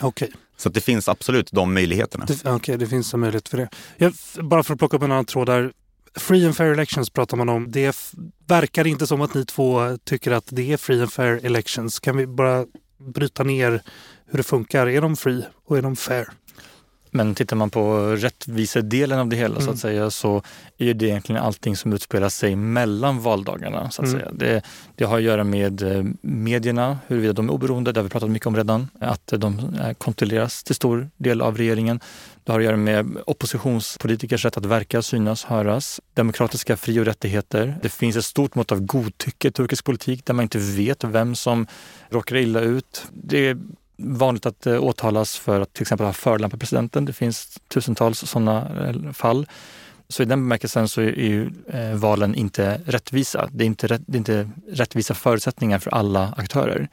Okej. 0.00 0.28
Okay. 0.28 0.40
Så 0.56 0.68
det 0.68 0.80
finns 0.80 1.08
absolut 1.08 1.52
de 1.52 1.74
möjligheterna. 1.74 2.26
Okej, 2.30 2.52
okay, 2.52 2.76
det 2.76 2.86
finns 2.86 3.14
en 3.14 3.20
möjlighet 3.20 3.48
för 3.48 3.58
det. 3.58 3.68
Jag, 3.96 4.12
bara 4.40 4.62
för 4.62 4.72
att 4.72 4.78
plocka 4.78 4.96
upp 4.96 5.02
en 5.02 5.12
annan 5.12 5.24
tråd 5.24 5.46
där. 5.46 5.72
Free 6.14 6.46
and 6.46 6.56
fair 6.56 6.72
elections 6.72 7.10
pratar 7.10 7.36
man 7.36 7.48
om. 7.48 7.70
Det 7.70 7.96
verkar 8.46 8.86
inte 8.86 9.06
som 9.06 9.20
att 9.20 9.34
ni 9.34 9.44
två 9.44 9.98
tycker 10.04 10.30
att 10.30 10.46
det 10.46 10.72
är 10.72 10.76
free 10.76 11.00
and 11.00 11.12
fair 11.12 11.46
elections. 11.46 12.00
Kan 12.00 12.16
vi 12.16 12.26
bara 12.26 12.66
bryta 12.98 13.44
ner 13.44 13.82
hur 14.26 14.36
det 14.36 14.42
funkar? 14.42 14.86
Är 14.86 15.00
de 15.00 15.16
free 15.16 15.46
och 15.64 15.78
är 15.78 15.82
de 15.82 15.96
fair? 15.96 16.28
Men 17.16 17.34
tittar 17.34 17.56
man 17.56 17.70
på 17.70 17.98
rättvisedelen 18.16 19.18
av 19.18 19.28
det 19.28 19.36
hela 19.36 19.54
mm. 19.54 19.60
så 19.60 19.70
att 19.70 19.84
mm. 19.84 19.94
säga 19.94 20.10
så 20.10 20.42
är 20.78 20.94
det 20.94 21.06
egentligen 21.06 21.42
allting 21.42 21.76
som 21.76 21.92
utspelar 21.92 22.28
sig 22.28 22.56
mellan 22.56 23.20
valdagarna. 23.20 23.90
Så 23.90 24.02
att 24.02 24.08
mm. 24.08 24.20
säga. 24.20 24.32
Det, 24.32 24.62
det, 24.94 25.04
har 25.04 25.16
att 25.16 25.22
göra 25.22 25.44
med 25.44 25.82
eh, 25.82 26.04
medierna, 26.20 26.98
huruvida 27.06 27.32
de 27.32 27.48
är 27.48 27.52
oberoende, 27.52 27.92
det 27.92 28.00
har 28.00 28.04
vi 28.04 28.10
pratat 28.10 28.30
mycket 28.30 28.46
om 28.46 28.56
redan, 28.56 28.88
att 29.00 29.26
de 29.26 29.58
eh, 29.80 29.92
kontrolleras 29.92 30.64
till 30.64 30.74
stor 30.74 31.10
del 31.16 31.40
av 31.40 31.56
regeringen. 31.56 32.00
Det 32.44 32.52
har 32.52 32.58
att 32.60 32.64
göra 32.64 32.76
med 32.76 33.16
oppositionspolitikers 33.26 34.44
rätt 34.44 34.56
att 34.56 34.66
verka, 34.66 35.02
synas, 35.02 35.44
höras, 35.44 36.00
demokratiska 36.14 36.76
fri 36.76 37.00
och 37.00 37.04
rättigheter. 37.04 37.78
Det 37.82 37.88
finns 37.88 38.16
ett 38.16 38.24
stort 38.24 38.54
mått 38.54 38.72
av 38.72 38.80
godtycke 38.80 39.48
i 39.48 39.50
turkisk 39.50 39.84
politik 39.84 40.24
där 40.24 40.34
man 40.34 40.42
inte 40.42 40.58
vet 40.58 41.04
vem 41.04 41.34
som 41.34 41.66
råkar 42.10 42.36
illa 42.36 42.60
ut. 42.60 43.06
Det 43.12 43.56
vanligt 43.96 44.46
att 44.46 44.66
eh, 44.66 44.84
åtalas 44.84 45.36
för 45.36 45.60
att 45.60 45.72
till 45.72 45.82
exempel 45.82 46.06
ha 46.06 46.12
förolämpat 46.12 46.60
presidenten. 46.60 47.04
Det 47.04 47.12
finns 47.12 47.58
tusentals 47.68 48.18
sådana 48.18 48.86
eh, 48.86 49.12
fall. 49.12 49.46
Så 50.08 50.22
i 50.22 50.26
den 50.26 50.40
bemärkelsen 50.40 50.88
så 50.88 51.00
är 51.00 51.04
ju 51.04 51.50
eh, 51.68 51.94
valen 51.94 52.34
inte 52.34 52.80
rättvisa. 52.86 53.48
Det 53.52 53.64
är 53.64 53.66
inte, 53.66 53.86
rätt, 53.86 54.02
det 54.06 54.16
är 54.16 54.18
inte 54.18 54.50
rättvisa 54.68 55.14
förutsättningar 55.14 55.78
för 55.78 55.90
alla 55.90 56.34
aktörer. 56.36 56.88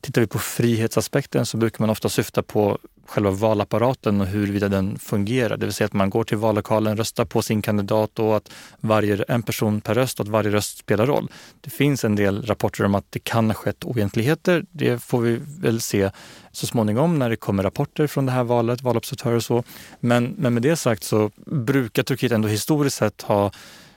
Tittar 0.00 0.20
vi 0.20 0.26
på 0.26 0.38
frihetsaspekten 0.38 1.46
så 1.46 1.56
brukar 1.56 1.80
man 1.80 1.90
ofta 1.90 2.08
syfta 2.08 2.42
på 2.42 2.78
själva 3.08 3.30
valapparaten 3.30 4.20
och 4.20 4.26
huruvida 4.26 4.68
den 4.68 4.98
fungerar. 4.98 5.56
Det 5.56 5.66
vill 5.66 5.72
säga 5.72 5.86
att 5.86 5.92
man 5.92 6.10
går 6.10 6.24
till 6.24 6.36
vallokalen, 6.36 6.96
röstar 6.96 7.24
på 7.24 7.42
sin 7.42 7.62
kandidat 7.62 8.18
och 8.18 8.36
att 8.36 8.50
varje, 8.80 9.24
en 9.28 9.42
person 9.42 9.80
per 9.80 9.94
röst 9.94 10.20
och 10.20 10.26
att 10.26 10.30
varje 10.30 10.50
röst 10.50 10.78
spelar 10.78 11.06
roll. 11.06 11.28
Det 11.60 11.70
finns 11.70 12.04
en 12.04 12.16
del 12.16 12.46
rapporter 12.46 12.84
om 12.84 12.94
att 12.94 13.04
det 13.10 13.18
kan 13.18 13.46
ha 13.46 13.54
skett 13.54 13.84
oegentligheter. 13.84 14.64
Det 14.70 15.02
får 15.02 15.20
vi 15.20 15.40
väl 15.60 15.80
se 15.80 16.10
så 16.52 16.66
småningom 16.66 17.18
när 17.18 17.30
det 17.30 17.36
kommer 17.36 17.62
rapporter 17.62 18.06
från 18.06 18.26
det 18.26 18.32
här 18.32 18.44
valet, 18.44 18.82
valobservatörer 18.82 19.36
och 19.36 19.44
så. 19.44 19.64
Men, 20.00 20.34
men 20.38 20.54
med 20.54 20.62
det 20.62 20.76
sagt 20.76 21.04
så 21.04 21.30
brukar 21.46 22.02
Turkiet 22.02 22.32
ändå 22.32 22.48
historiskt 22.48 22.96
sett 22.96 23.22
ha 23.22 23.50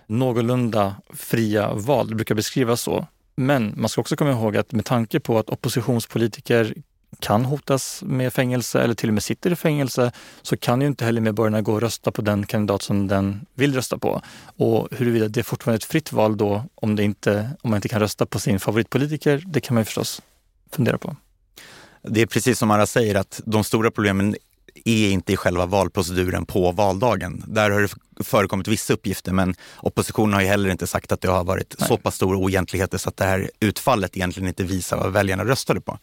någorlunda 0.07 0.95
fria 1.13 1.73
val. 1.73 2.09
Det 2.09 2.15
brukar 2.15 2.35
beskrivas 2.35 2.81
så. 2.81 3.07
Men 3.35 3.73
man 3.77 3.89
ska 3.89 4.01
också 4.01 4.15
komma 4.15 4.31
ihåg 4.31 4.57
att 4.57 4.71
med 4.71 4.85
tanke 4.85 5.19
på 5.19 5.39
att 5.39 5.49
oppositionspolitiker 5.49 6.73
kan 7.19 7.45
hotas 7.45 8.03
med 8.05 8.33
fängelse 8.33 8.81
eller 8.81 8.93
till 8.93 9.09
och 9.09 9.13
med 9.13 9.23
sitter 9.23 9.51
i 9.51 9.55
fängelse 9.55 10.11
så 10.41 10.57
kan 10.57 10.81
ju 10.81 10.87
inte 10.87 11.05
heller 11.05 11.21
medborgarna 11.21 11.61
gå 11.61 11.73
och 11.73 11.81
rösta 11.81 12.11
på 12.11 12.21
den 12.21 12.45
kandidat 12.45 12.81
som 12.81 13.07
den 13.07 13.45
vill 13.53 13.75
rösta 13.75 13.97
på. 13.97 14.21
Och 14.57 14.87
huruvida 14.91 15.27
det 15.27 15.39
är 15.39 15.43
fortfarande 15.43 15.75
ett 15.75 15.83
fritt 15.83 16.11
val 16.11 16.37
då 16.37 16.63
om, 16.75 16.95
det 16.95 17.03
inte, 17.03 17.49
om 17.61 17.69
man 17.69 17.77
inte 17.77 17.89
kan 17.89 17.99
rösta 17.99 18.25
på 18.25 18.39
sin 18.39 18.59
favoritpolitiker, 18.59 19.43
det 19.45 19.59
kan 19.59 19.75
man 19.75 19.81
ju 19.81 19.85
förstås 19.85 20.21
fundera 20.71 20.97
på. 20.97 21.15
Det 22.03 22.21
är 22.21 22.25
precis 22.25 22.59
som 22.59 22.71
Ara 22.71 22.85
säger 22.85 23.15
att 23.15 23.41
de 23.45 23.63
stora 23.63 23.91
problemen 23.91 24.35
är 24.85 25.09
inte 25.09 25.33
i 25.33 25.37
själva 25.37 25.65
valproceduren 25.65 26.45
på 26.45 26.71
valdagen. 26.71 27.43
Där 27.47 27.69
har 27.69 27.81
det 27.81 28.23
förekommit 28.23 28.67
vissa 28.67 28.93
uppgifter 28.93 29.31
men 29.31 29.55
oppositionen 29.77 30.33
har 30.33 30.41
ju 30.41 30.47
heller 30.47 30.69
inte 30.69 30.87
sagt 30.87 31.11
att 31.11 31.21
det 31.21 31.27
har 31.27 31.43
varit 31.43 31.75
Nej. 31.79 31.87
så 31.87 31.97
pass 31.97 32.15
stora 32.15 32.37
oegentligheter 32.37 32.97
så 32.97 33.09
att 33.09 33.17
det 33.17 33.25
här 33.25 33.51
utfallet 33.59 34.17
egentligen 34.17 34.47
inte 34.47 34.63
visar 34.63 34.97
vad 34.97 35.11
väljarna 35.11 35.45
röstade 35.45 35.81
på. 35.81 35.99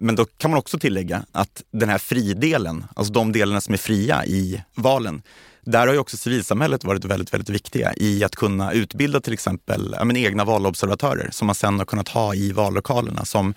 Men 0.00 0.16
då 0.16 0.24
kan 0.24 0.50
man 0.50 0.58
också 0.58 0.78
tillägga 0.78 1.24
att 1.32 1.62
den 1.72 1.88
här 1.88 1.98
fridelen, 1.98 2.84
alltså 2.96 3.12
de 3.12 3.32
delarna 3.32 3.60
som 3.60 3.74
är 3.74 3.78
fria 3.78 4.26
i 4.26 4.62
valen, 4.74 5.22
där 5.64 5.86
har 5.86 5.94
ju 5.94 6.00
också 6.00 6.16
civilsamhället 6.16 6.84
varit 6.84 7.04
väldigt, 7.04 7.34
väldigt 7.34 7.50
viktiga 7.50 7.92
i 7.96 8.24
att 8.24 8.36
kunna 8.36 8.72
utbilda 8.72 9.20
till 9.20 9.32
exempel 9.32 9.94
ja, 9.98 10.04
men, 10.04 10.16
egna 10.16 10.44
valobservatörer 10.44 11.28
som 11.32 11.46
man 11.46 11.54
sen 11.54 11.78
har 11.78 11.86
kunnat 11.86 12.08
ha 12.08 12.34
i 12.34 12.52
vallokalerna. 12.52 13.24
Som 13.24 13.54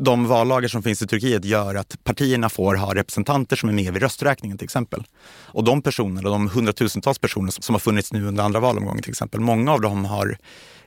de 0.00 0.26
vallagar 0.26 0.68
som 0.68 0.82
finns 0.82 1.02
i 1.02 1.06
Turkiet 1.06 1.44
gör 1.44 1.74
att 1.74 2.04
partierna 2.04 2.48
får 2.48 2.74
ha 2.74 2.94
representanter 2.94 3.56
som 3.56 3.68
är 3.68 3.72
med 3.72 3.92
vid 3.92 4.02
rösträkningen 4.02 4.58
till 4.58 4.64
exempel. 4.64 5.04
Och 5.46 5.64
de 5.64 5.82
personerna, 5.82 6.30
de 6.30 6.48
hundratusentals 6.48 7.18
personer 7.18 7.50
som 7.50 7.74
har 7.74 7.80
funnits 7.80 8.12
nu 8.12 8.26
under 8.26 8.44
andra 8.44 8.60
valomgången 8.60 9.02
till 9.02 9.10
exempel, 9.10 9.40
många 9.40 9.72
av 9.72 9.80
dem 9.80 10.04
har 10.04 10.38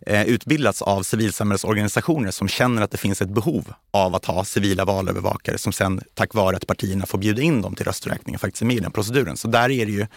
eh, 0.01 0.23
utbildats 0.23 0.81
av 0.81 1.03
civilsamhällesorganisationer 1.03 2.31
som 2.31 2.47
känner 2.47 2.81
att 2.81 2.91
det 2.91 2.97
finns 2.97 3.21
ett 3.21 3.29
behov 3.29 3.73
av 3.91 4.15
att 4.15 4.25
ha 4.25 4.43
civila 4.45 4.85
valövervakare 4.85 5.57
som 5.57 5.73
sen 5.73 6.01
tack 6.13 6.33
vare 6.33 6.55
att 6.55 6.67
partierna 6.67 7.05
får 7.05 7.17
bjuda 7.17 7.41
in 7.41 7.61
dem 7.61 7.75
till 7.75 7.85
rösträkningen 7.85 8.39
faktiskt 8.39 8.61
är 8.61 8.65
med 8.65 8.75
i 8.75 8.79
den 8.79 8.91
proceduren. 8.91 9.37
Så 9.37 9.47
där 9.47 9.71
är 9.71 9.85
det 9.85 9.91
ju 9.91 10.07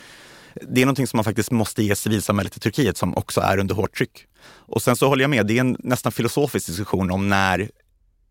det 0.62 0.80
är 0.82 0.86
någonting 0.86 1.06
som 1.06 1.16
man 1.16 1.24
faktiskt 1.24 1.50
måste 1.50 1.82
ge 1.82 1.96
civilsamhället 1.96 2.56
i 2.56 2.60
Turkiet 2.60 2.96
som 2.96 3.16
också 3.16 3.40
är 3.40 3.58
under 3.58 3.74
hårt 3.74 3.96
tryck. 3.96 4.26
Och 4.44 4.82
sen 4.82 4.96
så 4.96 5.08
håller 5.08 5.22
jag 5.22 5.30
med, 5.30 5.46
det 5.46 5.56
är 5.56 5.60
en 5.60 5.76
nästan 5.78 6.12
filosofisk 6.12 6.66
diskussion 6.66 7.10
om 7.10 7.28
när 7.28 7.70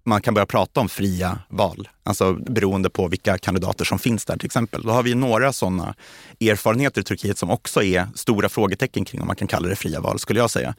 man 0.07 0.21
kan 0.21 0.33
börja 0.33 0.45
prata 0.45 0.79
om 0.79 0.89
fria 0.89 1.39
val, 1.49 1.89
alltså 2.03 2.33
beroende 2.33 2.89
på 2.89 3.07
vilka 3.07 3.37
kandidater 3.37 3.85
som 3.85 3.99
finns 3.99 4.25
där 4.25 4.37
till 4.37 4.45
exempel. 4.45 4.81
Då 4.83 4.91
har 4.91 5.03
vi 5.03 5.15
några 5.15 5.53
sådana 5.53 5.95
erfarenheter 6.41 7.01
i 7.01 7.03
Turkiet 7.03 7.37
som 7.37 7.51
också 7.51 7.83
är 7.83 8.07
stora 8.15 8.49
frågetecken 8.49 9.05
kring 9.05 9.21
om 9.21 9.27
man 9.27 9.35
kan 9.35 9.47
kalla 9.47 9.67
det 9.67 9.75
fria 9.75 10.01
val, 10.01 10.19
skulle 10.19 10.39
jag 10.39 10.49
säga. 10.49 10.75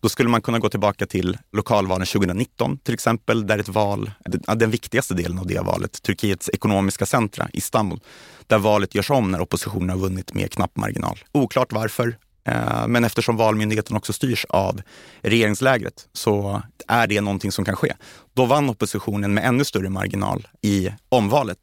Då 0.00 0.08
skulle 0.08 0.28
man 0.28 0.42
kunna 0.42 0.58
gå 0.58 0.68
tillbaka 0.68 1.06
till 1.06 1.38
lokalvalen 1.52 2.06
2019 2.06 2.78
till 2.78 2.94
exempel, 2.94 3.46
där 3.46 3.58
ett 3.58 3.68
val, 3.68 4.10
den 4.56 4.70
viktigaste 4.70 5.14
delen 5.14 5.38
av 5.38 5.46
det 5.46 5.60
valet, 5.60 6.02
Turkiets 6.02 6.50
ekonomiska 6.52 7.06
centra, 7.06 7.48
Istanbul, 7.52 8.00
där 8.46 8.58
valet 8.58 8.94
görs 8.94 9.10
om 9.10 9.30
när 9.30 9.40
oppositionen 9.40 9.90
har 9.90 9.96
vunnit 9.96 10.34
med 10.34 10.52
knapp 10.52 10.76
marginal. 10.76 11.18
Oklart 11.32 11.72
varför, 11.72 12.16
Eh, 12.48 12.86
men 12.88 13.04
eftersom 13.04 13.36
Valmyndigheten 13.36 13.96
också 13.96 14.12
styrs 14.12 14.46
av 14.48 14.82
regeringslägret 15.22 16.08
så 16.12 16.62
är 16.88 17.06
det 17.06 17.20
någonting 17.20 17.52
som 17.52 17.64
kan 17.64 17.76
ske. 17.76 17.94
Då 18.34 18.44
vann 18.44 18.70
oppositionen 18.70 19.34
med 19.34 19.44
ännu 19.44 19.64
större 19.64 19.88
marginal 19.88 20.48
i 20.62 20.90
omvalet. 21.08 21.58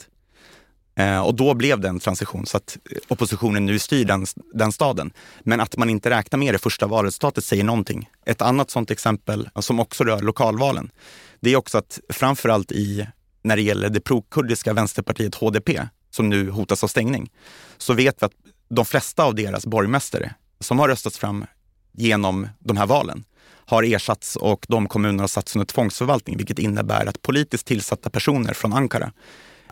Eh, 0.95 1.19
och 1.19 1.35
då 1.35 1.53
blev 1.53 1.79
det 1.79 1.87
en 1.87 1.99
transition 1.99 2.45
så 2.45 2.57
att 2.57 2.77
eh, 2.91 2.97
oppositionen 3.07 3.65
nu 3.65 3.79
styr 3.79 4.05
den, 4.05 4.25
den 4.53 4.71
staden. 4.71 5.13
Men 5.43 5.59
att 5.61 5.77
man 5.77 5.89
inte 5.89 6.09
räknar 6.09 6.39
med 6.39 6.53
det 6.53 6.59
första 6.59 6.87
valresultatet 6.87 7.45
säger 7.45 7.63
någonting. 7.63 8.09
Ett 8.25 8.41
annat 8.41 8.71
sådant 8.71 8.91
exempel 8.91 9.49
som 9.59 9.79
också 9.79 10.03
rör 10.03 10.21
lokalvalen, 10.21 10.91
det 11.39 11.49
är 11.49 11.55
också 11.55 11.77
att 11.77 11.99
framförallt 12.09 12.71
i, 12.71 13.07
när 13.43 13.55
det 13.55 13.61
gäller 13.61 13.89
det 13.89 14.01
prokurdiska 14.01 14.73
vänsterpartiet 14.73 15.35
HDP, 15.35 15.81
som 16.09 16.29
nu 16.29 16.49
hotas 16.49 16.83
av 16.83 16.87
stängning, 16.87 17.31
så 17.77 17.93
vet 17.93 18.21
vi 18.21 18.25
att 18.25 18.33
de 18.69 18.85
flesta 18.85 19.23
av 19.23 19.35
deras 19.35 19.65
borgmästare 19.65 20.35
som 20.59 20.79
har 20.79 20.87
röstats 20.87 21.17
fram 21.17 21.45
genom 21.91 22.47
de 22.59 22.77
här 22.77 22.85
valen 22.85 23.23
har 23.65 23.83
ersatts 23.83 24.35
och 24.35 24.65
de 24.69 24.87
kommunerna 24.87 25.23
har 25.23 25.27
satts 25.27 25.55
under 25.55 25.65
tvångsförvaltning, 25.65 26.37
vilket 26.37 26.59
innebär 26.59 27.05
att 27.05 27.21
politiskt 27.21 27.67
tillsatta 27.67 28.09
personer 28.09 28.53
från 28.53 28.73
Ankara, 28.73 29.11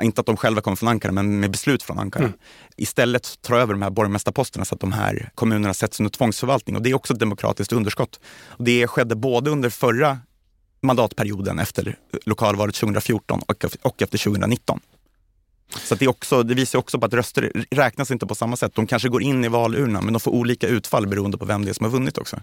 inte 0.02 0.22
att 0.22 0.28
de 0.28 0.38
själva 0.38 0.62
kommer 0.62 0.76
från 0.76 0.90
Ankara, 0.90 1.12
men 1.12 1.40
med 1.40 1.52
beslut 1.52 1.84
från 1.84 2.00
Ankara, 2.00 2.24
mm. 2.24 2.38
istället 2.78 3.42
tar 3.42 3.56
över 3.56 3.74
de 3.74 3.82
här 3.82 3.90
borgmästarposterna 3.90 4.66
så 4.66 4.76
att 4.76 4.82
de 4.82 4.92
här 4.92 5.32
kommunerna 5.36 5.74
sätts 5.74 6.00
under 6.00 6.10
tvångsförvaltning. 6.10 6.76
Och 6.76 6.82
det 6.82 6.90
är 6.90 6.94
också 6.94 7.14
ett 7.14 7.20
demokratiskt 7.20 7.74
underskott. 7.74 8.20
Och 8.46 8.64
det 8.64 8.88
skedde 8.88 9.16
både 9.16 9.50
under 9.50 9.70
förra 9.70 10.20
mandatperioden 10.82 11.60
efter 11.60 11.96
lokalvalet 12.26 12.76
2014 12.76 13.42
och, 13.48 13.66
och 13.82 14.02
efter 14.02 14.18
2019. 14.18 14.80
Så 15.70 15.96
det, 15.96 16.06
är 16.06 16.10
också, 16.10 16.44
det 16.44 16.54
visar 16.54 16.80
också 16.80 17.00
på 17.00 17.06
att 17.06 17.14
röster 17.14 17.66
räknas 17.72 18.12
inte 18.12 18.28
på 18.28 18.36
samma 18.36 18.56
sätt. 18.56 18.76
De 18.76 18.88
kanske 18.88 19.10
går 19.10 19.22
in 19.22 19.46
i 19.46 19.48
valurnan 19.48 20.04
men 20.04 20.14
de 20.14 20.20
får 20.20 20.32
olika 20.32 20.68
utfall 20.68 21.08
beroende 21.08 21.38
på 21.38 21.46
vem 21.46 21.66
det 21.66 21.72
är 21.72 21.74
som 21.74 21.84
har 21.84 21.92
vunnit 21.92 22.18
också. 22.18 22.40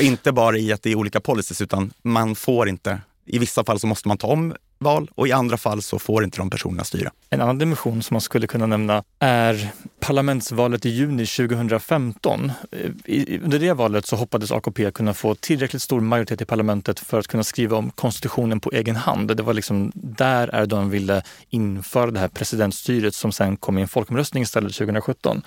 Inte 0.00 0.32
bara 0.32 0.58
i 0.58 0.72
att 0.72 0.82
det 0.82 0.90
är 0.90 0.96
olika 0.96 1.20
policies 1.20 1.60
utan 1.60 1.92
man 2.02 2.34
får 2.34 2.68
inte, 2.68 3.00
i 3.26 3.38
vissa 3.38 3.64
fall 3.64 3.80
så 3.80 3.86
måste 3.86 4.08
man 4.08 4.18
ta 4.18 4.26
om 4.26 4.54
val 4.78 5.10
och 5.14 5.28
i 5.28 5.32
andra 5.32 5.56
fall 5.56 5.82
så 5.82 5.98
får 5.98 6.24
inte 6.24 6.38
de 6.38 6.50
personerna 6.50 6.84
styra. 6.84 7.10
En 7.30 7.40
annan 7.40 7.58
dimension 7.58 8.02
som 8.02 8.14
man 8.14 8.20
skulle 8.20 8.46
kunna 8.46 8.66
nämna 8.66 9.02
är 9.18 9.70
parlamentsvalet 10.00 10.86
i 10.86 10.88
juni 10.88 11.26
2015. 11.26 12.52
Eh, 12.72 13.44
under 13.44 13.58
det 13.58 13.72
valet 13.72 14.06
så 14.06 14.16
hoppades 14.16 14.52
AKP 14.52 14.90
kunna 14.90 15.14
få 15.14 15.34
tillräckligt 15.34 15.82
stor 15.82 16.00
majoritet 16.00 16.40
i 16.40 16.44
parlamentet 16.44 17.00
för 17.00 17.18
att 17.18 17.26
kunna 17.26 17.44
skriva 17.44 17.76
om 17.76 17.90
konstitutionen 17.90 18.60
på 18.60 18.70
egen 18.72 18.96
hand. 18.96 19.36
Det 19.36 19.42
var 19.42 19.54
liksom 19.54 19.92
där 19.94 20.62
Erdogan 20.62 20.90
ville 20.90 21.22
införa 21.48 22.10
det 22.10 22.20
här 22.20 22.28
presidentstyret 22.28 23.14
som 23.14 23.32
sen 23.32 23.56
kom 23.56 23.78
i 23.78 23.82
en 23.82 23.88
folkomröstning 23.88 24.42
istället 24.42 24.74
2017. 24.74 25.42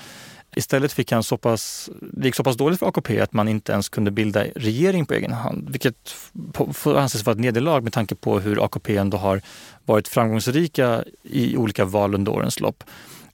Istället 0.56 0.94
fick 0.94 1.12
han 1.12 1.24
så 1.24 1.38
pass, 1.38 1.90
det 2.02 2.28
gick 2.28 2.36
så 2.36 2.44
pass 2.44 2.58
dåligt 2.58 2.80
för 2.80 2.86
AKP 2.88 3.20
att 3.20 3.34
man 3.34 3.48
inte 3.48 3.72
ens 3.72 3.90
kunde 3.90 4.12
bilda 4.12 4.44
regering 4.56 5.06
på 5.06 5.14
egen 5.14 5.32
hand. 5.32 5.70
Vilket 5.70 6.16
får 6.74 6.98
anses 6.98 7.26
vara 7.26 7.34
ett 7.34 7.40
nederlag 7.40 7.82
med 7.82 7.94
tanke 7.94 8.16
på 8.16 8.40
hur 8.40 8.66
AKP 8.66 8.98
ändå 8.98 9.18
har 9.18 9.42
varit 9.86 10.08
framgångsrika 10.08 11.04
i 11.24 11.58
olika 11.58 11.86
val 11.86 12.16
under 12.16 12.32
årens 12.32 12.60
lopp. 12.60 12.84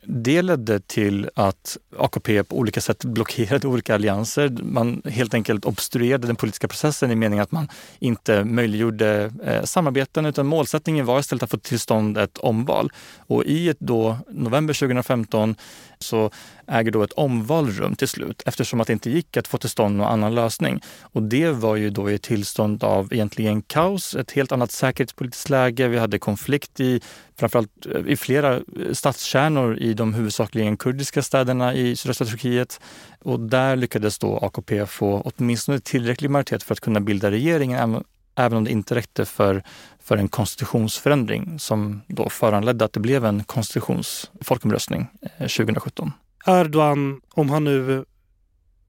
det 0.10 0.42
ledde 0.42 0.80
till 0.80 1.30
att 1.36 1.78
AKP 1.98 2.44
på 2.44 2.58
olika 2.58 2.82
sätt 2.82 3.06
blockerade 3.06 3.68
olika 3.68 3.96
allianser. 3.96 4.50
Man 4.50 5.02
helt 5.06 5.34
enkelt 5.34 5.66
obstruerade 5.66 6.28
den 6.28 6.36
politiska 6.36 6.68
processen 6.68 7.12
i 7.12 7.16
meningen 7.16 7.44
att 7.44 7.52
man 7.52 7.68
inte 8.00 8.44
möjliggjorde 8.44 9.32
eh, 9.44 9.64
samarbeten 9.64 10.26
utan 10.26 10.46
målsättningen 10.46 11.06
var 11.06 11.20
istället 11.20 11.44
att 11.44 11.52
få 11.52 11.58
till 11.58 11.80
stånd 11.80 12.18
ett 12.18 12.38
omval. 12.38 12.92
Och 13.18 13.44
i 13.44 13.70
ett 13.70 13.80
då, 13.80 14.18
november 14.30 14.74
2015 14.74 15.56
så 16.04 16.32
äger 16.68 16.92
då 16.92 17.04
ett 17.04 17.14
omval 17.14 17.72
rum 17.72 17.96
till 17.96 18.08
slut 18.08 18.44
eftersom 18.46 18.82
att 18.82 18.88
det 18.88 18.94
inte 18.94 19.10
gick 19.10 19.38
att 19.38 19.48
få 19.48 19.58
till 19.58 19.70
stånd 19.70 19.98
någon 19.98 20.08
annan 20.08 20.36
lösning. 20.36 20.82
Och 21.02 21.24
det 21.24 21.52
var 21.52 21.76
ju 21.76 21.90
då 21.90 22.12
i 22.12 22.14
ett 22.14 22.22
tillstånd 22.22 22.84
av 22.84 23.14
egentligen 23.14 23.62
kaos, 23.62 24.16
ett 24.16 24.32
helt 24.32 24.52
annat 24.52 24.72
säkerhetspolitiskt 24.72 25.50
läge. 25.50 25.88
Vi 25.88 25.98
hade 25.98 26.20
konflikt 26.20 26.80
i 26.80 27.02
framförallt 27.36 27.86
eh, 27.86 28.08
i 28.08 28.16
flera 28.16 28.56
eh, 28.56 28.62
stadskärnor 28.92 29.78
i 29.78 29.94
de 29.94 30.14
huvudsakligen 30.14 30.78
kurdiska 30.78 31.22
städerna 31.22 31.74
i 31.74 31.96
sydöstra 31.96 32.28
Turkiet. 32.28 32.80
Och 33.20 33.40
där 33.40 33.76
lyckades 33.76 34.20
då 34.20 34.38
AKP 34.38 34.86
få 34.86 35.32
åtminstone 35.38 35.80
tillräcklig 35.80 36.30
majoritet 36.30 36.64
för 36.64 36.74
att 36.74 36.80
kunna 36.80 37.00
bilda 37.00 37.32
regeringen, 37.32 38.04
även 38.36 38.58
om 38.58 38.64
det 38.64 38.72
inte 38.72 38.96
räckte 38.96 39.26
för, 39.26 39.64
för 40.08 40.18
en 40.18 40.28
konstitutionsförändring 40.28 41.60
som 41.60 42.02
då 42.08 42.30
föranledde 42.30 42.86
att 42.86 42.94
det 42.94 43.00
blev 43.00 43.26
en 43.26 43.44
konstitutionsfolkomröstning 43.44 45.08
eh, 45.22 45.48
2017. 45.48 46.12
Erdogan, 46.46 47.22
om 47.30 47.50
han 47.50 47.64
nu 47.64 48.06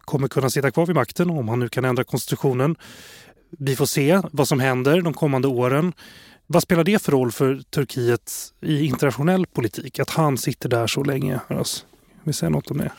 kommer 0.01 0.29
kunna 0.29 0.51
sitta 0.51 0.71
kvar 0.71 0.87
vid 0.87 0.97
makten, 0.97 1.31
om 1.31 1.49
han 1.49 1.61
nu 1.61 1.69
kan 1.69 1.85
ändra 1.85 2.05
konstitutionen. 2.05 2.77
Vi 3.51 3.77
får 3.77 3.87
se 3.87 4.21
vad 4.33 4.49
som 4.49 4.61
händer 4.61 5.01
de 5.03 5.15
kommande 5.15 5.49
åren. 5.49 5.93
Vad 6.47 6.63
spelar 6.63 6.85
det 6.85 7.03
för 7.03 7.13
roll 7.13 7.33
för 7.33 7.63
Turkiet 7.71 8.33
i 8.61 8.87
internationell 8.87 9.47
politik 9.47 9.99
att 9.99 10.11
han 10.11 10.39
sitter 10.39 10.69
där 10.69 10.87
så 10.87 11.03
länge? 11.05 11.41
Vill 12.25 12.35
säga 12.35 12.51
något 12.51 12.71
om 12.71 12.79
det? 12.79 12.93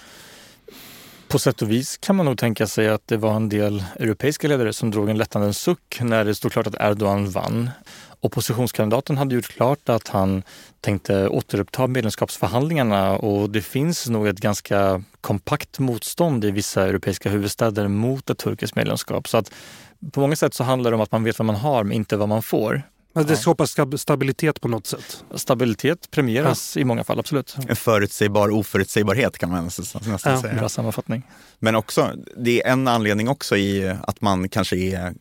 På 1.29 1.39
sätt 1.39 1.61
och 1.61 1.71
vis 1.71 1.97
kan 1.97 2.15
man 2.15 2.25
nog 2.25 2.37
tänka 2.37 2.67
sig 2.67 2.89
att 2.89 3.07
det 3.07 3.17
var 3.17 3.35
en 3.35 3.49
del 3.49 3.83
europeiska 3.95 4.47
ledare 4.47 4.73
som 4.73 4.91
drog 4.91 5.09
en 5.09 5.17
lättnadens 5.17 5.57
suck 5.57 5.99
när 6.01 6.25
det 6.25 6.35
stod 6.35 6.51
klart 6.51 6.67
att 6.67 6.75
Erdogan 6.79 7.29
vann. 7.29 7.69
Oppositionskandidaten 8.19 9.17
hade 9.17 9.35
gjort 9.35 9.47
klart 9.47 9.89
att 9.89 10.07
han 10.07 10.43
tänkte 10.81 11.27
återuppta 11.27 11.87
medlemskapsförhandlingarna 11.87 13.17
och 13.17 13.49
det 13.49 13.61
finns 13.61 14.07
nog 14.09 14.27
ett 14.27 14.39
ganska 14.39 15.03
kompakt 15.21 15.79
motstånd 15.79 16.45
i 16.45 16.51
vissa 16.51 16.87
europeiska 16.87 17.29
huvudstäder 17.29 17.87
mot 17.87 18.29
ett 18.29 18.37
turkiskt 18.37 18.75
medlemskap. 18.75 19.27
Så 19.27 19.37
att 19.37 19.51
på 20.11 20.19
många 20.19 20.35
sätt 20.35 20.53
så 20.53 20.63
handlar 20.63 20.91
det 20.91 20.95
om 20.95 21.01
att 21.01 21.11
man 21.11 21.23
vet 21.23 21.39
vad 21.39 21.45
man 21.45 21.55
har 21.55 21.83
men 21.83 21.93
inte 21.93 22.17
vad 22.17 22.29
man 22.29 22.43
får. 22.43 22.81
Men 23.13 23.25
det 23.25 23.37
skapar 23.37 23.97
stabilitet 23.97 24.61
på 24.61 24.67
något 24.67 24.87
sätt? 24.87 25.23
Stabilitet 25.35 26.11
premieras 26.11 26.75
ja. 26.75 26.81
i 26.81 26.85
många 26.85 27.03
fall, 27.03 27.19
absolut. 27.19 27.55
En 27.67 27.75
förutsägbar 27.75 28.49
oförutsägbarhet 28.49 29.37
kan 29.37 29.49
man 29.49 29.63
nästan 29.63 30.01
ja. 30.05 30.17
säga. 30.17 30.53
Bra 30.53 30.69
sammanfattning. 30.69 31.23
Men 31.59 31.75
också, 31.75 32.13
det 32.37 32.63
är 32.63 32.71
en 32.71 32.87
anledning 32.87 33.29
också 33.29 33.57
i 33.57 33.95
att 34.03 34.21
man 34.21 34.49
kanske 34.49 34.77
är 34.77 35.13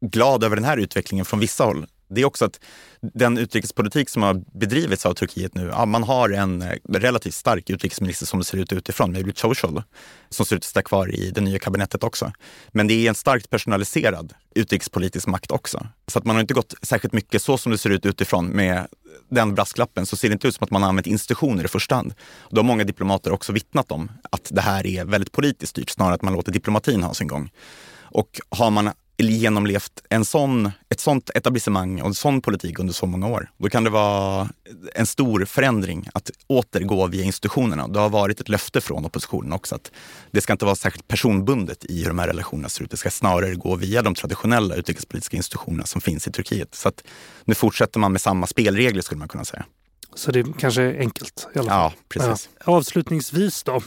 glad 0.00 0.44
över 0.44 0.56
den 0.56 0.64
här 0.64 0.76
utvecklingen 0.76 1.24
från 1.24 1.40
vissa 1.40 1.64
håll 1.64 1.86
det 2.08 2.20
är 2.20 2.24
också 2.24 2.44
att 2.44 2.60
den 3.00 3.38
utrikespolitik 3.38 4.08
som 4.08 4.22
har 4.22 4.42
bedrivits 4.58 5.06
av 5.06 5.14
Turkiet 5.14 5.54
nu, 5.54 5.66
ja, 5.66 5.86
man 5.86 6.02
har 6.02 6.30
en 6.30 6.62
eh, 6.62 6.72
relativt 6.88 7.34
stark 7.34 7.70
utrikesminister 7.70 8.26
som 8.26 8.38
det 8.38 8.44
ser 8.44 8.58
ut 8.58 8.72
utifrån, 8.72 9.12
Mevlut 9.12 9.36
Çavuşoğlu, 9.36 9.82
som 10.30 10.46
ser 10.46 10.56
ut 10.56 10.60
att 10.60 10.64
sitta 10.64 10.82
kvar 10.82 11.14
i 11.14 11.30
det 11.30 11.40
nya 11.40 11.58
kabinettet 11.58 12.04
också. 12.04 12.32
Men 12.72 12.86
det 12.86 12.94
är 12.94 13.08
en 13.08 13.14
starkt 13.14 13.50
personaliserad 13.50 14.34
utrikespolitisk 14.54 15.26
makt 15.26 15.50
också. 15.50 15.86
Så 16.06 16.18
att 16.18 16.24
man 16.24 16.36
har 16.36 16.40
inte 16.40 16.54
gått 16.54 16.74
särskilt 16.82 17.12
mycket 17.14 17.42
så 17.42 17.58
som 17.58 17.72
det 17.72 17.78
ser 17.78 17.90
ut 17.90 18.06
utifrån 18.06 18.46
med 18.46 18.86
den 19.28 19.54
brasklappen 19.54 20.06
så 20.06 20.16
ser 20.16 20.28
det 20.28 20.32
inte 20.32 20.48
ut 20.48 20.54
som 20.54 20.64
att 20.64 20.70
man 20.70 20.82
har 20.82 20.88
använt 20.88 21.06
institutioner 21.06 21.64
i 21.64 21.68
första 21.68 21.94
hand. 21.94 22.14
Då 22.50 22.58
har 22.58 22.64
många 22.64 22.84
diplomater 22.84 23.32
också 23.32 23.52
vittnat 23.52 23.92
om 23.92 24.10
att 24.30 24.48
det 24.50 24.60
här 24.60 24.86
är 24.86 25.04
väldigt 25.04 25.32
politiskt 25.32 25.70
styrt 25.70 25.90
snarare 25.90 26.14
att 26.14 26.22
man 26.22 26.32
låter 26.32 26.52
diplomatin 26.52 27.02
ha 27.02 27.14
sin 27.14 27.28
gång. 27.28 27.50
Och 28.14 28.40
har 28.48 28.70
man 28.70 28.90
genomlevt 29.16 30.02
en 30.08 30.24
sån, 30.24 30.70
ett 30.88 31.00
sånt 31.00 31.30
etablissemang 31.34 32.00
och 32.00 32.06
en 32.06 32.14
sån 32.14 32.40
politik 32.40 32.78
under 32.78 32.94
så 32.94 33.06
många 33.06 33.28
år. 33.28 33.50
Då 33.58 33.68
kan 33.68 33.84
det 33.84 33.90
vara 33.90 34.48
en 34.94 35.06
stor 35.06 35.44
förändring 35.44 36.08
att 36.14 36.30
återgå 36.46 37.06
via 37.06 37.24
institutionerna. 37.24 37.88
Det 37.88 37.98
har 37.98 38.08
varit 38.08 38.40
ett 38.40 38.48
löfte 38.48 38.80
från 38.80 39.04
oppositionen 39.04 39.52
också 39.52 39.74
att 39.74 39.92
det 40.30 40.40
ska 40.40 40.52
inte 40.52 40.64
vara 40.64 40.76
särskilt 40.76 41.08
personbundet 41.08 41.84
i 41.84 41.98
hur 41.98 42.08
de 42.08 42.18
här 42.18 42.26
relationerna 42.26 42.68
ser 42.68 42.84
ut. 42.84 42.90
Det 42.90 42.96
ska 42.96 43.10
snarare 43.10 43.54
gå 43.54 43.76
via 43.76 44.02
de 44.02 44.14
traditionella 44.14 44.74
utrikespolitiska 44.74 45.36
institutionerna 45.36 45.86
som 45.86 46.00
finns 46.00 46.28
i 46.28 46.32
Turkiet. 46.32 46.74
Så 46.74 46.88
att 46.88 47.04
nu 47.44 47.54
fortsätter 47.54 48.00
man 48.00 48.12
med 48.12 48.20
samma 48.20 48.46
spelregler 48.46 49.02
skulle 49.02 49.18
man 49.18 49.28
kunna 49.28 49.44
säga. 49.44 49.64
Så 50.14 50.32
det 50.32 50.46
kanske 50.58 50.82
är 50.82 50.98
enkelt 50.98 51.48
i 51.54 51.58
alla 51.58 51.70
fall. 51.70 51.78
Ja, 51.78 51.92
precis. 52.08 52.48
Ja. 52.66 52.72
Avslutningsvis 52.72 53.62
då. 53.62 53.82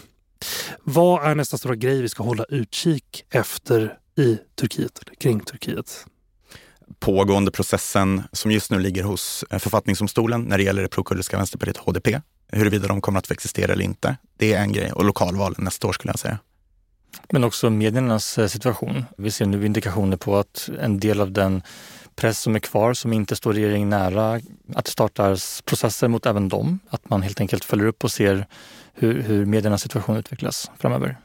Vad 0.84 1.26
är 1.26 1.36
nästa 1.36 1.58
stora 1.58 1.76
grej 1.76 2.02
vi 2.02 2.10
ska 2.10 2.24
hålla 2.24 2.44
utkik 2.44 3.26
efter 3.30 3.98
i 4.18 4.40
Turkiet, 4.56 5.00
eller 5.06 5.16
kring 5.16 5.40
Turkiet? 5.40 6.06
Pågående 7.00 7.52
processen 7.52 8.24
som 8.32 8.52
just 8.52 8.72
nu 8.72 8.80
ligger 8.80 9.04
hos 9.04 9.46
eh, 9.50 9.60
författningsdomstolen 9.60 10.42
när 10.42 10.58
det 10.58 10.64
gäller 10.64 10.82
det 10.82 10.88
prokurdiska 10.88 11.38
vänsterpartiet 11.38 11.78
HDP. 11.78 12.22
Huruvida 12.52 12.88
de 12.88 13.02
kommer 13.02 13.20
att 13.20 13.28
få 13.28 13.34
existera 13.34 13.74
eller 13.74 13.86
inte. 13.86 14.18
Det 14.38 14.54
är 14.54 14.62
en 14.62 14.74
grej. 14.74 14.92
Och 14.92 15.06
lokalvalen 15.06 15.64
nästa 15.64 15.88
år 15.88 15.94
skulle 15.94 16.12
jag 16.12 16.20
säga. 16.20 16.40
Men 17.30 17.44
också 17.44 17.70
mediernas 17.70 18.38
eh, 18.38 18.48
situation. 18.48 19.06
Vi 19.18 19.32
ser 19.32 19.46
nu 19.46 19.66
indikationer 19.66 20.18
på 20.18 20.38
att 20.38 20.70
en 20.82 21.00
del 21.00 21.22
av 21.22 21.32
den 21.32 21.62
press 22.16 22.40
som 22.40 22.56
är 22.56 22.60
kvar 22.60 22.94
som 22.94 23.14
inte 23.14 23.36
står 23.36 23.54
regeringen 23.54 23.90
nära, 23.90 24.42
att 24.76 24.86
det 24.86 24.92
startas 24.92 25.62
processer 25.62 26.08
mot 26.08 26.26
även 26.26 26.50
dem. 26.50 26.80
Att 26.90 27.10
man 27.10 27.22
helt 27.22 27.42
enkelt 27.42 27.66
följer 27.66 27.88
upp 27.88 28.04
och 28.04 28.12
ser 28.12 28.46
hur, 28.94 29.22
hur 29.22 29.46
mediernas 29.46 29.82
situation 29.82 30.18
utvecklas 30.18 30.72
framöver. 30.80 31.18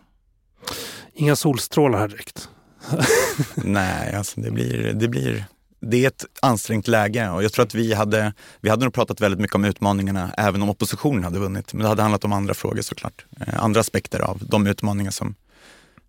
Inga 1.15 1.37
solstrålar 1.37 1.99
här 1.99 2.09
direkt. 2.09 2.49
Nej, 3.55 4.15
alltså 4.15 4.41
det 4.41 4.51
blir, 4.51 4.93
det 4.93 5.09
blir 5.09 5.47
det 5.81 6.05
är 6.05 6.09
ett 6.09 6.25
ansträngt 6.43 6.89
läge 6.89 7.31
och 7.31 7.43
jag 7.45 7.53
tror 7.53 7.65
att 7.65 7.75
vi 7.75 7.95
hade, 7.95 8.33
vi 8.61 8.71
hade 8.71 8.85
nog 8.85 8.95
pratat 8.95 9.21
väldigt 9.21 9.41
mycket 9.41 9.55
om 9.55 9.65
utmaningarna 9.65 10.33
även 10.37 10.63
om 10.63 10.71
oppositionen 10.71 11.25
hade 11.25 11.39
vunnit. 11.39 11.75
Men 11.75 11.83
det 11.83 11.89
hade 11.89 12.03
handlat 12.03 12.25
om 12.25 12.33
andra 12.33 12.55
frågor 12.55 12.83
såklart. 12.83 13.25
Eh, 13.41 13.65
andra 13.65 13.81
aspekter 13.81 14.21
av 14.21 14.39
de 14.49 14.67
utmaningar 14.67 15.11
som 15.11 15.35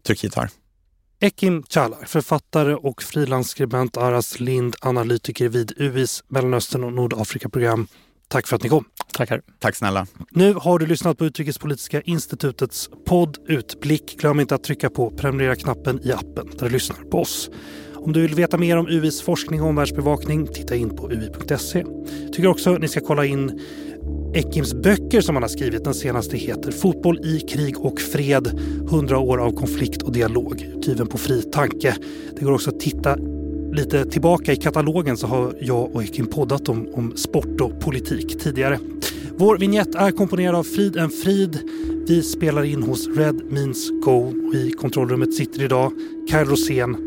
Turkiet 0.03 0.36
har. 0.36 0.49
Ekim 1.19 1.63
Çalar, 1.63 2.05
författare 2.05 2.74
och 2.74 3.03
frilansskribent, 3.03 3.97
Aras 3.97 4.39
Lind, 4.39 4.76
analytiker 4.82 5.49
vid 5.49 5.74
UIs 5.78 6.24
Mellanöstern 6.28 6.84
och 6.84 6.93
Nordafrika-program. 6.93 7.88
Tack 8.34 8.48
för 8.48 8.56
att 8.56 8.64
ni 8.64 8.70
kom. 8.70 8.86
Tackar. 9.18 9.42
Tack 9.60 9.76
snälla. 9.76 10.08
Nu 10.32 10.54
har 10.54 10.80
du 10.80 10.86
lyssnat 10.86 11.18
på 11.18 11.26
Utrikespolitiska 11.26 12.02
institutets 12.02 12.90
podd 13.06 13.38
Utblick. 13.48 14.20
Glöm 14.20 14.40
inte 14.40 14.56
att 14.56 14.64
trycka 14.64 14.90
på 14.90 15.10
prenumerera-knappen 15.10 16.00
i 16.04 16.12
appen 16.12 16.50
där 16.58 16.66
du 16.66 16.70
lyssnar 16.70 16.98
på 16.98 17.20
oss. 17.20 17.50
Om 17.96 18.14
du 18.14 18.22
vill 18.22 18.36
veta 18.36 18.58
mer 18.58 18.78
om 18.78 18.88
UIs 18.88 19.22
forskning 19.22 19.62
och 19.62 19.70
omvärldsbevakning, 19.70 20.48
titta 20.48 20.76
in 20.76 20.96
på 20.96 21.12
ui.se. 21.12 21.86
Tycker 22.34 22.48
också 22.48 22.74
att 22.74 22.82
ni 22.82 22.88
ska 22.88 23.00
kolla 23.00 23.26
in 23.26 23.62
Ekims 24.34 24.74
böcker 24.74 25.22
som 25.22 25.36
han 25.36 25.44
har 25.44 25.50
skrivit. 25.50 25.84
Den 25.84 25.94
senaste 25.94 26.38
heter 26.38 26.72
Fotboll 26.72 27.26
i 27.26 27.40
krig 27.40 27.80
och 27.80 28.00
fred. 28.00 28.60
100 28.88 29.20
år 29.20 29.38
av 29.38 29.52
konflikt 29.52 30.02
och 30.02 30.12
dialog. 30.12 30.62
Utgiven 30.62 31.08
på 31.08 31.18
Fri 31.18 31.42
Tanke. 31.42 31.96
Det 32.40 32.46
går 32.46 32.54
också 32.54 32.70
att 32.70 32.80
titta 32.80 33.18
lite 33.74 34.05
tillbaka 34.05 34.53
i 34.53 34.55
katalogen 34.55 35.17
så 35.17 35.28
har 35.28 35.55
jag 35.61 35.95
och 35.95 36.03
Ekin 36.03 36.28
poddat 36.28 36.69
om, 36.69 36.88
om 36.93 37.17
sport 37.17 37.61
och 37.61 37.80
politik 37.80 38.39
tidigare. 38.39 38.80
Vår 39.38 39.57
vignett 39.57 39.95
är 39.95 40.11
komponerad 40.11 40.55
av 40.55 40.63
Frid 40.63 40.95
en 40.95 41.09
Frid. 41.09 41.59
Vi 42.07 42.24
spelar 42.24 42.63
in 42.63 42.84
hos 42.84 43.07
Red 43.07 43.41
Means 43.49 43.89
Go 43.89 44.34
och 44.47 44.55
i 44.55 44.71
kontrollrummet 44.71 45.34
sitter 45.34 45.63
idag 45.63 45.91
Kyle 46.30 46.45
Rosén. 46.45 46.97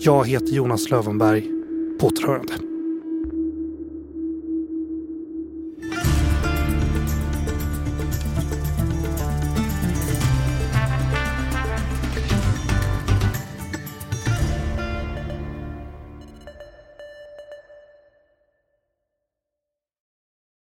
Jag 0.00 0.28
heter 0.28 0.52
Jonas 0.52 0.90
Lövenberg. 0.90 1.48
På 2.00 2.06
återhörande. 2.06 2.71